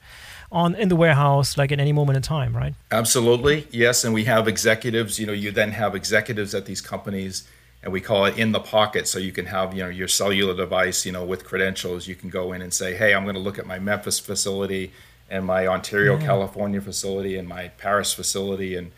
on 0.53 0.75
in 0.75 0.88
the 0.88 0.97
warehouse, 0.97 1.57
like 1.57 1.73
at 1.73 1.81
any 1.81 1.93
moment 1.93 2.17
in 2.17 2.23
time, 2.23 2.57
right? 2.57 2.75
Absolutely, 2.91 3.67
yes. 3.71 4.05
And 4.05 4.15
we 4.15 4.25
have 4.25 4.47
executives. 4.47 5.19
You 5.19 5.27
know, 5.27 5.33
you 5.33 5.51
then 5.51 5.73
have 5.73 5.95
executives 5.95 6.55
at 6.55 6.67
these 6.67 6.81
companies. 6.81 7.49
And 7.85 7.93
we 7.93 8.01
call 8.01 8.27
it 8.27 8.38
in 8.38 8.53
the 8.53 8.61
pocket, 8.61 9.09
so 9.09 9.19
you 9.19 9.33
can 9.33 9.47
have 9.47 9.75
you 9.75 9.83
know 9.83 9.88
your 9.88 10.07
cellular 10.07 10.55
device, 10.55 11.05
you 11.05 11.11
know, 11.11 11.25
with 11.25 11.45
credentials. 11.45 12.07
You 12.07 12.15
can 12.15 12.31
go 12.31 12.53
in 12.53 12.62
and 12.62 12.73
say, 12.73 12.95
"Hey, 12.95 13.12
I'm 13.12 13.25
going 13.25 13.35
to 13.35 13.41
look 13.41 13.59
at 13.59 13.67
my 13.67 13.81
Memphis 13.81 14.21
facility 14.21 14.93
and 15.29 15.45
my 15.45 15.67
Ontario, 15.67 16.17
yeah. 16.17 16.27
California 16.27 16.81
facility 16.81 17.37
and 17.37 17.49
my 17.49 17.69
Paris 17.79 18.12
facility, 18.12 18.77
and 18.77 18.93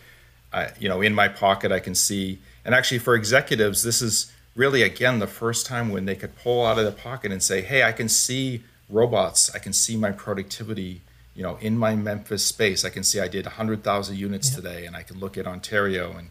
I, 0.53 0.71
you 0.79 0.89
know, 0.89 1.01
in 1.01 1.15
my 1.15 1.29
pocket, 1.29 1.73
I 1.73 1.79
can 1.79 1.95
see. 1.95 2.41
And 2.65 2.75
actually, 2.75 2.99
for 2.99 3.15
executives, 3.15 3.83
this 3.83 4.03
is 4.03 4.33
really 4.55 4.83
again 4.83 5.19
the 5.19 5.27
first 5.27 5.65
time 5.65 5.91
when 5.91 6.05
they 6.05 6.15
could 6.15 6.37
pull 6.37 6.67
out 6.67 6.77
of 6.77 6.85
their 6.85 6.93
pocket 6.93 7.33
and 7.33 7.43
say, 7.43 7.63
"Hey, 7.63 7.85
I 7.85 7.93
can 7.93 8.11
see 8.11 8.65
robots. 8.91 9.51
I 9.55 9.61
can 9.61 9.73
see 9.73 9.97
my 9.97 10.13
productivity." 10.13 11.01
You 11.35 11.43
know, 11.43 11.57
in 11.61 11.77
my 11.77 11.97
Memphis 11.97 12.45
space, 12.45 12.85
I 12.85 12.91
can 12.91 13.03
see 13.03 13.21
I 13.21 13.29
did 13.29 13.45
100,000 13.45 14.17
units 14.17 14.51
yeah. 14.51 14.57
today, 14.57 14.87
and 14.87 14.95
I 14.95 15.03
can 15.03 15.19
look 15.19 15.37
at 15.37 15.47
Ontario 15.47 16.13
and 16.13 16.31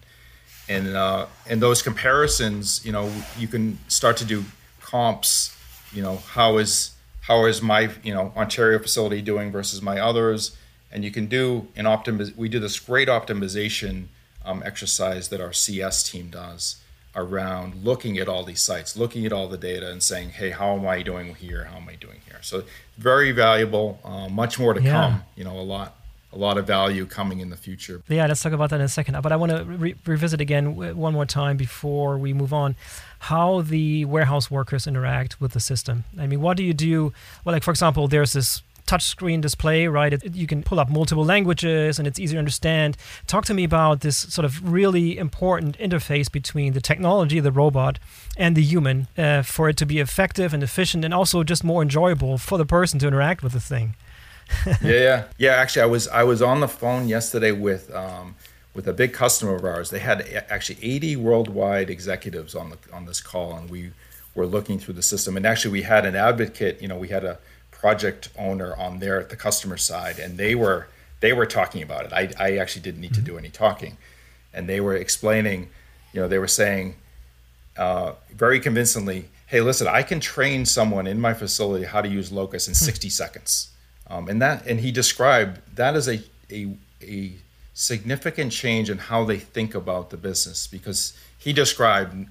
and 0.70 0.96
uh, 0.96 1.26
and 1.48 1.62
those 1.62 1.82
comparisons. 1.82 2.86
You 2.86 2.94
know, 2.94 3.12
you 3.38 3.48
can 3.48 3.80
start 3.88 4.18
to 4.18 4.26
do 4.26 4.46
comps. 4.82 5.56
You 5.92 6.02
know, 6.02 6.18
how 6.18 6.58
is 6.58 6.92
how 7.22 7.46
is 7.46 7.62
my 7.62 7.90
you 8.02 8.14
know 8.14 8.32
Ontario 8.36 8.80
facility 8.80 9.22
doing 9.22 9.52
versus 9.52 9.82
my 9.82 10.00
others? 10.00 10.56
and 10.94 11.04
you 11.04 11.12
can 11.12 11.26
do 11.26 11.68
an 11.76 11.86
optimiz- 11.86 12.36
we 12.38 12.48
do 12.48 12.60
this 12.60 12.80
great 12.80 13.08
optimization 13.08 14.06
um, 14.46 14.62
exercise 14.66 15.30
that 15.30 15.42
our 15.42 15.52
cs 15.52 16.10
team 16.10 16.30
does 16.30 16.78
around 17.16 17.84
looking 17.84 18.18
at 18.18 18.28
all 18.28 18.44
these 18.44 18.62
sites 18.62 18.98
looking 18.98 19.26
at 19.26 19.32
all 19.32 19.48
the 19.48 19.58
data 19.58 19.90
and 19.92 20.02
saying 20.02 20.30
hey 20.30 20.50
how 20.50 20.76
am 20.76 20.88
i 20.88 21.02
doing 21.02 21.36
here? 21.36 21.66
How 21.66 21.78
am 21.78 21.88
i 21.90 21.96
doing 21.96 22.20
here? 22.26 22.40
So 22.42 22.64
very 22.98 23.32
valuable 23.32 24.00
uh, 24.04 24.30
much 24.30 24.60
more 24.60 24.74
to 24.74 24.82
yeah. 24.82 24.92
come 24.92 25.24
you 25.36 25.44
know 25.44 25.58
a 25.60 25.62
lot 25.62 25.96
a 26.32 26.38
lot 26.38 26.58
of 26.58 26.66
value 26.66 27.06
coming 27.06 27.42
in 27.42 27.52
the 27.52 27.58
future. 27.58 28.02
Yeah 28.10 28.26
let's 28.26 28.42
talk 28.42 28.54
about 28.54 28.72
that 28.72 28.80
in 28.80 28.86
a 28.86 28.90
second. 28.90 29.22
But 29.22 29.32
i 29.32 29.36
want 29.36 29.52
to 29.52 29.64
re- 29.64 29.96
revisit 30.06 30.42
again 30.42 30.76
one 30.98 31.14
more 31.14 31.26
time 31.26 31.58
before 31.58 32.18
we 32.18 32.34
move 32.34 32.54
on 32.54 32.76
how 33.20 33.62
the 33.62 34.06
warehouse 34.06 34.50
workers 34.50 34.88
interact 34.88 35.40
with 35.40 35.54
the 35.54 35.60
system. 35.60 36.06
I 36.20 36.28
mean 36.28 36.42
what 36.42 36.58
do 36.58 36.64
you 36.64 36.74
do? 36.74 37.14
Well 37.46 37.54
like 37.54 37.64
for 37.64 37.72
example 37.72 38.08
there's 38.08 38.34
this 38.34 38.64
touchscreen 38.88 39.42
display, 39.42 39.88
right? 39.88 40.14
It, 40.14 40.36
you 40.36 40.48
can 40.48 40.64
pull 40.64 40.80
up 40.80 40.90
multiple 40.90 41.26
languages 41.26 42.00
and 42.00 42.08
it's 42.08 42.20
easy 42.20 42.34
to 42.34 42.40
understand. 42.40 42.98
Talk 43.28 43.46
to 43.46 43.54
me 43.54 43.64
about 43.64 44.02
this 44.02 44.18
sort 44.18 44.46
of 44.46 44.72
really 44.72 45.18
important 45.18 45.78
interface 45.78 46.32
between 46.32 46.74
the 46.74 46.82
technology, 46.82 47.40
the 47.40 47.52
robot, 47.52 48.00
and 48.38 48.56
the 48.56 48.64
human 48.64 49.08
uh, 49.18 49.42
for 49.44 49.70
it 49.70 49.78
to 49.78 49.86
be 49.86 50.00
effective 50.00 50.54
and 50.54 50.64
efficient 50.64 51.06
and 51.06 51.14
also 51.14 51.44
just 51.44 51.64
more 51.64 51.82
enjoyable 51.82 52.38
for 52.38 52.58
the 52.58 52.66
person 52.66 53.00
to 53.00 53.08
interact 53.08 53.44
with 53.44 53.54
the 53.54 53.60
thing. 53.60 53.96
yeah, 54.66 54.76
yeah, 54.82 55.24
yeah. 55.38 55.52
Actually, 55.52 55.84
I 55.84 55.86
was 55.86 56.08
I 56.10 56.24
was 56.24 56.42
on 56.42 56.60
the 56.60 56.68
phone 56.68 57.08
yesterday 57.08 57.52
with 57.52 57.94
um, 57.94 58.36
with 58.74 58.88
a 58.88 58.94
big 58.94 59.14
customer 59.14 59.56
of 59.56 59.64
ours. 59.64 59.90
They 59.90 60.00
had 60.00 60.22
actually 60.50 60.80
80 60.82 61.16
worldwide 61.18 61.90
executives 61.90 62.56
on 62.56 62.72
the 62.72 62.78
on 62.92 63.06
this 63.06 63.22
call, 63.22 63.56
and 63.56 63.70
we 63.70 63.92
were 64.36 64.46
looking 64.46 64.80
through 64.80 64.96
the 64.96 65.04
system. 65.04 65.38
And 65.38 65.46
actually, 65.46 65.72
we 65.72 65.84
had 65.84 66.06
an 66.06 66.16
advocate. 66.16 66.82
You 66.82 66.88
know, 66.88 66.98
we 66.98 67.08
had 67.08 67.24
a 67.24 67.40
project 67.84 68.30
owner 68.38 68.74
on 68.78 69.00
there 69.00 69.20
at 69.20 69.30
the 69.30 69.36
customer 69.36 69.76
side, 69.76 70.18
and 70.18 70.38
they 70.38 70.56
were 70.56 70.88
they 71.20 71.34
were 71.34 71.46
talking 71.46 71.84
about 71.84 72.06
it. 72.06 72.14
I, 72.14 72.32
I 72.40 72.58
actually 72.58 72.84
didn't 72.84 73.02
need 73.02 73.14
to 73.16 73.22
do 73.22 73.38
any 73.38 73.50
talking, 73.50 73.98
and 74.54 74.70
they 74.70 74.80
were 74.80 74.96
explaining. 74.96 75.68
You 76.14 76.22
know, 76.22 76.30
they 76.30 76.40
were 76.40 76.48
saying 76.48 76.96
uh, 77.78 78.14
very 78.32 78.62
convincingly, 78.62 79.26
"Hey, 79.48 79.60
listen, 79.60 79.86
I 79.86 80.02
can 80.02 80.22
train 80.22 80.66
someone 80.66 81.08
in 81.08 81.20
my 81.20 81.34
facility 81.34 81.84
how 81.84 82.02
to 82.02 82.08
use 82.08 82.32
Locus 82.32 82.70
in 82.70 82.74
60 82.74 83.10
seconds." 83.10 83.70
Um, 84.08 84.30
and 84.30 84.42
that 84.42 84.66
and 84.66 84.80
he 84.80 84.90
described 84.92 85.60
that 85.76 85.94
as 85.94 86.08
a, 86.08 86.22
a 86.50 86.78
a 87.02 87.34
significant 87.74 88.54
change 88.54 88.90
in 88.90 88.98
how 88.98 89.26
they 89.26 89.40
think 89.40 89.76
about 89.76 90.10
the 90.10 90.18
business 90.18 90.68
because 90.68 91.18
he 91.38 91.52
described 91.52 92.28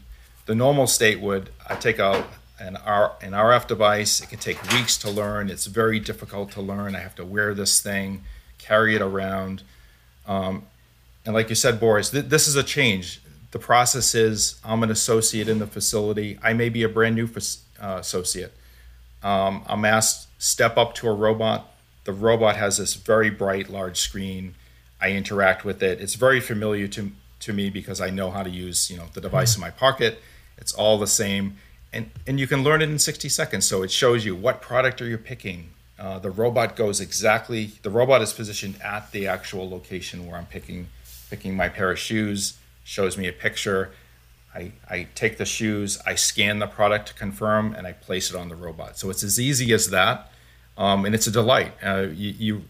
the 0.46 0.54
normal 0.54 0.86
state 0.86 1.20
would 1.20 1.50
I 1.68 1.74
take 1.74 1.98
a 1.98 2.24
an, 2.62 2.76
R, 2.76 3.12
an 3.20 3.32
RF 3.32 3.66
device. 3.66 4.20
It 4.20 4.28
can 4.28 4.38
take 4.38 4.62
weeks 4.72 4.96
to 4.98 5.10
learn. 5.10 5.50
It's 5.50 5.66
very 5.66 5.98
difficult 5.98 6.52
to 6.52 6.60
learn. 6.60 6.94
I 6.94 7.00
have 7.00 7.14
to 7.16 7.24
wear 7.24 7.54
this 7.54 7.80
thing, 7.80 8.24
carry 8.58 8.94
it 8.94 9.02
around. 9.02 9.62
Um, 10.26 10.64
and 11.24 11.34
like 11.34 11.48
you 11.48 11.54
said, 11.54 11.80
Boris, 11.80 12.10
th- 12.10 12.26
this 12.26 12.48
is 12.48 12.56
a 12.56 12.62
change. 12.62 13.20
The 13.50 13.58
process 13.58 14.14
is 14.14 14.60
I'm 14.64 14.82
an 14.82 14.90
associate 14.90 15.48
in 15.48 15.58
the 15.58 15.66
facility. 15.66 16.38
I 16.42 16.52
may 16.52 16.68
be 16.68 16.82
a 16.82 16.88
brand 16.88 17.16
new 17.16 17.28
uh, 17.80 17.98
associate. 18.00 18.52
Um, 19.22 19.62
I'm 19.66 19.84
asked 19.84 20.28
step 20.40 20.76
up 20.76 20.94
to 20.96 21.08
a 21.08 21.14
robot. 21.14 21.68
The 22.04 22.12
robot 22.12 22.56
has 22.56 22.78
this 22.78 22.94
very 22.94 23.30
bright, 23.30 23.68
large 23.68 23.98
screen. 23.98 24.54
I 25.00 25.10
interact 25.10 25.64
with 25.64 25.82
it. 25.82 26.00
It's 26.00 26.14
very 26.14 26.40
familiar 26.40 26.88
to 26.88 27.12
to 27.40 27.52
me 27.52 27.70
because 27.70 28.00
I 28.00 28.10
know 28.10 28.30
how 28.30 28.44
to 28.44 28.50
use 28.50 28.90
you 28.90 28.96
know 28.96 29.06
the 29.12 29.20
device 29.20 29.52
mm-hmm. 29.52 29.64
in 29.64 29.66
my 29.68 29.70
pocket. 29.70 30.20
It's 30.56 30.72
all 30.72 30.98
the 30.98 31.06
same 31.06 31.58
and 31.92 32.10
and 32.26 32.40
you 32.40 32.46
can 32.46 32.62
learn 32.62 32.82
it 32.82 32.88
in 32.88 32.98
60 32.98 33.28
seconds. 33.28 33.66
So 33.66 33.82
it 33.82 33.90
shows 33.90 34.24
you 34.24 34.34
what 34.34 34.60
product 34.60 35.00
are 35.02 35.08
you 35.08 35.18
picking. 35.18 35.70
Uh, 35.98 36.18
the 36.18 36.30
robot 36.30 36.74
goes 36.74 37.00
exactly. 37.00 37.72
The 37.82 37.90
robot 37.90 38.22
is 38.22 38.32
positioned 38.32 38.80
at 38.82 39.12
the 39.12 39.28
actual 39.28 39.68
location 39.68 40.26
where 40.26 40.36
I'm 40.36 40.46
picking 40.46 40.88
picking 41.30 41.56
my 41.56 41.68
pair 41.68 41.90
of 41.90 41.98
shoes. 41.98 42.58
Shows 42.84 43.16
me 43.16 43.28
a 43.28 43.32
picture. 43.32 43.92
I, 44.54 44.72
I 44.88 45.06
take 45.14 45.38
the 45.38 45.46
shoes, 45.46 45.98
I 46.04 46.14
scan 46.14 46.58
the 46.58 46.66
product 46.66 47.08
to 47.08 47.14
confirm, 47.14 47.74
and 47.74 47.86
I 47.86 47.92
place 47.92 48.28
it 48.28 48.36
on 48.36 48.48
the 48.48 48.54
robot. 48.54 48.98
So 48.98 49.08
it's 49.08 49.22
as 49.22 49.40
easy 49.40 49.72
as 49.72 49.88
that, 49.90 50.30
um, 50.76 51.06
and 51.06 51.14
it's 51.14 51.26
a 51.26 51.30
delight. 51.30 51.72
Uh, 51.82 52.08
you, 52.12 52.34
you, 52.38 52.62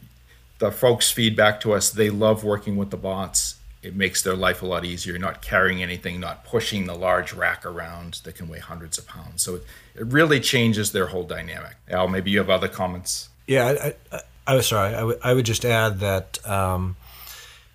the 0.59 0.71
folks 0.71 1.11
feedback 1.11 1.61
to 1.63 1.73
us; 1.73 1.91
they 1.91 2.09
love 2.09 2.45
working 2.45 2.77
with 2.77 2.91
the 2.91 2.97
bots 2.97 3.57
it 3.83 3.97
makes 3.97 4.23
their 4.23 4.37
life 4.37 4.63
a 4.63 4.67
lot 4.67 4.85
easier, 4.85 5.19
not 5.19 5.43
carrying 5.43 5.83
anything, 5.83 6.21
not 6.21 6.45
pushing 6.45 6.87
the 6.87 6.95
large 6.95 7.33
rack 7.33 7.67
around 7.67 8.21
that 8.25 8.37
can 8.37 8.49
weigh 8.49 8.61
hundreds 8.61 8.99
of 8.99 9.07
pounds. 9.07 9.43
So 9.43 9.57
it, 9.57 9.65
it 9.97 10.07
really 10.07 10.41
changes 10.41 10.93
their 10.93 11.07
whole 11.07 11.25
dynamic. 11.25 11.77
Al, 11.89 12.09
maybe 12.09 12.31
you 12.31 12.39
have 12.39 12.51
other 12.51 12.69
comments. 12.69 13.29
Yeah, 13.47 13.67
I, 13.67 13.95
I, 14.17 14.21
I 14.47 14.55
was 14.55 14.69
sorry. 14.69 14.95
I, 14.95 15.01
w- 15.01 15.19
I 15.23 15.35
would 15.35 15.47
just 15.47 15.65
add 15.65 16.01
that, 16.01 16.39
um, 16.49 16.97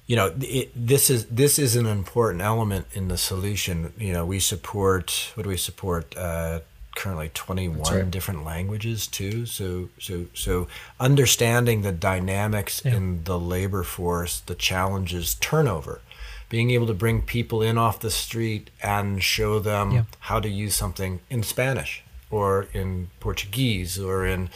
you 0.06 0.16
know, 0.16 0.34
it, 0.40 0.72
this 0.74 1.10
is 1.10 1.26
this 1.26 1.60
is 1.60 1.76
an 1.76 1.86
important 1.86 2.42
element 2.42 2.88
in 2.94 3.10
the 3.10 3.18
solution. 3.18 3.92
You 3.98 4.14
know, 4.14 4.26
we 4.26 4.40
support 4.40 5.32
what 5.36 5.44
do 5.44 5.50
we 5.50 5.58
support? 5.58 6.16
Uh, 6.16 6.62
currently 6.98 7.30
21 7.30 7.94
right. 7.94 8.12
different 8.12 8.44
languages 8.44 9.06
too 9.06 9.46
so 9.46 9.88
so 10.00 10.26
so 10.34 10.68
understanding 11.00 11.84
the 11.84 11.92
dynamics 11.92 12.82
yeah. 12.84 12.96
in 12.96 13.24
the 13.24 13.40
labor 13.40 13.84
force 13.84 14.40
the 14.42 14.56
challenges 14.56 15.36
turnover 15.36 16.02
being 16.50 16.72
able 16.72 16.88
to 16.88 16.96
bring 16.96 17.22
people 17.22 17.62
in 17.62 17.78
off 17.78 18.00
the 18.00 18.10
street 18.10 18.72
and 18.82 19.22
show 19.22 19.60
them 19.60 19.92
yeah. 19.92 20.04
how 20.22 20.40
to 20.40 20.50
use 20.50 20.74
something 20.74 21.20
in 21.30 21.44
spanish 21.44 22.04
or 22.32 22.68
in 22.74 23.08
portuguese 23.20 24.00
or 24.00 24.26
in 24.26 24.50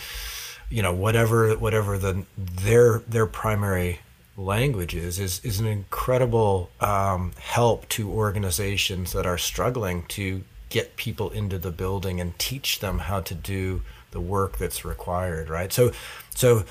you 0.72 0.82
know 0.82 0.91
whatever 0.93 1.53
whatever 1.57 1.95
the 1.99 2.26
their 2.36 2.99
their 3.07 3.28
primary 3.28 3.99
language 4.36 4.95
is 4.95 5.20
is, 5.20 5.39
is 5.43 5.59
an 5.59 5.68
incredible 5.68 6.72
um, 6.80 7.34
help 7.39 7.88
to 7.89 8.09
organizations 8.09 9.13
that 9.13 9.28
are 9.28 9.38
struggling 9.38 10.03
to 10.07 10.43
get 10.72 10.95
people 10.95 11.30
into 11.30 11.59
the 11.59 11.72
building 11.72 12.19
and 12.19 12.38
teach 12.39 12.80
them 12.80 12.99
how 12.99 13.19
to 13.22 13.36
do 13.36 13.84
the 14.09 14.19
work 14.19 14.57
that's 14.57 14.84
required, 14.84 15.49
right? 15.49 15.72
So, 15.72 15.91
so 16.34 16.63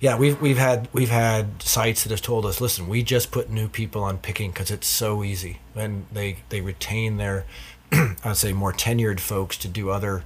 yeah, 0.00 0.16
we've 0.16 0.40
we've 0.40 0.58
had 0.58 0.88
we've 0.92 1.10
had 1.10 1.60
sites 1.60 2.04
that 2.04 2.10
have 2.10 2.22
told 2.22 2.46
us, 2.46 2.60
listen, 2.60 2.88
we 2.88 3.02
just 3.02 3.32
put 3.32 3.50
new 3.50 3.68
people 3.68 4.04
on 4.04 4.18
picking 4.18 4.50
because 4.50 4.70
it's 4.70 4.86
so 4.86 5.24
easy, 5.24 5.58
and 5.74 6.06
they 6.12 6.38
they 6.50 6.60
retain 6.60 7.16
their, 7.16 7.46
I'd 7.92 8.36
say, 8.36 8.52
more 8.52 8.72
tenured 8.72 9.18
folks 9.18 9.56
to 9.58 9.68
do 9.68 9.90
other, 9.90 10.24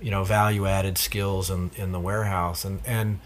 you 0.00 0.10
know, 0.10 0.22
value 0.22 0.66
added 0.66 0.98
skills 0.98 1.50
in 1.50 1.72
in 1.76 1.90
the 1.90 2.00
warehouse, 2.00 2.64
and 2.64 2.80
and 2.86 3.18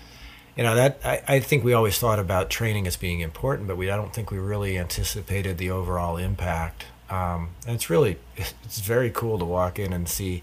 you 0.56 0.62
know 0.62 0.74
that 0.74 0.98
I, 1.04 1.22
I 1.28 1.40
think 1.40 1.62
we 1.62 1.74
always 1.74 1.98
thought 1.98 2.18
about 2.18 2.48
training 2.48 2.86
as 2.86 2.96
being 2.96 3.20
important, 3.20 3.68
but 3.68 3.76
we 3.76 3.90
I 3.90 3.96
don't 3.96 4.14
think 4.14 4.30
we 4.30 4.38
really 4.38 4.78
anticipated 4.78 5.58
the 5.58 5.70
overall 5.70 6.16
impact 6.16 6.86
um, 7.12 7.50
and 7.66 7.74
it's 7.76 7.88
really 7.90 8.16
it's 8.64 8.80
very 8.80 9.10
cool 9.10 9.38
to 9.38 9.44
walk 9.44 9.78
in 9.78 9.92
and 9.92 10.08
see 10.08 10.42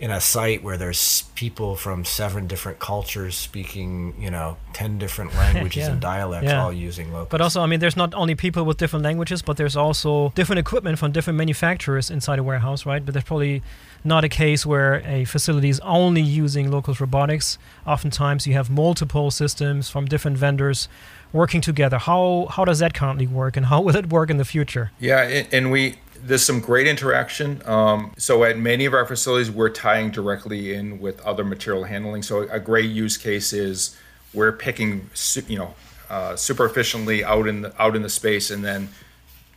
in 0.00 0.10
a 0.10 0.20
site 0.20 0.64
where 0.64 0.76
there's 0.76 1.22
people 1.36 1.76
from 1.76 2.04
seven 2.04 2.48
different 2.48 2.80
cultures 2.80 3.36
speaking, 3.36 4.12
you 4.18 4.30
know, 4.32 4.56
ten 4.72 4.98
different 4.98 5.32
languages 5.42 5.84
Yeah. 5.84 5.92
and 5.92 6.00
dialects, 6.00 6.48
Yeah. 6.48 6.64
all 6.64 6.72
using 6.72 7.12
Locus. 7.12 7.30
But 7.30 7.40
also, 7.40 7.62
I 7.62 7.66
mean, 7.66 7.78
there's 7.78 7.96
not 7.96 8.12
only 8.14 8.34
people 8.34 8.64
with 8.64 8.78
different 8.78 9.04
languages, 9.04 9.42
but 9.42 9.56
there's 9.58 9.76
also 9.76 10.32
different 10.34 10.58
equipment 10.58 10.98
from 10.98 11.12
different 11.12 11.36
manufacturers 11.38 12.10
inside 12.10 12.40
a 12.40 12.42
warehouse, 12.42 12.84
right? 12.84 13.04
But 13.04 13.14
there's 13.14 13.22
probably 13.32 13.62
not 14.02 14.24
a 14.24 14.28
case 14.28 14.66
where 14.66 15.02
a 15.06 15.24
facility 15.24 15.68
is 15.68 15.78
only 15.84 16.22
using 16.22 16.68
Locus 16.68 17.00
robotics. 17.00 17.56
Oftentimes, 17.86 18.44
you 18.48 18.54
have 18.54 18.68
multiple 18.70 19.30
systems 19.30 19.88
from 19.88 20.06
different 20.06 20.36
vendors 20.36 20.88
working 21.32 21.60
together. 21.60 21.98
How 21.98 22.46
how 22.50 22.64
does 22.64 22.78
that 22.80 22.94
currently 22.94 23.26
work, 23.26 23.56
and 23.56 23.66
how 23.66 23.80
will 23.80 23.96
it 23.96 24.10
work 24.10 24.30
in 24.30 24.36
the 24.36 24.44
future? 24.44 24.90
Yeah, 24.98 25.44
and, 25.52 25.70
we 25.70 25.96
there's 26.24 26.44
some 26.44 26.60
great 26.60 26.86
interaction. 26.86 27.62
Um, 27.64 28.12
so 28.16 28.44
at 28.44 28.56
many 28.58 28.84
of 28.84 28.94
our 28.94 29.04
facilities, 29.04 29.50
we're 29.50 29.70
tying 29.70 30.10
directly 30.10 30.72
in 30.72 31.00
with 31.00 31.20
other 31.22 31.44
material 31.44 31.84
handling. 31.84 32.22
So 32.22 32.42
a 32.48 32.60
great 32.60 32.90
use 32.90 33.16
case 33.16 33.52
is 33.52 33.96
we're 34.32 34.52
picking, 34.52 35.10
you 35.48 35.58
know, 35.58 35.74
uh, 36.08 36.36
super 36.36 36.64
efficiently 36.64 37.24
out 37.24 37.48
in 37.48 37.62
the 37.62 37.82
out 37.82 37.96
in 37.96 38.02
the 38.02 38.10
space, 38.10 38.50
and 38.50 38.64
then 38.64 38.88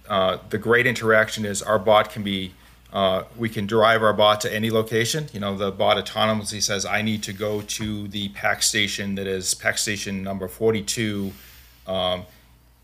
uh, 0.09 0.38
the 0.49 0.57
great 0.57 0.88
interaction 0.88 1.45
is 1.45 1.61
our 1.61 1.80
bot 1.80 2.11
can 2.11 2.23
be. 2.23 2.53
Uh, 2.93 3.26
we 3.38 3.49
can 3.49 3.67
drive 3.67 4.01
our 4.01 4.13
bot 4.13 4.39
to 4.39 4.53
any 4.53 4.71
location. 4.71 5.28
You 5.34 5.41
know, 5.41 5.57
the 5.57 5.69
bot 5.69 5.97
autonomously 5.97 6.63
says, 6.63 6.86
"I 6.86 7.01
need 7.01 7.23
to 7.23 7.34
go 7.34 7.61
to 7.61 8.07
the 8.07 8.30
pack 8.30 8.63
station 8.63 9.15
that 9.15 9.28
is 9.28 9.53
pack 9.53 9.78
station 9.78 10.23
number 10.23 10.47
42 10.47 11.34
um, 11.88 12.25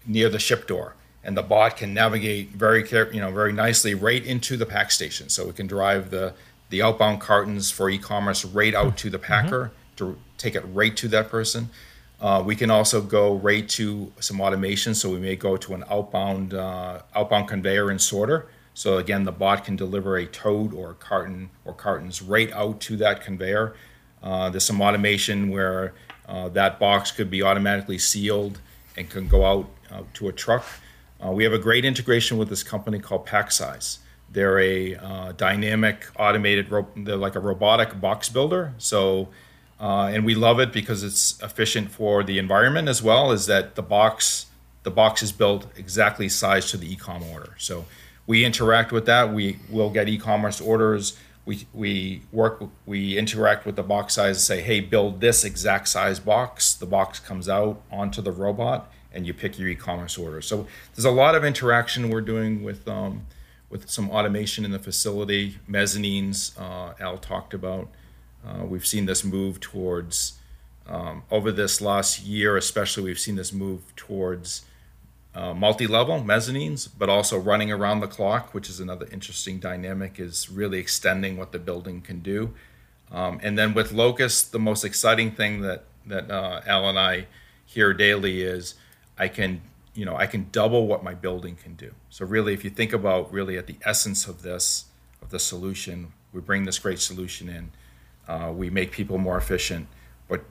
near 0.05 0.29
the 0.29 0.39
ship 0.39 0.67
door." 0.67 0.95
And 1.23 1.37
the 1.37 1.43
bot 1.43 1.77
can 1.77 1.93
navigate 1.93 2.49
very 2.49 2.83
care, 2.83 3.11
you 3.13 3.21
know, 3.21 3.31
very 3.31 3.53
nicely 3.53 3.93
right 3.93 4.25
into 4.25 4.57
the 4.57 4.65
pack 4.65 4.91
station. 4.91 5.29
So 5.29 5.45
we 5.45 5.53
can 5.53 5.67
drive 5.67 6.09
the 6.09 6.33
the 6.69 6.81
outbound 6.81 7.19
cartons 7.19 7.69
for 7.69 7.89
e-commerce 7.89 8.45
right 8.45 8.73
out 8.73 8.97
to 8.97 9.09
the 9.09 9.19
packer 9.19 9.71
to 9.97 10.17
take 10.37 10.55
it 10.55 10.61
right 10.73 10.95
to 10.95 11.07
that 11.09 11.29
person. 11.29 11.69
Uh, 12.19 12.41
we 12.45 12.55
can 12.55 12.71
also 12.71 13.01
go 13.01 13.35
right 13.35 13.67
to 13.67 14.11
some 14.19 14.39
automation. 14.39 14.95
So 14.95 15.09
we 15.09 15.19
may 15.19 15.35
go 15.35 15.57
to 15.57 15.73
an 15.73 15.83
outbound 15.89 16.53
uh, 16.53 17.01
outbound 17.15 17.47
conveyor 17.47 17.89
and 17.89 18.01
sorter. 18.01 18.47
So 18.73 18.97
again, 18.97 19.25
the 19.25 19.31
bot 19.31 19.65
can 19.65 19.75
deliver 19.75 20.17
a 20.17 20.25
tote 20.25 20.73
or 20.73 20.91
a 20.91 20.93
carton 20.93 21.49
or 21.65 21.73
cartons 21.73 22.21
right 22.21 22.51
out 22.53 22.79
to 22.81 22.95
that 22.97 23.21
conveyor. 23.21 23.75
Uh, 24.23 24.49
there's 24.49 24.63
some 24.63 24.81
automation 24.81 25.49
where 25.49 25.93
uh, 26.27 26.47
that 26.49 26.79
box 26.79 27.11
could 27.11 27.29
be 27.29 27.41
automatically 27.41 27.97
sealed 27.97 28.61
and 28.97 29.09
can 29.09 29.27
go 29.27 29.45
out 29.45 29.69
uh, 29.91 30.01
to 30.13 30.27
a 30.27 30.31
truck. 30.31 30.65
Uh, 31.23 31.31
we 31.31 31.43
have 31.43 31.53
a 31.53 31.59
great 31.59 31.85
integration 31.85 32.37
with 32.37 32.49
this 32.49 32.63
company 32.63 32.99
called 32.99 33.25
PackSize. 33.27 33.99
They're 34.31 34.59
a 34.59 34.95
uh, 34.95 35.31
dynamic, 35.33 36.05
automated, 36.17 36.71
ro- 36.71 36.87
they're 36.95 37.17
like 37.17 37.35
a 37.35 37.39
robotic 37.39 37.99
box 37.99 38.29
builder. 38.29 38.73
So, 38.77 39.29
uh, 39.79 40.11
and 40.13 40.25
we 40.25 40.35
love 40.35 40.59
it 40.59 40.71
because 40.71 41.03
it's 41.03 41.41
efficient 41.41 41.91
for 41.91 42.23
the 42.23 42.37
environment 42.37 42.87
as 42.87 43.03
well. 43.03 43.31
Is 43.31 43.45
that 43.47 43.75
the 43.75 43.81
box, 43.81 44.45
the 44.83 44.91
box 44.91 45.21
is 45.21 45.31
built 45.31 45.67
exactly 45.77 46.29
sized 46.29 46.69
to 46.69 46.77
the 46.77 46.91
e-com 46.91 47.23
order. 47.23 47.55
So, 47.57 47.85
we 48.27 48.45
interact 48.45 48.91
with 48.91 49.05
that. 49.07 49.33
We 49.33 49.59
will 49.69 49.89
get 49.89 50.07
e-commerce 50.07 50.61
orders. 50.61 51.17
We 51.45 51.67
we 51.73 52.21
work. 52.31 52.63
We 52.85 53.17
interact 53.17 53.65
with 53.65 53.75
the 53.75 53.83
PackSize 53.83 54.27
and 54.27 54.37
say, 54.37 54.61
hey, 54.61 54.79
build 54.79 55.21
this 55.21 55.43
exact 55.43 55.87
size 55.87 56.19
box. 56.19 56.73
The 56.73 56.85
box 56.85 57.19
comes 57.19 57.49
out 57.49 57.81
onto 57.91 58.21
the 58.21 58.31
robot 58.31 58.91
and 59.13 59.27
you 59.27 59.33
pick 59.33 59.59
your 59.59 59.67
e-commerce 59.67 60.17
order. 60.17 60.41
So 60.41 60.67
there's 60.95 61.05
a 61.05 61.11
lot 61.11 61.35
of 61.35 61.43
interaction 61.43 62.09
we're 62.09 62.21
doing 62.21 62.63
with 62.63 62.87
um, 62.87 63.25
with 63.69 63.89
some 63.89 64.09
automation 64.09 64.65
in 64.65 64.71
the 64.71 64.79
facility, 64.79 65.57
mezzanines. 65.69 66.57
Uh, 66.59 66.93
Al 66.99 67.17
talked 67.17 67.53
about. 67.53 67.89
Uh, 68.45 68.65
we've 68.65 68.85
seen 68.85 69.05
this 69.05 69.23
move 69.23 69.59
towards 69.59 70.39
um, 70.87 71.23
over 71.29 71.51
this 71.51 71.79
last 71.81 72.23
year, 72.23 72.57
especially. 72.57 73.03
We've 73.03 73.19
seen 73.19 73.35
this 73.35 73.53
move 73.53 73.95
towards 73.95 74.65
uh, 75.33 75.53
multi-level 75.53 76.21
mezzanines, 76.21 76.89
but 76.97 77.09
also 77.09 77.37
running 77.37 77.71
around 77.71 78.01
the 78.01 78.07
clock, 78.07 78.53
which 78.53 78.69
is 78.69 78.79
another 78.79 79.07
interesting 79.11 79.59
dynamic. 79.59 80.19
Is 80.19 80.49
really 80.49 80.79
extending 80.79 81.37
what 81.37 81.51
the 81.51 81.59
building 81.59 82.01
can 82.01 82.19
do. 82.19 82.53
Um, 83.11 83.39
and 83.43 83.57
then 83.57 83.73
with 83.73 83.91
Locus, 83.91 84.43
the 84.43 84.59
most 84.59 84.83
exciting 84.83 85.31
thing 85.31 85.61
that 85.61 85.85
that 86.05 86.29
uh, 86.29 86.61
Al 86.65 86.89
and 86.89 86.99
I 86.99 87.27
hear 87.65 87.93
daily 87.93 88.41
is 88.41 88.75
I 89.17 89.27
can, 89.27 89.61
you 89.93 90.05
know, 90.05 90.15
I 90.15 90.27
can 90.27 90.47
double 90.51 90.87
what 90.87 91.03
my 91.03 91.13
building 91.13 91.55
can 91.55 91.75
do. 91.75 91.93
So 92.09 92.25
really, 92.25 92.53
if 92.53 92.63
you 92.63 92.69
think 92.69 92.91
about 92.91 93.31
really 93.31 93.57
at 93.57 93.67
the 93.67 93.75
essence 93.85 94.27
of 94.27 94.41
this, 94.41 94.85
of 95.21 95.29
the 95.29 95.39
solution, 95.39 96.13
we 96.33 96.41
bring 96.41 96.65
this 96.65 96.79
great 96.79 96.99
solution 96.99 97.47
in. 97.49 97.71
Uh, 98.27 98.51
we 98.51 98.69
make 98.69 98.91
people 98.91 99.17
more 99.17 99.37
efficient, 99.37 99.87
but 100.27 100.41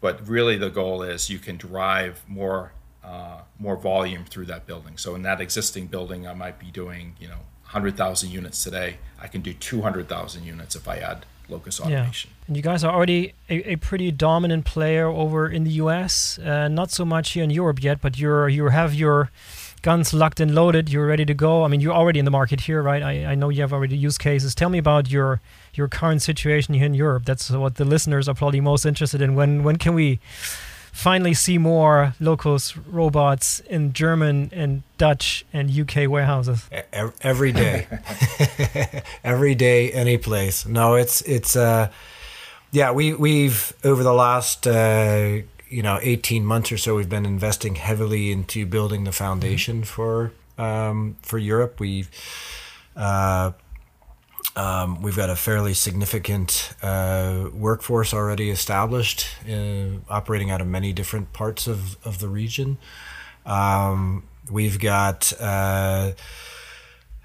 but 0.00 0.26
really 0.28 0.56
the 0.56 0.70
goal 0.70 1.02
is 1.02 1.30
you 1.30 1.38
can 1.38 1.56
drive 1.56 2.22
more 2.28 2.72
uh, 3.04 3.40
more 3.58 3.76
volume 3.76 4.24
through 4.24 4.46
that 4.46 4.66
building. 4.66 4.96
So 4.96 5.14
in 5.14 5.22
that 5.22 5.40
existing 5.40 5.88
building, 5.88 6.26
I 6.26 6.34
might 6.34 6.58
be 6.58 6.70
doing 6.70 7.16
you 7.20 7.28
know 7.28 7.40
100,000 7.64 8.30
units 8.30 8.62
today. 8.62 8.98
I 9.20 9.26
can 9.26 9.40
do 9.40 9.52
200,000 9.52 10.44
units 10.44 10.76
if 10.76 10.86
I 10.86 10.98
add 10.98 11.26
Locus 11.48 11.80
automation. 11.80 12.30
Yeah. 12.30 12.46
And 12.46 12.56
you 12.56 12.62
guys 12.62 12.84
are 12.84 12.94
already 12.94 13.34
a, 13.50 13.72
a 13.72 13.76
pretty 13.76 14.10
dominant 14.10 14.64
player 14.64 15.06
over 15.06 15.48
in 15.48 15.64
the 15.64 15.72
US. 15.72 16.38
Uh, 16.38 16.68
not 16.68 16.90
so 16.90 17.04
much 17.04 17.32
here 17.32 17.44
in 17.44 17.50
Europe 17.50 17.82
yet, 17.82 18.00
but 18.00 18.18
you're 18.18 18.48
you 18.48 18.68
have 18.68 18.94
your 18.94 19.30
guns 19.82 20.14
locked 20.14 20.40
and 20.40 20.54
loaded. 20.54 20.88
You're 20.88 21.06
ready 21.06 21.26
to 21.26 21.34
go. 21.34 21.64
I 21.64 21.68
mean, 21.68 21.80
you're 21.80 21.92
already 21.92 22.18
in 22.18 22.24
the 22.24 22.30
market 22.30 22.62
here, 22.62 22.82
right? 22.82 23.02
I, 23.02 23.32
I 23.32 23.34
know 23.34 23.50
you 23.50 23.60
have 23.60 23.72
already 23.72 23.96
use 23.96 24.16
cases. 24.16 24.54
Tell 24.54 24.70
me 24.70 24.78
about 24.78 25.10
your 25.10 25.40
your 25.74 25.88
current 25.88 26.22
situation 26.22 26.74
here 26.74 26.86
in 26.86 26.94
Europe. 26.94 27.24
That's 27.26 27.50
what 27.50 27.74
the 27.74 27.84
listeners 27.84 28.28
are 28.28 28.34
probably 28.34 28.60
most 28.60 28.86
interested 28.86 29.20
in. 29.20 29.34
When 29.34 29.62
when 29.62 29.76
can 29.76 29.94
we 29.94 30.20
finally 30.94 31.34
see 31.34 31.58
more 31.58 32.14
Locus 32.20 32.76
robots 32.76 33.58
in 33.60 33.92
German 33.92 34.48
and 34.52 34.84
Dutch 34.96 35.44
and 35.52 35.68
UK 35.68 36.08
warehouses? 36.08 36.66
Every 37.20 37.50
day. 37.50 37.88
Every 39.24 39.56
day 39.56 39.90
any 39.90 40.16
place. 40.18 40.64
No 40.64 40.94
it's 40.94 41.20
it's 41.22 41.56
uh 41.56 41.90
yeah 42.70 42.92
we 42.92 43.12
we've 43.12 43.72
over 43.82 44.04
the 44.04 44.14
last 44.14 44.66
uh 44.68 45.38
you 45.68 45.82
know 45.82 45.98
18 46.00 46.46
months 46.46 46.70
or 46.70 46.78
so 46.78 46.94
we've 46.94 47.08
been 47.08 47.26
investing 47.26 47.74
heavily 47.74 48.30
into 48.30 48.64
building 48.64 49.02
the 49.02 49.12
foundation 49.12 49.82
for 49.82 50.32
um 50.58 51.16
for 51.22 51.38
Europe. 51.38 51.80
We've 51.80 52.08
uh 52.96 53.50
um, 54.56 55.02
we've 55.02 55.16
got 55.16 55.30
a 55.30 55.36
fairly 55.36 55.74
significant 55.74 56.74
uh, 56.82 57.48
workforce 57.52 58.14
already 58.14 58.50
established, 58.50 59.26
uh, 59.50 59.98
operating 60.08 60.50
out 60.50 60.60
of 60.60 60.66
many 60.66 60.92
different 60.92 61.32
parts 61.32 61.66
of, 61.66 61.96
of 62.04 62.20
the 62.20 62.28
region. 62.28 62.78
Um, 63.44 64.24
we've 64.50 64.78
got, 64.78 65.32
uh, 65.40 66.12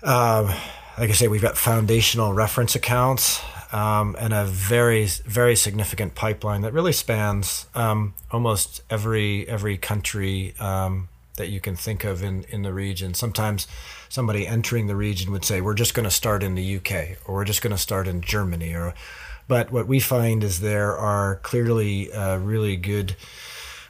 like 0.04 1.10
I 1.10 1.14
say, 1.14 1.28
we've 1.28 1.42
got 1.42 1.58
foundational 1.58 2.34
reference 2.34 2.76
accounts 2.76 3.42
um, 3.72 4.16
and 4.20 4.34
a 4.34 4.46
very, 4.46 5.06
very 5.06 5.56
significant 5.56 6.16
pipeline 6.16 6.62
that 6.62 6.74
really 6.74 6.94
spans 6.94 7.68
um, 7.76 8.14
almost 8.32 8.82
every 8.90 9.48
every 9.48 9.78
country 9.78 10.56
um, 10.60 11.10
that 11.40 11.50
you 11.50 11.60
can 11.60 11.76
think 11.76 12.04
of 12.04 12.22
in, 12.22 12.46
in 12.50 12.62
the 12.62 12.72
region. 12.72 13.16
Sometimes 13.16 13.66
somebody 14.08 14.46
entering 14.46 14.86
the 14.86 14.96
region 14.96 15.32
would 15.32 15.44
say, 15.44 15.60
"We're 15.60 15.74
just 15.74 15.96
going 15.96 16.04
to 16.04 16.12
start 16.12 16.44
in 16.44 16.54
the 16.54 16.76
UK," 16.78 17.18
or 17.26 17.34
"We're 17.34 17.46
just 17.46 17.64
going 17.64 17.76
to 17.76 17.82
start 17.82 18.08
in 18.08 18.22
Germany," 18.22 18.76
or. 18.76 18.94
But 19.48 19.72
what 19.72 19.88
we 19.88 20.00
find 20.00 20.44
is 20.44 20.60
there 20.60 20.96
are 20.96 21.38
clearly 21.38 22.14
uh, 22.14 22.38
really 22.38 22.76
good 22.76 23.16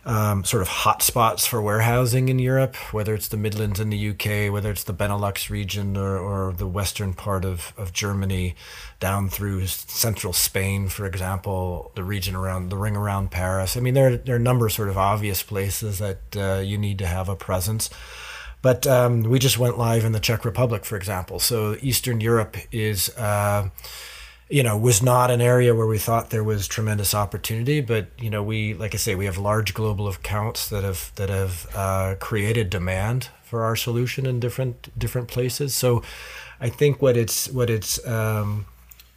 um, 0.10 0.44
sort 0.44 0.64
of 0.64 0.70
hotspots 0.70 1.48
for 1.48 1.62
warehousing 1.62 2.30
in 2.30 2.40
Europe, 2.40 2.76
whether 2.92 3.14
it's 3.14 3.28
the 3.28 3.38
Midlands 3.38 3.80
in 3.80 3.92
the 3.92 4.10
UK, 4.10 4.52
whether 4.52 4.72
it's 4.72 4.84
the 4.84 4.94
Benelux 4.94 5.52
region 5.52 5.96
or, 5.96 6.18
or 6.18 6.52
the 6.52 6.66
western 6.66 7.14
part 7.14 7.46
of, 7.46 7.74
of 7.78 7.94
Germany, 7.94 8.56
down 9.00 9.30
through 9.30 9.68
central 9.68 10.34
Spain, 10.34 10.90
for 10.90 11.06
example, 11.06 11.92
the 11.94 12.04
region 12.04 12.36
around 12.36 12.70
the 12.70 12.78
ring 12.78 12.96
around 12.96 13.30
Paris. 13.30 13.78
I 13.78 13.82
mean, 13.82 13.94
there, 13.94 14.18
there 14.18 14.34
are 14.34 14.40
a 14.40 14.42
number 14.42 14.66
of 14.66 14.74
sort 14.74 14.90
of 14.90 14.98
obvious 14.98 15.44
places 15.44 16.00
that 16.00 16.20
uh, 16.36 16.60
you 16.60 16.80
need 16.80 16.98
to 16.98 17.06
have 17.06 17.30
a 17.30 17.36
presence. 17.36 17.92
But 18.64 18.88
um, 18.88 19.22
we 19.22 19.38
just 19.38 19.60
went 19.60 19.78
live 19.78 20.04
in 20.06 20.12
the 20.12 20.20
Czech 20.20 20.44
Republic, 20.44 20.86
for 20.86 20.98
example. 20.98 21.40
So 21.40 21.78
Eastern 21.82 22.20
Europe 22.20 22.58
is. 22.72 23.16
Uh, 23.16 23.70
you 24.50 24.64
know, 24.64 24.76
was 24.76 25.02
not 25.02 25.30
an 25.30 25.42
area 25.42 25.76
where 25.76 25.86
we 25.86 26.00
thought 26.00 26.32
there 26.32 26.44
was 26.44 26.68
tremendous 26.68 27.14
opportunity. 27.14 27.82
But 27.82 28.08
you 28.20 28.30
know, 28.30 28.42
we, 28.42 28.74
like 28.74 28.96
I 28.96 28.98
say, 28.98 29.16
we 29.16 29.26
have 29.26 29.38
large 29.38 29.74
global 29.74 30.08
accounts 30.08 30.70
that 30.70 30.84
have 30.84 31.12
that 31.16 31.30
have 31.30 31.68
uh, 31.76 32.16
created 32.20 32.70
demand 32.70 33.30
for 33.44 33.64
our 33.64 33.76
solution 33.76 34.26
in 34.26 34.40
different 34.40 34.98
different 34.98 35.28
places. 35.28 35.76
So, 35.76 36.02
I 36.60 36.70
think 36.70 37.02
what 37.02 37.16
it's 37.16 37.48
what 37.50 37.70
it's 37.70 38.06
um, 38.08 38.66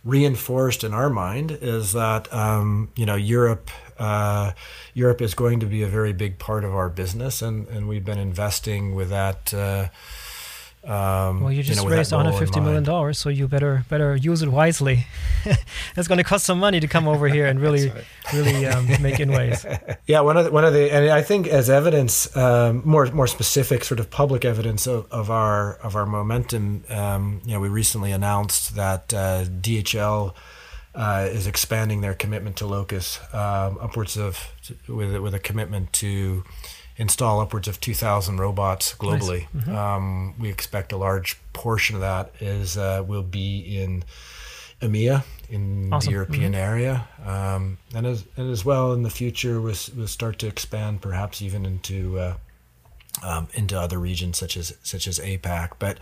reinforced 0.05 0.85
in 0.85 0.93
our 0.93 1.09
mind 1.09 1.51
is 1.63 1.93
that 1.93 2.33
um, 2.33 2.91
you 2.95 3.07
know 3.07 3.17
Europe. 3.17 3.71
Uh, 3.99 4.53
Europe 4.95 5.23
is 5.23 5.33
going 5.33 5.61
to 5.61 5.67
be 5.67 5.83
a 5.83 5.87
very 5.87 6.13
big 6.13 6.37
part 6.41 6.65
of 6.65 6.75
our 6.75 6.89
business, 6.89 7.41
and, 7.41 7.69
and 7.69 7.87
we've 7.87 8.05
been 8.05 8.19
investing 8.19 8.97
with 8.97 9.11
that 9.11 9.55
uh, 9.55 9.89
Um, 10.85 11.43
well, 11.43 11.53
you 11.53 11.63
just 11.63 11.81
you 11.81 11.89
know, 11.89 11.95
raised 11.95 12.11
150 12.11 12.59
million 12.59 12.83
dollars, 12.83 13.17
so 13.17 13.29
you 13.29 13.47
better 13.47 13.85
better 13.89 14.17
use 14.17 14.43
it 14.43 14.49
wisely. 14.49 15.07
it's 15.97 16.09
going 16.09 16.19
to 16.19 16.25
cost 16.25 16.45
some 16.45 16.59
money 16.59 16.81
to 16.81 16.89
come 16.89 17.07
over 17.07 17.29
here 17.29 17.47
and 17.47 17.61
really 17.67 17.89
right. 17.89 18.05
really 18.35 18.67
um, 18.67 18.89
make 19.01 19.17
inways. 19.17 19.63
Yeah, 20.07 20.21
one 20.21 20.37
of 20.37 20.47
the, 20.47 20.51
one 20.51 20.65
of 20.65 20.73
the 20.73 20.93
and 20.93 21.09
I 21.11 21.23
think 21.23 21.47
as 21.47 21.71
evidence, 21.71 22.37
um, 22.37 22.83
more 22.85 23.07
more 23.07 23.29
specific 23.29 23.85
sort 23.85 24.01
of 24.01 24.11
public 24.11 24.45
evidence 24.45 24.89
of, 24.89 25.07
of 25.13 25.31
our 25.31 25.75
of 25.75 25.95
our 25.95 26.05
momentum. 26.05 26.83
Um, 26.89 27.41
you 27.45 27.53
know, 27.53 27.61
we 27.61 27.69
recently 27.69 28.11
announced 28.11 28.75
that 28.75 29.15
uh, 29.15 29.45
DHL. 29.45 30.35
Uh, 30.95 31.27
is 31.33 31.47
expanding 31.47 32.03
their 32.03 32.13
commitment 32.13 32.55
to 32.57 32.67
Locus 32.67 33.19
um, 33.33 33.79
upwards 33.81 34.19
of 34.19 34.53
with 34.87 35.17
with 35.17 35.33
a 35.33 35.39
commitment 35.39 35.91
to 35.95 36.45
install 37.03 37.41
upwards 37.41 37.67
of 37.67 37.81
2,000 37.81 38.39
robots 38.39 38.95
globally. 38.95 39.49
Nice. 39.53 39.65
Mm-hmm. 39.65 39.77
Um, 39.77 40.35
we 40.39 40.49
expect 40.49 40.93
a 40.93 40.97
large 40.97 41.37
portion 41.53 41.97
of 41.97 42.01
that 42.03 42.33
is 42.41 42.79
uh, 42.79 43.03
will 43.07 43.25
be 43.25 43.83
in 43.83 44.05
EMEA 44.81 45.25
in 45.51 45.93
awesome. 45.93 46.07
the 46.07 46.13
European 46.13 46.53
mm-hmm. 46.53 46.71
area, 46.71 47.09
um, 47.27 47.77
and 47.95 48.07
as 48.07 48.25
and 48.37 48.51
as 48.51 48.65
well 48.65 48.93
in 48.93 49.03
the 49.03 49.11
future 49.11 49.61
we'll, 49.61 49.75
we'll 49.97 50.07
start 50.07 50.39
to 50.39 50.47
expand 50.47 51.03
perhaps 51.03 51.43
even 51.43 51.67
into 51.67 52.19
uh, 52.19 52.35
um, 53.23 53.49
into 53.55 53.79
other 53.79 53.99
regions 53.99 54.39
such 54.39 54.57
as 54.57 54.73
such 54.83 55.09
as 55.09 55.19
APAC. 55.19 55.73
But 55.81 55.99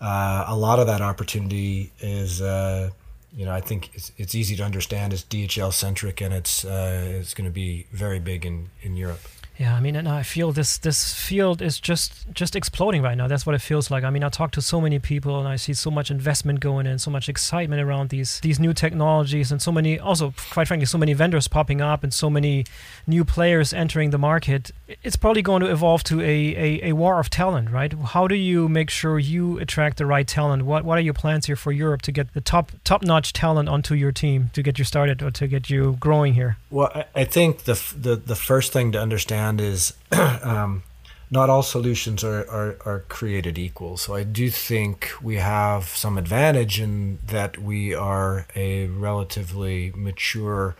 uh, 0.00 0.44
a 0.46 0.56
lot 0.56 0.78
of 0.78 0.86
that 0.86 1.00
opportunity 1.00 1.90
is. 2.00 2.42
Uh, 2.42 2.90
you 3.36 3.44
know, 3.44 3.50
I 3.50 3.60
think 3.60 3.90
it's, 3.94 4.12
it's 4.16 4.36
easy 4.36 4.54
to 4.54 4.62
understand. 4.62 5.12
It's 5.12 5.24
DHL 5.24 5.72
centric, 5.72 6.20
and 6.20 6.32
it's 6.32 6.64
uh, 6.64 7.18
it's 7.18 7.34
going 7.34 7.46
to 7.46 7.52
be 7.52 7.88
very 7.90 8.20
big 8.20 8.46
in, 8.46 8.70
in 8.80 8.96
Europe. 8.96 9.18
Yeah, 9.56 9.76
I 9.76 9.80
mean, 9.80 9.94
and 9.94 10.08
I 10.08 10.24
feel 10.24 10.50
this 10.50 10.78
this 10.78 11.14
field 11.14 11.62
is 11.62 11.78
just 11.78 12.26
just 12.32 12.56
exploding 12.56 13.02
right 13.02 13.16
now. 13.16 13.28
That's 13.28 13.46
what 13.46 13.54
it 13.54 13.60
feels 13.60 13.88
like. 13.88 14.02
I 14.02 14.10
mean, 14.10 14.24
I 14.24 14.28
talk 14.28 14.50
to 14.52 14.60
so 14.60 14.80
many 14.80 14.98
people, 14.98 15.38
and 15.38 15.46
I 15.46 15.54
see 15.54 15.74
so 15.74 15.92
much 15.92 16.10
investment 16.10 16.58
going 16.58 16.86
in, 16.86 16.98
so 16.98 17.10
much 17.10 17.28
excitement 17.28 17.80
around 17.80 18.10
these 18.10 18.40
these 18.40 18.58
new 18.58 18.74
technologies, 18.74 19.52
and 19.52 19.62
so 19.62 19.70
many 19.70 19.96
also, 19.96 20.34
quite 20.50 20.66
frankly, 20.66 20.86
so 20.86 20.98
many 20.98 21.12
vendors 21.12 21.46
popping 21.46 21.80
up, 21.80 22.02
and 22.02 22.12
so 22.12 22.28
many 22.28 22.64
new 23.06 23.24
players 23.24 23.72
entering 23.72 24.10
the 24.10 24.18
market. 24.18 24.72
It's 25.04 25.16
probably 25.16 25.42
going 25.42 25.60
to 25.60 25.70
evolve 25.70 26.02
to 26.04 26.20
a, 26.20 26.24
a, 26.24 26.88
a 26.88 26.92
war 26.92 27.20
of 27.20 27.30
talent, 27.30 27.70
right? 27.70 27.92
How 27.92 28.26
do 28.26 28.34
you 28.34 28.68
make 28.68 28.90
sure 28.90 29.20
you 29.20 29.60
attract 29.60 29.98
the 29.98 30.06
right 30.06 30.26
talent? 30.26 30.64
What 30.64 30.84
what 30.84 30.98
are 30.98 31.02
your 31.02 31.14
plans 31.14 31.46
here 31.46 31.56
for 31.56 31.70
Europe 31.70 32.02
to 32.02 32.12
get 32.12 32.34
the 32.34 32.40
top 32.40 32.72
top 32.82 33.04
notch 33.04 33.32
talent 33.32 33.68
onto 33.68 33.94
your 33.94 34.10
team 34.10 34.50
to 34.54 34.64
get 34.64 34.80
you 34.80 34.84
started 34.84 35.22
or 35.22 35.30
to 35.30 35.46
get 35.46 35.70
you 35.70 35.96
growing 36.00 36.34
here? 36.34 36.56
Well, 36.70 36.90
I, 36.92 37.04
I 37.20 37.24
think 37.24 37.64
the 37.64 37.80
the 37.96 38.16
the 38.16 38.34
first 38.34 38.72
thing 38.72 38.90
to 38.92 39.00
understand 39.00 39.43
understand 39.48 39.60
is 39.60 39.94
um, 40.42 40.82
not 41.30 41.50
all 41.50 41.62
solutions 41.62 42.22
are, 42.24 42.48
are, 42.50 42.76
are, 42.84 43.04
created 43.08 43.58
equal. 43.58 43.96
So 43.96 44.14
I 44.14 44.24
do 44.24 44.50
think 44.50 45.10
we 45.22 45.36
have 45.36 45.84
some 45.84 46.18
advantage 46.18 46.80
in 46.80 47.18
that 47.26 47.58
we 47.58 47.94
are 47.94 48.46
a 48.54 48.86
relatively 48.86 49.92
mature 49.96 50.76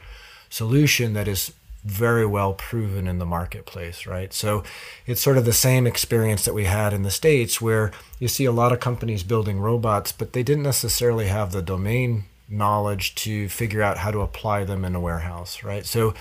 solution 0.49 1.15
that 1.15 1.27
is 1.27 1.53
very 1.85 2.25
well 2.25 2.55
proven 2.55 3.07
in 3.07 3.19
the 3.19 3.27
marketplace, 3.27 4.07
right? 4.07 4.33
So 4.33 4.65
it's 5.07 5.21
sort 5.21 5.37
of 5.37 5.45
the 5.45 5.53
same 5.53 5.87
experience 5.87 6.45
that 6.45 6.55
we 6.55 6.65
had 6.65 6.95
in 6.95 7.03
the 7.03 7.11
States 7.11 7.61
where 7.61 7.91
you 8.19 8.29
see 8.29 8.47
a 8.47 8.53
lot 8.53 8.73
of 8.73 8.81
companies 8.81 9.23
building 9.23 9.61
robots, 9.61 10.12
but 10.12 10.33
they 10.33 10.43
didn't 10.43 10.62
necessarily 10.62 11.27
have 11.27 11.53
the 11.53 11.62
domain 11.62 12.25
knowledge 12.49 13.15
to 13.17 13.49
figure 13.49 13.83
out 13.83 13.99
how 13.99 14.11
to 14.11 14.21
apply 14.21 14.65
them 14.65 14.85
in 14.85 14.95
a 14.95 15.01
warehouse, 15.01 15.62
right? 15.62 15.85
So 15.85 16.15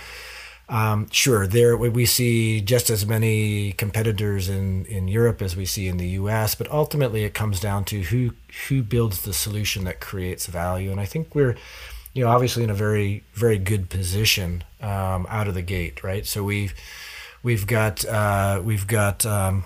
um, 0.68 1.08
sure, 1.10 1.46
there 1.46 1.76
we 1.76 2.06
see 2.06 2.60
just 2.62 2.88
as 2.88 3.04
many 3.04 3.72
competitors 3.72 4.48
in, 4.48 4.86
in 4.86 5.08
Europe 5.08 5.42
as 5.42 5.56
we 5.56 5.66
see 5.66 5.88
in 5.88 5.98
the 5.98 6.08
U.S., 6.10 6.54
but 6.54 6.70
ultimately 6.70 7.24
it 7.24 7.34
comes 7.34 7.60
down 7.60 7.84
to 7.86 8.02
who 8.02 8.32
who 8.68 8.82
builds 8.82 9.22
the 9.22 9.34
solution 9.34 9.84
that 9.84 10.00
creates 10.00 10.46
value. 10.46 10.90
And 10.90 11.00
I 11.00 11.04
think 11.04 11.34
we're, 11.34 11.56
you 12.14 12.24
know, 12.24 12.30
obviously 12.30 12.64
in 12.64 12.70
a 12.70 12.74
very 12.74 13.24
very 13.34 13.58
good 13.58 13.90
position 13.90 14.64
um, 14.80 15.26
out 15.28 15.48
of 15.48 15.54
the 15.54 15.62
gate, 15.62 16.02
right? 16.02 16.24
So 16.24 16.42
we've 16.42 16.74
we've 17.42 17.66
got 17.66 18.04
uh, 18.06 18.62
we've 18.64 18.86
got 18.86 19.26
um, 19.26 19.64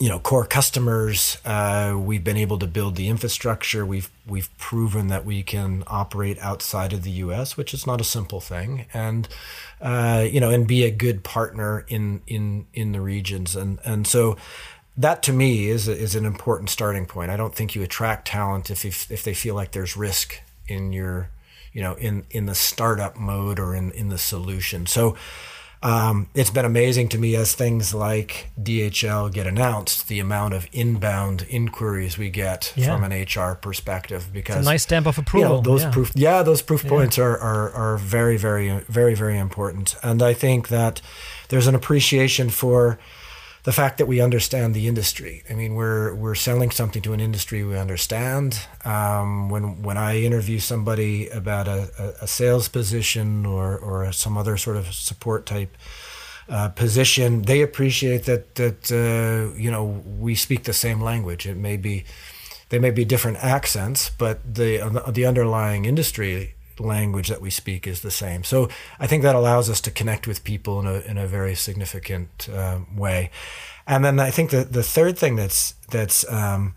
you 0.00 0.08
know 0.08 0.18
core 0.18 0.44
customers 0.44 1.38
uh, 1.44 1.94
we've 1.96 2.24
been 2.24 2.36
able 2.36 2.58
to 2.58 2.66
build 2.66 2.96
the 2.96 3.08
infrastructure. 3.08 3.86
We've 3.86 4.10
we've 4.26 4.50
proven 4.58 5.08
that 5.08 5.24
we 5.24 5.42
can 5.42 5.84
operate 5.86 6.38
outside 6.40 6.92
of 6.92 7.02
the 7.02 7.10
US 7.12 7.56
which 7.56 7.72
is 7.72 7.86
not 7.86 8.00
a 8.00 8.04
simple 8.04 8.40
thing. 8.40 8.86
And 8.92 9.28
uh, 9.80 10.26
you 10.28 10.40
know 10.40 10.50
and 10.50 10.66
be 10.66 10.84
a 10.84 10.90
good 10.90 11.22
partner 11.22 11.84
in 11.88 12.22
in 12.26 12.66
in 12.74 12.92
the 12.92 13.00
regions. 13.00 13.54
And 13.54 13.78
and 13.84 14.06
so 14.06 14.36
that 14.96 15.22
to 15.24 15.32
me 15.32 15.68
is 15.68 15.86
is 15.86 16.14
an 16.14 16.24
important 16.24 16.70
starting 16.70 17.06
point. 17.06 17.30
I 17.30 17.36
don't 17.36 17.54
think 17.54 17.74
you 17.74 17.82
attract 17.82 18.26
talent 18.26 18.70
if 18.70 18.84
if, 18.84 19.10
if 19.10 19.22
they 19.22 19.34
feel 19.34 19.54
like 19.54 19.72
there's 19.72 19.96
risk 19.96 20.40
in 20.66 20.92
your 20.92 21.30
you 21.72 21.82
know 21.82 21.94
in 21.94 22.24
in 22.30 22.46
the 22.46 22.54
startup 22.54 23.16
mode 23.16 23.60
or 23.60 23.74
in 23.74 23.92
in 23.92 24.08
the 24.08 24.18
solution. 24.18 24.86
So 24.86 25.16
um, 25.84 26.28
it's 26.34 26.48
been 26.48 26.64
amazing 26.64 27.10
to 27.10 27.18
me 27.18 27.36
as 27.36 27.52
things 27.54 27.92
like 27.92 28.50
DHL 28.60 29.30
get 29.30 29.46
announced, 29.46 30.08
the 30.08 30.18
amount 30.18 30.54
of 30.54 30.66
inbound 30.72 31.46
inquiries 31.50 32.16
we 32.16 32.30
get 32.30 32.72
yeah. 32.74 32.86
from 32.86 33.04
an 33.04 33.12
HR 33.12 33.54
perspective. 33.54 34.30
Because 34.32 34.56
it's 34.56 34.66
a 34.66 34.70
nice 34.70 34.84
stamp 34.84 35.06
of 35.06 35.18
approval. 35.18 35.48
You 35.48 35.56
know, 35.56 35.60
those 35.60 35.82
yeah. 35.82 35.90
proof, 35.90 36.12
yeah, 36.14 36.42
those 36.42 36.62
proof 36.62 36.84
yeah. 36.84 36.90
points 36.90 37.18
are, 37.18 37.38
are 37.38 37.70
are 37.72 37.96
very, 37.98 38.38
very, 38.38 38.80
very, 38.88 39.14
very 39.14 39.38
important. 39.38 39.94
And 40.02 40.22
I 40.22 40.32
think 40.32 40.68
that 40.68 41.02
there's 41.50 41.66
an 41.66 41.74
appreciation 41.74 42.48
for 42.48 42.98
the 43.64 43.72
fact 43.72 43.96
that 43.96 44.06
we 44.06 44.20
understand 44.20 44.74
the 44.74 44.86
industry. 44.86 45.42
I 45.50 45.54
mean, 45.54 45.74
we're 45.74 46.14
we're 46.14 46.34
selling 46.34 46.70
something 46.70 47.02
to 47.02 47.12
an 47.14 47.20
industry 47.20 47.64
we 47.64 47.76
understand. 47.78 48.60
Um, 48.84 49.48
when 49.48 49.82
when 49.82 49.96
I 49.96 50.20
interview 50.20 50.58
somebody 50.58 51.28
about 51.30 51.66
a, 51.66 52.14
a, 52.20 52.26
sales 52.26 52.68
position 52.68 53.46
or 53.46 53.76
or 53.78 54.12
some 54.12 54.36
other 54.36 54.58
sort 54.58 54.76
of 54.76 54.92
support 54.94 55.46
type 55.46 55.76
uh, 56.48 56.68
position, 56.68 57.42
they 57.42 57.62
appreciate 57.62 58.24
that 58.24 58.54
that 58.56 58.92
uh, 58.92 59.56
you 59.58 59.70
know 59.70 59.84
we 60.20 60.34
speak 60.34 60.64
the 60.64 60.74
same 60.74 61.00
language. 61.00 61.46
It 61.46 61.56
may 61.56 61.78
be 61.78 62.04
they 62.68 62.78
may 62.78 62.90
be 62.90 63.06
different 63.06 63.38
accents, 63.38 64.10
but 64.10 64.40
the 64.54 65.02
the 65.08 65.24
underlying 65.24 65.86
industry 65.86 66.54
language 66.78 67.28
that 67.28 67.40
we 67.40 67.50
speak 67.50 67.86
is 67.86 68.00
the 68.00 68.10
same. 68.10 68.44
So 68.44 68.68
I 68.98 69.06
think 69.06 69.22
that 69.22 69.34
allows 69.34 69.70
us 69.70 69.80
to 69.82 69.90
connect 69.90 70.26
with 70.26 70.44
people 70.44 70.80
in 70.80 70.86
a 70.86 71.00
in 71.00 71.18
a 71.18 71.26
very 71.26 71.54
significant 71.54 72.48
uh, 72.52 72.80
way. 72.94 73.30
And 73.86 74.04
then 74.04 74.18
I 74.20 74.30
think 74.30 74.50
the 74.50 74.64
the 74.64 74.82
third 74.82 75.18
thing 75.18 75.36
that's 75.36 75.74
that's 75.90 76.30
um, 76.32 76.74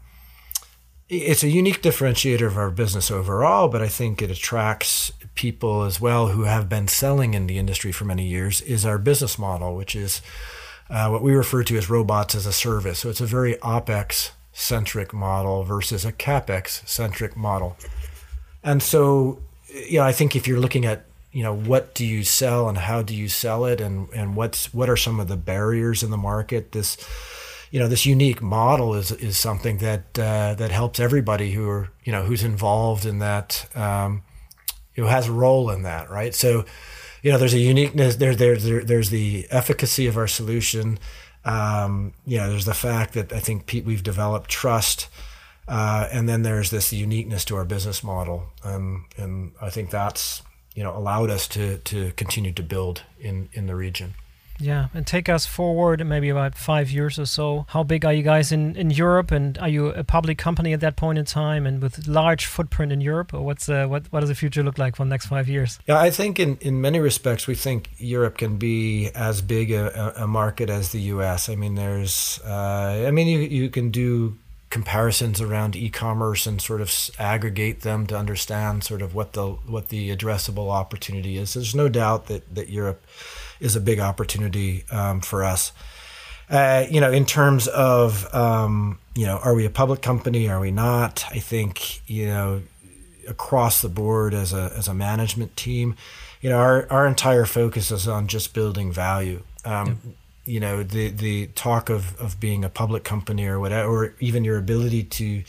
it's 1.09 1.43
a 1.43 1.49
unique 1.49 1.81
differentiator 1.81 2.45
of 2.45 2.57
our 2.57 2.69
business 2.69 3.09
overall, 3.09 3.69
but 3.69 3.81
I 3.81 3.87
think 3.87 4.21
it 4.21 4.29
attracts 4.29 5.11
people 5.35 5.83
as 5.83 6.01
well 6.01 6.29
who 6.29 6.43
have 6.43 6.67
been 6.67 6.87
selling 6.87 7.33
in 7.33 7.47
the 7.47 7.57
industry 7.57 7.91
for 7.91 8.05
many 8.05 8.27
years. 8.27 8.61
Is 8.61 8.85
our 8.85 8.97
business 8.97 9.39
model, 9.39 9.75
which 9.75 9.95
is 9.95 10.21
uh, 10.89 11.09
what 11.09 11.21
we 11.21 11.33
refer 11.33 11.63
to 11.63 11.77
as 11.77 11.89
robots 11.89 12.35
as 12.35 12.45
a 12.45 12.53
service. 12.53 12.99
So 12.99 13.09
it's 13.09 13.21
a 13.21 13.25
very 13.25 13.55
opex 13.55 14.31
centric 14.53 15.13
model 15.13 15.63
versus 15.63 16.03
a 16.03 16.11
capex 16.11 16.85
centric 16.87 17.37
model. 17.37 17.77
And 18.63 18.81
so 18.81 19.39
you 19.69 19.99
know, 19.99 20.05
I 20.05 20.11
think 20.11 20.35
if 20.35 20.47
you're 20.47 20.59
looking 20.59 20.85
at 20.85 21.05
you 21.31 21.43
know 21.43 21.53
what 21.53 21.93
do 21.93 22.05
you 22.05 22.23
sell 22.23 22.69
and 22.69 22.77
how 22.77 23.01
do 23.01 23.13
you 23.13 23.27
sell 23.27 23.65
it 23.65 23.81
and 23.81 24.09
and 24.09 24.35
what's 24.35 24.73
what 24.73 24.89
are 24.89 24.97
some 24.97 25.19
of 25.19 25.27
the 25.27 25.37
barriers 25.37 26.01
in 26.01 26.09
the 26.09 26.17
market 26.17 26.71
this 26.71 26.97
you 27.71 27.79
know 27.79 27.87
this 27.87 28.05
unique 28.05 28.41
model 28.41 28.93
is 28.95 29.11
is 29.11 29.37
something 29.37 29.77
that 29.79 30.17
uh, 30.17 30.55
that 30.55 30.71
helps 30.71 30.99
everybody 30.99 31.51
who 31.51 31.69
are 31.69 31.89
you 32.03 32.11
know 32.11 32.23
who's 32.23 32.43
involved 32.43 33.05
in 33.05 33.19
that 33.19 33.67
um, 33.75 34.21
who 34.95 35.03
has 35.03 35.27
a 35.27 35.31
role 35.31 35.69
in 35.69 35.83
that 35.83 36.09
right? 36.09 36.33
So 36.33 36.65
you 37.21 37.31
know 37.31 37.37
there's 37.37 37.53
a 37.53 37.59
uniqueness 37.59 38.15
there, 38.17 38.35
there, 38.35 38.57
there 38.57 38.83
there's 38.83 39.09
the 39.09 39.47
efficacy 39.49 40.07
of 40.07 40.17
our 40.17 40.27
solution. 40.27 40.99
Um, 41.45 42.13
you 42.25 42.37
know 42.37 42.49
there's 42.49 42.65
the 42.65 42.73
fact 42.73 43.13
that 43.13 43.31
I 43.33 43.39
think 43.39 43.65
Pete, 43.65 43.85
we've 43.85 44.03
developed 44.03 44.49
trust 44.49 45.07
uh, 45.67 46.07
and 46.11 46.27
then 46.29 46.43
there's 46.43 46.69
this 46.69 46.93
uniqueness 46.93 47.43
to 47.45 47.55
our 47.55 47.65
business 47.65 48.03
model, 48.03 48.45
um, 48.63 49.05
and 49.17 49.51
I 49.61 49.69
think 49.69 49.89
that's 49.89 50.41
you 50.75 50.83
know 50.83 50.95
allowed 50.95 51.29
us 51.29 51.47
to 51.49 51.77
to 51.79 52.11
continue 52.11 52.53
to 52.53 52.63
build 52.63 53.03
in 53.19 53.49
in 53.53 53.67
the 53.67 53.75
region. 53.75 54.15
Yeah, 54.59 54.87
and 54.93 55.05
take 55.05 55.29
us 55.29 55.45
forward 55.45 56.05
maybe 56.05 56.29
about 56.29 56.55
five 56.55 56.89
years 56.89 57.19
or 57.19 57.25
so. 57.25 57.65
How 57.69 57.83
big 57.83 58.05
are 58.05 58.13
you 58.13 58.23
guys 58.23 58.51
in, 58.51 58.75
in 58.75 58.89
Europe, 58.89 59.31
and 59.31 59.57
are 59.59 59.69
you 59.69 59.87
a 59.87 60.03
public 60.03 60.37
company 60.37 60.73
at 60.73 60.79
that 60.79 60.95
point 60.95 61.19
in 61.19 61.25
time, 61.25 61.67
and 61.67 61.81
with 61.81 62.07
large 62.07 62.45
footprint 62.45 62.91
in 62.91 63.01
Europe, 63.01 63.33
or 63.33 63.41
what's 63.41 63.69
uh, 63.69 63.85
what 63.85 64.11
what 64.11 64.21
does 64.21 64.29
the 64.29 64.35
future 64.35 64.63
look 64.63 64.77
like 64.77 64.95
for 64.95 65.03
the 65.03 65.09
next 65.09 65.27
five 65.27 65.47
years? 65.47 65.79
Yeah, 65.85 65.99
I 65.99 66.09
think 66.09 66.39
in, 66.39 66.57
in 66.57 66.81
many 66.81 66.99
respects 66.99 67.45
we 67.45 67.55
think 67.55 67.89
Europe 67.97 68.37
can 68.37 68.57
be 68.57 69.09
as 69.13 69.41
big 69.41 69.71
a, 69.71 70.23
a 70.23 70.27
market 70.27 70.69
as 70.69 70.91
the 70.91 71.01
U.S. 71.13 71.49
I 71.49 71.55
mean, 71.55 71.75
there's 71.75 72.39
uh, 72.43 73.05
I 73.07 73.11
mean 73.11 73.27
you 73.27 73.39
you 73.39 73.69
can 73.69 73.91
do 73.91 74.37
comparisons 74.69 75.39
around 75.39 75.75
e-commerce 75.75 76.45
and 76.45 76.61
sort 76.61 76.81
of 76.81 76.93
aggregate 77.17 77.81
them 77.81 78.05
to 78.07 78.17
understand 78.17 78.83
sort 78.83 79.01
of 79.01 79.15
what 79.15 79.33
the 79.33 79.47
what 79.47 79.89
the 79.89 80.15
addressable 80.15 80.69
opportunity 80.69 81.37
is. 81.37 81.53
There's 81.53 81.75
no 81.75 81.87
doubt 81.87 82.27
that 82.27 82.53
that 82.53 82.69
Europe 82.69 83.05
is 83.59 83.75
a 83.75 83.79
big 83.79 83.99
opportunity 83.99 84.83
um, 84.91 85.21
for 85.21 85.43
us. 85.43 85.71
Uh, 86.49 86.85
you 86.89 87.01
know, 87.01 87.11
in 87.11 87.25
terms 87.25 87.67
of 87.67 88.33
um, 88.33 88.99
you 89.15 89.25
know, 89.25 89.37
are 89.37 89.53
we 89.53 89.65
a 89.65 89.69
public 89.69 90.01
company? 90.01 90.49
Are 90.49 90.59
we 90.59 90.71
not? 90.71 91.25
I 91.29 91.39
think 91.39 92.07
you 92.09 92.27
know, 92.27 92.61
across 93.27 93.81
the 93.81 93.89
board 93.89 94.33
as 94.33 94.53
a 94.53 94.71
as 94.75 94.87
a 94.87 94.93
management 94.93 95.55
team, 95.55 95.95
you 96.41 96.49
know, 96.49 96.57
our 96.57 96.87
our 96.89 97.07
entire 97.07 97.45
focus 97.45 97.91
is 97.91 98.07
on 98.07 98.27
just 98.27 98.53
building 98.53 98.91
value. 98.91 99.43
Um, 99.65 100.15
You 100.47 100.59
know, 100.59 100.83
the 100.83 101.09
the 101.09 101.47
talk 101.47 101.89
of 101.89 102.19
of 102.19 102.39
being 102.39 102.63
a 102.63 102.69
public 102.69 103.03
company 103.03 103.45
or 103.45 103.59
whatever, 103.59 103.87
or 103.89 104.15
even 104.19 104.43
your 104.43 104.57
ability 104.57 105.03
to 105.03 105.43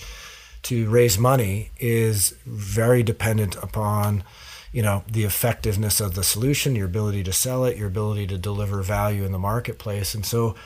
to 0.63 0.91
raise 0.91 1.19
money 1.19 1.71
is 1.79 2.35
very 2.45 3.03
dependent 3.03 3.57
upon 3.57 4.25
you 4.73 4.83
know 4.83 5.05
the 5.11 5.25
effectiveness 5.25 6.01
of 6.01 6.15
the 6.15 6.25
solution 6.25 6.77
your 6.77 6.87
ability 6.87 7.23
to 7.25 7.33
sell 7.33 7.65
it 7.65 7.77
your 7.77 7.89
ability 7.89 8.27
to 8.27 8.37
deliver 8.37 8.83
value 8.83 9.25
in 9.25 9.33
the 9.33 9.39
marketplace. 9.39 10.15
And 10.15 10.27
so 10.27 10.57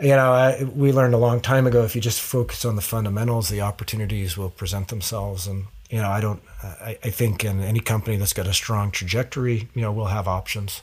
you 0.00 0.08
know 0.08 0.32
I, 0.32 0.64
we 0.64 0.92
learned 0.92 1.14
a 1.14 1.18
long 1.18 1.40
time 1.40 1.66
ago 1.66 1.82
if 1.84 1.94
you 1.96 2.00
just 2.00 2.20
focus 2.20 2.64
on 2.64 2.76
the 2.76 2.82
fundamentals 2.82 3.48
the 3.48 3.62
opportunities 3.62 4.36
will 4.36 4.50
present 4.50 4.88
themselves. 4.88 5.46
And 5.46 5.66
you 5.92 5.98
know 5.98 6.08
i 6.08 6.20
don't 6.20 6.42
i, 6.62 6.98
I 7.04 7.10
think 7.10 7.44
in 7.44 7.60
any 7.60 7.80
company 7.80 8.16
that's 8.16 8.32
got 8.32 8.48
a 8.48 8.54
strong 8.54 8.90
trajectory 8.90 9.68
you 9.74 9.82
know 9.82 9.92
we'll 9.92 10.06
have 10.06 10.26
options 10.26 10.82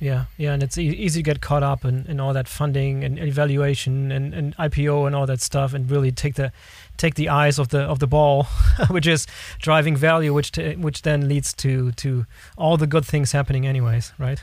yeah, 0.00 0.24
yeah, 0.38 0.54
and 0.54 0.62
it's 0.62 0.78
e- 0.78 0.88
easy 0.88 1.20
to 1.20 1.22
get 1.22 1.40
caught 1.40 1.62
up 1.62 1.84
in, 1.84 2.06
in 2.06 2.18
all 2.18 2.32
that 2.32 2.48
funding 2.48 3.04
and 3.04 3.18
evaluation 3.18 4.10
and, 4.10 4.32
and 4.32 4.56
IPO 4.56 5.06
and 5.06 5.14
all 5.14 5.26
that 5.26 5.40
stuff, 5.40 5.74
and 5.74 5.90
really 5.90 6.10
take 6.10 6.34
the 6.34 6.52
take 6.96 7.14
the 7.14 7.28
eyes 7.28 7.58
of 7.58 7.68
the 7.68 7.80
of 7.80 7.98
the 7.98 8.06
ball, 8.06 8.44
which 8.88 9.06
is 9.06 9.26
driving 9.58 9.94
value, 9.96 10.32
which 10.32 10.52
t- 10.52 10.74
which 10.76 11.02
then 11.02 11.28
leads 11.28 11.52
to 11.54 11.92
to 11.92 12.24
all 12.56 12.78
the 12.78 12.86
good 12.86 13.04
things 13.04 13.32
happening, 13.32 13.66
anyways, 13.66 14.12
right? 14.18 14.42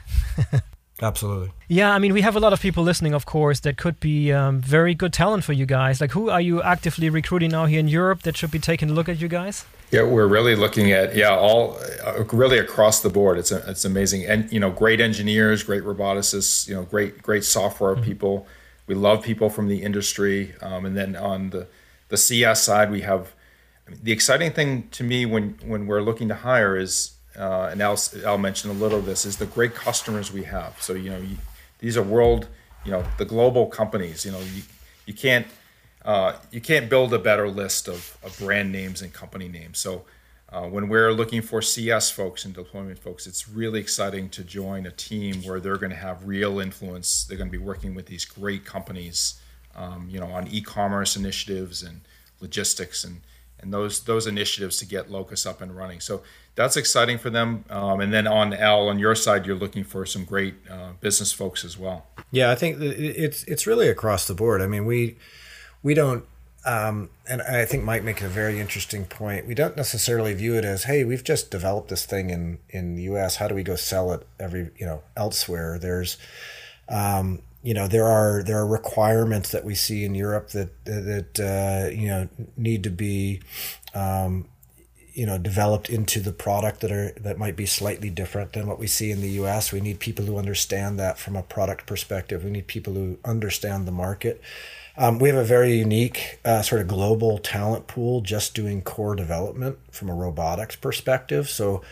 Absolutely. 1.02 1.52
Yeah, 1.68 1.94
I 1.94 2.00
mean, 2.00 2.14
we 2.14 2.22
have 2.22 2.36
a 2.36 2.40
lot 2.40 2.54
of 2.54 2.62
people 2.62 2.84
listening, 2.84 3.14
of 3.14 3.26
course, 3.26 3.60
that 3.60 3.78
could 3.78 4.00
be 4.00 4.32
um, 4.32 4.60
very 4.60 4.96
good 4.96 5.14
talent 5.14 5.44
for 5.44 5.54
you 5.54 5.66
guys. 5.66 6.02
Like, 6.02 6.12
who 6.12 6.30
are 6.30 6.42
you 6.42 6.62
actively 6.64 7.10
recruiting 7.10 7.52
now 7.52 7.66
here 7.66 7.80
in 7.80 7.88
Europe 7.88 8.24
that 8.24 8.36
should 8.36 8.50
be 8.50 8.60
taking 8.60 8.90
a 8.90 8.94
look 8.94 9.08
at 9.08 9.22
you 9.22 9.28
guys? 9.28 9.66
Yeah, 9.92 10.04
we're 10.04 10.28
really 10.28 10.56
looking 10.56 10.92
at 10.92 11.16
yeah, 11.16 11.36
all 11.36 11.78
uh, 12.04 12.24
really 12.34 12.58
across 12.58 13.02
the 13.02 13.10
board. 13.10 13.38
It's 13.38 13.52
a, 13.52 13.64
it's 13.70 13.86
amazing, 13.86 14.26
and 14.26 14.52
you 14.52 14.60
know, 14.60 14.70
great 14.70 15.00
engineers, 15.00 15.64
great 15.64 15.84
roboticists, 15.84 16.68
you 16.68 16.76
know, 16.76 16.84
great 16.84 17.22
great 17.22 17.46
software 17.46 17.96
mm-hmm. 17.96 18.04
people. 18.04 18.48
We 18.88 18.96
love 18.96 19.24
people 19.24 19.50
from 19.50 19.70
the 19.70 19.84
industry, 19.84 20.56
um, 20.62 20.86
and 20.86 20.98
then 20.98 21.16
on 21.16 21.52
the 21.52 21.68
the 22.10 22.18
CS 22.18 22.64
side, 22.64 22.92
we 22.92 23.02
have 23.02 23.34
I 23.88 23.92
mean, 23.92 24.00
the 24.04 24.12
exciting 24.12 24.52
thing 24.52 24.90
to 24.90 25.04
me 25.04 25.26
when 25.26 25.58
when 25.64 25.88
we're 25.88 26.02
looking 26.02 26.28
to 26.28 26.36
hire 26.36 26.76
is, 26.76 27.14
uh, 27.38 27.70
and 27.72 27.82
Al 27.82 28.38
mentioned 28.38 28.74
a 28.74 28.78
little 28.78 29.00
of 29.00 29.06
this, 29.06 29.26
is 29.26 29.38
the 29.38 29.46
great 29.46 29.76
customers 29.76 30.32
we 30.32 30.44
have. 30.44 30.82
So 30.82 30.94
you 30.94 31.10
know, 31.10 31.18
you, 31.18 31.38
these 31.80 31.98
are 31.98 32.04
world, 32.04 32.48
you 32.86 32.92
know, 32.92 33.04
the 33.18 33.26
global 33.26 33.68
companies. 33.68 34.26
You 34.26 34.32
know, 34.32 34.40
you 34.40 34.64
you 35.06 35.14
can't 35.14 35.48
uh, 36.08 36.38
you 36.52 36.62
can't 36.62 36.90
build 36.90 37.14
a 37.14 37.20
better 37.20 37.50
list 37.50 37.88
of, 37.88 38.18
of 38.24 38.38
brand 38.40 38.72
names 38.72 39.02
and 39.02 39.14
company 39.14 39.50
names. 39.50 39.78
So 39.78 40.06
uh, 40.50 40.62
when 40.62 40.88
we're 40.88 41.12
looking 41.12 41.42
for 41.42 41.62
CS 41.62 42.10
folks 42.10 42.46
and 42.46 42.54
deployment 42.54 42.98
folks, 42.98 43.28
it's 43.28 43.50
really 43.50 43.82
exciting 43.82 44.30
to 44.30 44.44
join 44.44 44.86
a 44.86 44.92
team 44.92 45.44
where 45.44 45.60
they're 45.60 45.78
going 45.78 45.90
to 45.90 45.98
have 45.98 46.26
real 46.26 46.60
influence. 46.60 47.26
They're 47.26 47.38
going 47.38 47.50
to 47.50 47.58
be 47.58 47.64
working 47.64 47.94
with 47.94 48.06
these 48.06 48.24
great 48.24 48.64
companies, 48.64 49.42
um, 49.76 50.08
you 50.10 50.22
know, 50.22 50.28
on 50.28 50.48
e-commerce 50.48 51.18
initiatives 51.18 51.84
and 51.84 52.00
logistics 52.40 53.04
and 53.04 53.20
and 53.60 53.74
those 53.74 54.02
those 54.02 54.28
initiatives 54.28 54.78
to 54.78 54.86
get 54.86 55.10
Locus 55.12 55.46
up 55.46 55.62
and 55.62 55.76
running. 55.76 56.00
So 56.00 56.22
that's 56.56 56.78
exciting 56.78 57.18
for 57.18 57.30
them. 57.30 57.66
Um, 57.70 58.00
and 58.00 58.12
then 58.14 58.28
on 58.28 58.54
Al, 58.54 58.90
on 58.90 59.00
your 59.00 59.16
side, 59.16 59.46
you're 59.46 59.56
looking 59.56 59.84
for 59.84 60.06
some 60.06 60.26
great 60.26 60.56
uh, 60.70 60.94
business 61.00 61.32
folks 61.32 61.64
as 61.64 61.78
well. 61.78 62.08
Yeah, 62.32 62.52
I 62.52 62.56
think 62.56 62.82
it's 62.82 63.44
it's 63.44 63.68
really 63.68 63.90
across 63.90 64.28
the 64.28 64.34
board. 64.34 64.62
I 64.62 64.68
mean, 64.68 64.86
we 64.86 65.18
we 65.84 65.94
don't 65.94 66.26
um, 66.68 67.10
and 67.26 67.42
I 67.42 67.64
think 67.64 67.86
Mike 67.86 68.04
make 68.04 68.22
a 68.22 68.28
very 68.28 68.60
interesting 68.60 69.06
point. 69.06 69.48
We 69.48 69.56
don't 69.56 69.78
necessarily 69.78 70.34
view 70.34 70.56
it 70.56 70.66
as, 70.66 70.84
hey, 70.84 71.06
we've 71.06 71.24
just 71.24 71.50
developed 71.50 71.88
this 71.88 72.06
thing 72.06 72.30
in 72.30 72.60
in 72.70 72.96
the 72.96 73.04
U.S. 73.04 73.38
How 73.38 73.48
do 73.48 73.56
we 73.56 73.64
go 73.64 73.78
sell 73.78 74.12
it 74.12 74.28
every 74.38 74.72
you 74.78 74.86
know 74.86 75.02
elsewhere? 75.16 75.80
There's, 75.80 76.18
um, 76.90 77.42
you 77.68 77.74
know, 77.74 77.86
there 77.86 78.06
are 78.06 78.44
there 78.44 78.60
are 78.60 78.66
requirements 78.66 79.52
that 79.52 79.66
we 79.66 79.76
see 79.76 80.06
in 80.06 80.16
Europe 80.16 80.52
that 80.52 80.86
that 80.86 81.38
uh, 81.38 81.90
you 81.94 82.08
know 82.08 82.30
need 82.56 82.82
to 82.86 82.90
be, 82.90 83.42
um, 83.94 84.48
you 85.14 85.26
know, 85.26 85.38
developed 85.38 85.90
into 85.90 86.22
the 86.22 86.32
product 86.32 86.80
that 86.80 86.94
are 86.94 87.12
that 87.20 87.38
might 87.38 87.58
be 87.58 87.66
slightly 87.66 88.10
different 88.10 88.54
than 88.54 88.68
what 88.68 88.80
we 88.80 88.88
see 88.88 89.12
in 89.12 89.20
the 89.20 89.32
U.S. 89.42 89.74
We 89.74 89.82
need 89.82 90.00
people 90.00 90.24
who 90.24 90.38
understand 90.38 90.98
that 91.00 91.18
from 91.18 91.36
a 91.36 91.44
product 91.44 91.86
perspective. 91.86 92.46
We 92.46 92.52
need 92.52 92.68
people 92.68 92.94
who 92.94 93.18
understand 93.26 93.86
the 93.86 93.92
market. 93.92 94.42
Um, 94.96 95.20
we 95.20 95.28
have 95.28 95.38
a 95.38 95.44
very 95.44 95.74
unique 95.74 96.40
uh, 96.46 96.62
sort 96.62 96.80
of 96.80 96.88
global 96.88 97.38
talent 97.38 97.88
pool 97.88 98.22
just 98.22 98.56
doing 98.56 98.82
core 98.82 99.14
development 99.14 99.78
from 99.92 100.08
a 100.10 100.16
robotics 100.16 100.78
perspective. 100.78 101.50
So, 101.50 101.84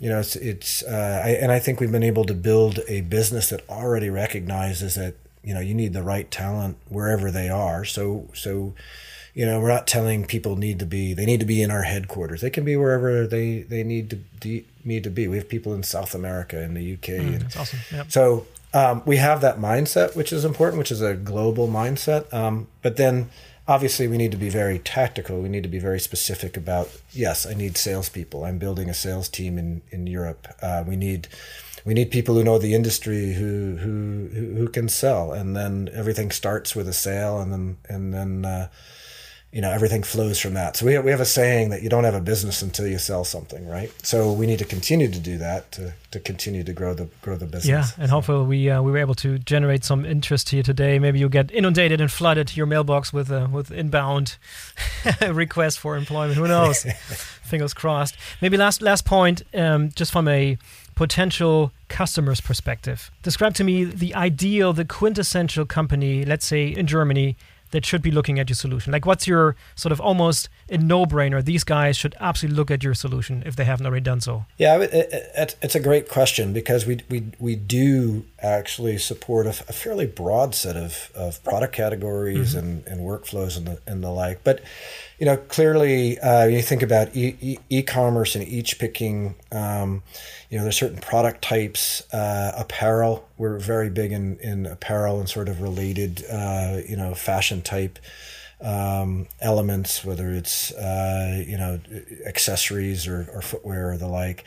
you 0.00 0.08
know, 0.08 0.18
it's, 0.18 0.34
it's 0.36 0.82
uh, 0.82 1.22
I, 1.24 1.28
and 1.30 1.52
I 1.52 1.58
think 1.58 1.78
we've 1.78 1.92
been 1.92 2.02
able 2.02 2.24
to 2.24 2.34
build 2.34 2.80
a 2.88 3.02
business 3.02 3.50
that 3.50 3.68
already 3.68 4.08
recognizes 4.08 4.94
that, 4.94 5.14
you 5.44 5.52
know, 5.52 5.60
you 5.60 5.74
need 5.74 5.92
the 5.92 6.02
right 6.02 6.30
talent 6.30 6.78
wherever 6.88 7.30
they 7.30 7.50
are. 7.50 7.84
So, 7.84 8.28
so, 8.32 8.74
you 9.34 9.44
know, 9.44 9.60
we're 9.60 9.68
not 9.68 9.86
telling 9.86 10.24
people 10.24 10.56
need 10.56 10.78
to 10.78 10.86
be, 10.86 11.12
they 11.12 11.26
need 11.26 11.40
to 11.40 11.46
be 11.46 11.62
in 11.62 11.70
our 11.70 11.82
headquarters. 11.82 12.40
They 12.40 12.50
can 12.50 12.64
be 12.64 12.76
wherever 12.76 13.26
they, 13.26 13.60
they 13.60 13.84
need 13.84 14.10
to, 14.10 14.16
de- 14.16 14.64
need 14.84 15.04
to 15.04 15.10
be. 15.10 15.28
We 15.28 15.36
have 15.36 15.48
people 15.48 15.74
in 15.74 15.82
South 15.82 16.14
America, 16.14 16.62
in 16.62 16.72
the 16.72 16.94
UK. 16.94 16.98
Mm, 16.98 17.18
and, 17.20 17.40
that's 17.42 17.56
awesome. 17.58 17.78
Yep. 17.92 18.10
So, 18.10 18.46
um, 18.72 19.02
we 19.04 19.16
have 19.16 19.40
that 19.40 19.58
mindset, 19.58 20.16
which 20.16 20.32
is 20.32 20.44
important, 20.44 20.78
which 20.78 20.92
is 20.92 21.02
a 21.02 21.14
global 21.14 21.68
mindset. 21.68 22.32
Um, 22.32 22.68
but 22.82 22.96
then 22.96 23.28
obviously 23.70 24.08
we 24.08 24.18
need 24.18 24.32
to 24.32 24.36
be 24.36 24.48
very 24.48 24.80
tactical. 24.80 25.40
We 25.40 25.48
need 25.48 25.62
to 25.62 25.68
be 25.68 25.78
very 25.78 26.00
specific 26.00 26.56
about, 26.56 26.90
yes, 27.12 27.46
I 27.46 27.54
need 27.54 27.76
salespeople. 27.76 28.44
I'm 28.44 28.58
building 28.58 28.90
a 28.90 28.94
sales 28.94 29.28
team 29.28 29.58
in, 29.58 29.80
in 29.90 30.08
Europe. 30.08 30.48
Uh, 30.60 30.82
we 30.84 30.96
need, 30.96 31.28
we 31.84 31.94
need 31.94 32.10
people 32.10 32.34
who 32.34 32.42
know 32.42 32.58
the 32.58 32.74
industry 32.74 33.34
who, 33.34 33.76
who, 33.76 34.28
who 34.56 34.68
can 34.68 34.88
sell. 34.88 35.32
And 35.32 35.56
then 35.56 35.88
everything 35.92 36.32
starts 36.32 36.74
with 36.74 36.88
a 36.88 36.92
sale 36.92 37.40
and 37.40 37.52
then, 37.52 37.76
and 37.88 38.12
then, 38.12 38.44
uh, 38.44 38.68
you 39.52 39.60
know 39.60 39.70
everything 39.70 40.02
flows 40.02 40.38
from 40.38 40.54
that. 40.54 40.76
So 40.76 40.86
we 40.86 40.94
have, 40.94 41.04
we 41.04 41.10
have 41.10 41.20
a 41.20 41.24
saying 41.24 41.70
that 41.70 41.82
you 41.82 41.88
don't 41.88 42.04
have 42.04 42.14
a 42.14 42.20
business 42.20 42.62
until 42.62 42.86
you 42.86 42.98
sell 42.98 43.24
something 43.24 43.68
right? 43.68 43.90
So 44.04 44.32
we 44.32 44.46
need 44.46 44.60
to 44.60 44.64
continue 44.64 45.10
to 45.10 45.18
do 45.18 45.38
that 45.38 45.72
to, 45.72 45.94
to 46.12 46.20
continue 46.20 46.62
to 46.64 46.72
grow 46.72 46.94
the 46.94 47.08
grow 47.22 47.36
the 47.36 47.46
business. 47.46 47.66
Yeah 47.66 47.86
and 47.98 48.10
hopefully 48.10 48.46
we 48.46 48.70
uh, 48.70 48.80
we 48.82 48.92
were 48.92 48.98
able 48.98 49.14
to 49.16 49.38
generate 49.38 49.84
some 49.84 50.04
interest 50.04 50.50
here 50.50 50.62
today. 50.62 50.98
Maybe 50.98 51.18
you 51.18 51.28
get 51.28 51.50
inundated 51.50 52.00
and 52.00 52.10
flooded 52.10 52.56
your 52.56 52.66
mailbox 52.66 53.12
with 53.12 53.30
uh, 53.30 53.48
with 53.50 53.70
inbound 53.70 54.36
requests 55.28 55.76
for 55.76 55.96
employment. 55.96 56.36
Who 56.36 56.46
knows? 56.46 56.84
Fingers 57.42 57.74
crossed. 57.74 58.16
Maybe 58.40 58.56
last 58.56 58.82
last 58.82 59.04
point 59.04 59.42
um, 59.54 59.90
just 59.90 60.12
from 60.12 60.28
a 60.28 60.58
potential 60.94 61.72
customer's 61.88 62.40
perspective. 62.40 63.10
Describe 63.22 63.54
to 63.54 63.64
me 63.64 63.84
the 63.84 64.14
ideal 64.14 64.72
the 64.72 64.84
quintessential 64.84 65.64
company 65.64 66.24
let's 66.24 66.46
say 66.46 66.68
in 66.68 66.86
germany 66.86 67.36
that 67.70 67.84
should 67.84 68.02
be 68.02 68.10
looking 68.10 68.38
at 68.38 68.48
your 68.48 68.56
solution? 68.56 68.92
Like, 68.92 69.06
what's 69.06 69.26
your 69.26 69.56
sort 69.74 69.92
of 69.92 70.00
almost 70.00 70.48
a 70.68 70.78
no-brainer? 70.78 71.44
These 71.44 71.64
guys 71.64 71.96
should 71.96 72.14
absolutely 72.20 72.56
look 72.56 72.70
at 72.70 72.82
your 72.82 72.94
solution 72.94 73.42
if 73.46 73.56
they 73.56 73.64
haven't 73.64 73.86
already 73.86 74.04
done 74.04 74.20
so. 74.20 74.46
Yeah, 74.58 74.78
it, 74.78 74.92
it, 74.92 75.56
it's 75.62 75.74
a 75.74 75.80
great 75.80 76.08
question 76.08 76.52
because 76.52 76.86
we 76.86 77.00
we 77.08 77.32
we 77.38 77.56
do 77.56 78.24
actually 78.40 78.98
support 78.98 79.46
a, 79.46 79.50
a 79.50 79.72
fairly 79.72 80.06
broad 80.06 80.54
set 80.54 80.76
of, 80.76 81.10
of 81.14 81.42
product 81.44 81.74
categories 81.74 82.54
mm-hmm. 82.54 82.58
and, 82.58 82.86
and 82.86 83.00
workflows 83.00 83.56
and 83.56 83.66
the 83.66 83.80
and 83.86 84.02
the 84.02 84.10
like, 84.10 84.42
but 84.44 84.60
you 85.20 85.26
know, 85.26 85.36
clearly, 85.36 86.18
uh, 86.18 86.46
you 86.46 86.62
think 86.62 86.82
about 86.82 87.14
e- 87.14 87.58
e- 87.68 87.82
commerce 87.82 88.34
and 88.34 88.48
each 88.48 88.78
picking. 88.78 89.34
Um, 89.52 90.02
you 90.48 90.56
know, 90.56 90.64
there's 90.64 90.78
certain 90.78 90.98
product 90.98 91.42
types, 91.42 92.02
uh, 92.14 92.52
apparel. 92.56 93.28
We're 93.36 93.58
very 93.58 93.90
big 93.90 94.12
in 94.12 94.38
in 94.38 94.64
apparel 94.64 95.20
and 95.20 95.28
sort 95.28 95.50
of 95.50 95.60
related, 95.60 96.24
uh, 96.32 96.78
you 96.88 96.96
know, 96.96 97.14
fashion 97.14 97.60
type 97.60 97.98
um, 98.62 99.28
elements, 99.42 100.02
whether 100.06 100.30
it's 100.32 100.72
uh, 100.72 101.44
you 101.46 101.58
know 101.58 101.80
accessories 102.26 103.06
or, 103.06 103.28
or 103.34 103.42
footwear 103.42 103.90
or 103.90 103.98
the 103.98 104.08
like. 104.08 104.44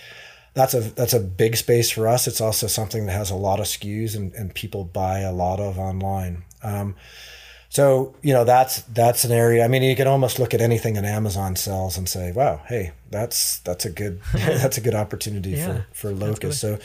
That's 0.55 0.73
a 0.73 0.81
that's 0.81 1.13
a 1.13 1.19
big 1.19 1.55
space 1.55 1.91
for 1.91 2.07
us. 2.07 2.27
It's 2.27 2.41
also 2.41 2.65
something 2.65 3.05
that 3.05 3.13
has 3.13 3.29
a 3.29 3.35
lot 3.35 3.59
of 3.59 3.67
SKUs 3.67 4.15
and, 4.15 4.33
and 4.33 4.53
people 4.55 4.85
buy 4.85 5.19
a 5.19 5.31
lot 5.31 5.59
of 5.59 5.77
online. 5.77 6.43
Um, 6.63 6.95
so 7.73 8.13
you 8.21 8.33
know 8.33 8.43
that's 8.43 8.83
that's 8.83 9.23
an 9.23 9.31
area. 9.31 9.65
I 9.65 9.67
mean, 9.67 9.81
you 9.81 9.95
can 9.95 10.05
almost 10.05 10.37
look 10.37 10.53
at 10.53 10.61
anything 10.61 10.93
that 10.93 11.05
Amazon 11.05 11.55
sells 11.55 11.97
and 11.97 12.07
say, 12.07 12.31
"Wow, 12.31 12.61
hey, 12.67 12.91
that's 13.09 13.57
that's 13.59 13.83
a 13.85 13.89
good 13.89 14.21
that's 14.33 14.77
a 14.77 14.81
good 14.81 14.93
opportunity 14.93 15.51
yeah, 15.51 15.65
for 15.65 15.87
for 15.91 16.11
Locus." 16.11 16.59
So, 16.59 16.77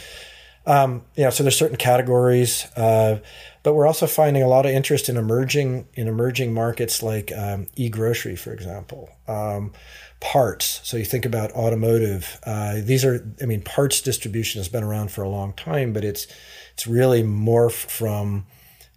um, 0.65 1.03
you 1.15 1.25
know, 1.25 1.31
so 1.31 1.45
there's 1.45 1.59
certain 1.59 1.77
categories, 1.77 2.67
uh, 2.75 3.19
but 3.63 3.75
we're 3.75 3.87
also 3.87 4.07
finding 4.07 4.43
a 4.43 4.49
lot 4.49 4.65
of 4.65 4.73
interest 4.73 5.11
in 5.11 5.19
emerging 5.19 5.89
in 5.93 6.09
emerging 6.09 6.55
markets 6.55 7.03
like 7.03 7.33
um, 7.37 7.67
e 7.77 7.91
grocery, 7.91 8.35
for 8.35 8.55
example. 8.55 9.11
Um, 9.29 9.73
parts. 10.21 10.81
So 10.85 10.97
you 10.97 11.05
think 11.05 11.27
about 11.27 11.53
automotive. 11.53 12.41
Uh, 12.45 12.77
these 12.83 13.05
are, 13.05 13.25
I 13.43 13.45
mean, 13.45 13.61
parts 13.61 14.01
distribution 14.01 14.59
has 14.59 14.69
been 14.69 14.83
around 14.83 15.13
for 15.13 15.23
a 15.23 15.29
long 15.29 15.53
time, 15.53 15.93
but 15.93 16.03
it's 16.03 16.27
it's 16.73 16.87
really 16.87 17.23
morphed 17.23 17.91
from 17.91 18.47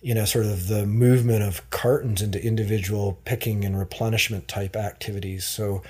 you 0.01 0.15
know, 0.15 0.25
sort 0.25 0.45
of 0.45 0.67
the 0.67 0.85
movement 0.85 1.43
of 1.43 1.69
cartons 1.69 2.21
into 2.21 2.43
individual 2.43 3.19
picking 3.25 3.63
and 3.63 3.77
replenishment 3.77 4.47
type 4.47 4.75
activities. 4.75 5.45
So, 5.45 5.83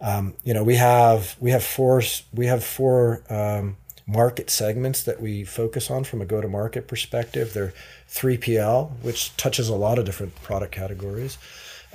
um, 0.00 0.34
you 0.44 0.52
know, 0.52 0.62
we 0.62 0.76
have 0.76 1.36
we 1.40 1.50
have 1.50 1.64
four 1.64 2.02
we 2.34 2.46
have 2.46 2.62
four 2.62 3.22
um, 3.30 3.76
market 4.06 4.50
segments 4.50 5.02
that 5.02 5.20
we 5.20 5.44
focus 5.44 5.90
on 5.90 6.04
from 6.04 6.20
a 6.20 6.26
go 6.26 6.40
to 6.40 6.48
market 6.48 6.86
perspective. 6.86 7.54
They're 7.54 7.72
3PL, 8.10 9.02
which 9.02 9.36
touches 9.36 9.68
a 9.68 9.74
lot 9.74 9.98
of 9.98 10.04
different 10.04 10.34
product 10.42 10.72
categories. 10.72 11.38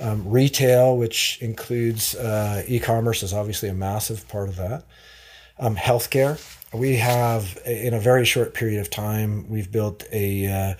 Um, 0.00 0.28
retail, 0.28 0.96
which 0.96 1.38
includes 1.40 2.14
uh, 2.16 2.64
e-commerce, 2.66 3.22
is 3.22 3.32
obviously 3.32 3.68
a 3.68 3.74
massive 3.74 4.26
part 4.28 4.48
of 4.48 4.56
that. 4.56 4.84
Um, 5.58 5.76
healthcare, 5.76 6.40
we 6.72 6.96
have 6.96 7.58
in 7.64 7.94
a 7.94 8.00
very 8.00 8.24
short 8.24 8.52
period 8.52 8.80
of 8.80 8.90
time, 8.90 9.48
we've 9.48 9.70
built 9.70 10.04
a 10.10 10.46
uh, 10.46 10.74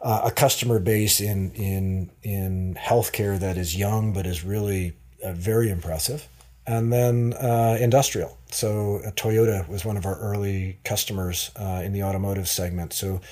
a 0.00 0.30
customer 0.30 0.78
base 0.78 1.20
in 1.20 1.50
in 1.52 2.10
in 2.22 2.76
healthcare 2.80 3.38
that 3.38 3.56
is 3.56 3.76
young 3.76 4.12
but 4.12 4.26
is 4.26 4.44
really 4.44 4.94
uh, 5.24 5.32
very 5.32 5.70
impressive. 5.70 6.28
And 6.66 6.92
then 6.92 7.32
uh, 7.32 7.78
industrial. 7.80 8.36
So 8.50 9.00
uh, 9.04 9.10
Toyota 9.12 9.66
was 9.68 9.86
one 9.86 9.96
of 9.96 10.04
our 10.04 10.18
early 10.18 10.78
customers 10.84 11.50
uh, 11.56 11.80
in 11.82 11.94
the 11.94 12.02
automotive 12.02 12.46
segment. 12.46 12.92
So, 12.92 13.22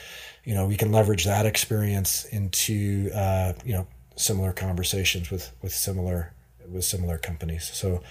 you 0.45 0.55
know, 0.55 0.67
we 0.67 0.75
can 0.75 0.91
leverage 0.91 1.27
that 1.27 1.45
experience 1.45 2.25
into 2.25 3.11
uh, 3.15 3.53
you 3.65 3.75
know 3.75 3.87
similar 4.17 4.53
conversations 4.53 5.31
with 5.31 5.53
with 5.63 5.73
similar 5.73 6.33
with 6.67 6.85
similar 6.85 7.19
companies. 7.19 7.71
So, 7.73 8.03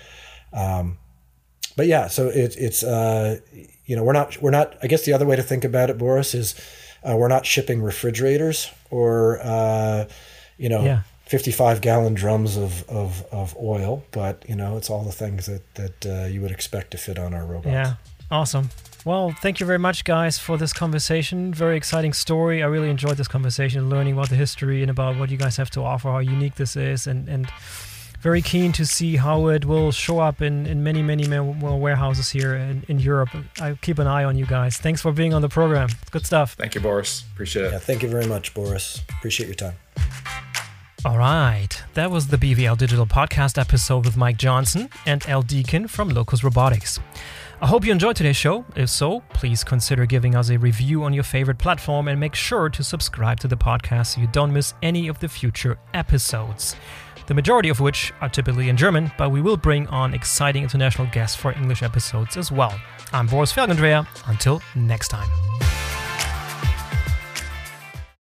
um, 0.53 0.99
but 1.76 1.88
yeah, 1.88 2.08
so 2.08 2.30
it, 2.30 2.56
it's 2.58 2.84
uh, 2.84 3.39
you 3.86 3.95
know 3.95 4.03
we're 4.03 4.14
not 4.14 4.41
we're 4.41 4.51
not. 4.51 4.78
I 4.84 4.88
guess 4.88 5.06
the 5.06 5.14
other 5.14 5.26
way 5.26 5.36
to 5.36 5.43
think 5.43 5.66
about 5.66 5.89
it, 5.89 5.97
Boris, 5.97 6.36
is 6.36 6.56
uh, 7.08 7.16
we're 7.16 7.28
not 7.28 7.45
shipping 7.45 7.82
refrigerators 7.82 8.72
or 8.89 9.39
uh, 9.41 10.06
you 10.58 10.70
know. 10.70 10.84
Yeah. 10.84 11.01
55 11.26 11.82
gallon 11.82 12.14
drums 12.14 12.56
of, 12.56 12.88
of, 12.88 13.26
of 13.32 13.58
oil, 13.58 14.03
but 14.12 14.45
you 14.47 14.56
know, 14.56 14.78
it's 14.78 14.91
all 14.91 15.03
the 15.03 15.12
things 15.12 15.47
that, 15.47 15.74
that 15.74 16.06
uh, 16.06 16.28
you 16.28 16.39
would 16.39 16.51
expect 16.51 16.91
to 16.91 16.99
fit 16.99 17.18
on 17.18 17.34
our 17.34 17.43
robots. 17.43 17.66
Yeah, 17.66 17.95
awesome. 18.30 18.70
Well, 19.06 19.32
thank 19.41 19.60
you 19.60 19.66
very 19.66 19.80
much, 19.80 20.03
guys, 20.03 20.38
for 20.38 20.56
this 20.58 20.72
conversation. 20.72 21.51
Very 21.51 21.78
exciting 21.78 22.14
story. 22.14 22.62
I 22.62 22.68
really 22.68 22.91
enjoyed 22.91 23.18
this 23.18 23.28
conversation, 23.28 23.89
learning 23.89 24.14
about 24.14 24.30
the 24.30 24.36
history 24.36 24.84
and 24.84 24.91
about 24.91 25.18
what 25.18 25.32
you 25.32 25.38
guys 25.38 25.58
have 25.58 25.72
to 25.72 25.82
offer, 25.82 26.12
how 26.12 26.20
unique 26.20 26.56
this 26.56 26.76
is, 26.76 27.08
and, 27.08 27.28
and 27.28 27.47
very 28.26 28.41
keen 28.41 28.71
to 28.71 28.88
see 28.88 29.17
how 29.17 29.49
it 29.49 29.65
will 29.65 29.91
show 29.91 30.17
up 30.17 30.41
in, 30.41 30.65
in 30.65 30.82
many, 30.82 31.03
many 31.03 31.28
more 31.28 31.80
warehouses 31.80 32.32
here 32.32 32.55
in, 32.55 32.84
in 32.88 32.97
Europe. 32.97 33.30
I 33.61 33.78
keep 33.84 33.99
an 33.99 34.07
eye 34.07 34.23
on 34.23 34.36
you 34.36 34.47
guys. 34.47 34.78
Thanks 34.78 34.99
for 34.99 35.11
being 35.11 35.32
on 35.36 35.43
the 35.43 35.47
program. 35.47 35.89
Good 36.09 36.26
stuff. 36.26 36.55
Thank 36.55 36.73
you, 36.73 36.82
Boris. 36.82 37.23
Appreciate 37.34 37.65
it. 37.65 37.73
Yeah, 37.73 37.78
thank 37.78 38.01
you 38.01 38.09
very 38.09 38.26
much, 38.26 38.55
Boris. 38.55 39.03
Appreciate 39.09 39.45
your 39.45 39.53
time. 39.53 39.76
All 41.05 41.19
right, 41.19 41.69
that 41.93 42.09
was 42.09 42.26
the 42.30 42.38
BVL 42.38 42.80
Digital 42.80 43.05
Podcast 43.05 43.59
episode 43.59 44.05
with 44.05 44.17
Mike 44.17 44.38
Johnson 44.38 44.89
and 45.05 45.23
Al 45.30 45.43
Deacon 45.43 45.88
from 45.88 46.09
Locus 46.09 46.43
Robotics. 46.43 46.99
I 47.61 47.67
hope 47.67 47.86
you 47.86 47.91
enjoyed 47.91 48.15
today's 48.15 48.36
show. 48.36 48.65
If 48.76 48.89
so, 48.89 49.19
please 49.36 49.63
consider 49.63 50.07
giving 50.07 50.34
us 50.34 50.49
a 50.49 50.57
review 50.57 51.03
on 51.03 51.13
your 51.13 51.23
favorite 51.23 51.59
platform 51.59 52.07
and 52.07 52.19
make 52.19 52.34
sure 52.34 52.69
to 52.69 52.84
subscribe 52.84 53.39
to 53.41 53.47
the 53.47 53.55
podcast 53.55 54.15
so 54.15 54.21
you 54.21 54.28
don't 54.32 54.51
miss 54.51 54.73
any 54.82 55.07
of 55.09 55.19
the 55.19 55.30
future 55.30 55.78
episodes. 55.93 56.76
The 57.28 57.34
majority 57.34 57.69
of 57.69 57.80
which 57.80 58.13
are 58.21 58.30
typically 58.30 58.69
in 58.69 58.78
German, 58.78 59.11
but 59.17 59.32
we 59.32 59.41
will 59.41 59.57
bring 59.57 59.88
on 59.88 60.13
exciting 60.13 60.63
international 60.63 61.07
guests 61.07 61.36
for 61.36 61.51
English 61.53 61.82
episodes 61.82 62.38
as 62.38 62.51
well. 62.51 62.80
I'm 63.13 63.28
Boris 63.28 63.51
Felgendreher. 63.51 64.07
Until 64.28 64.61
next 64.76 65.07
time. 65.07 65.28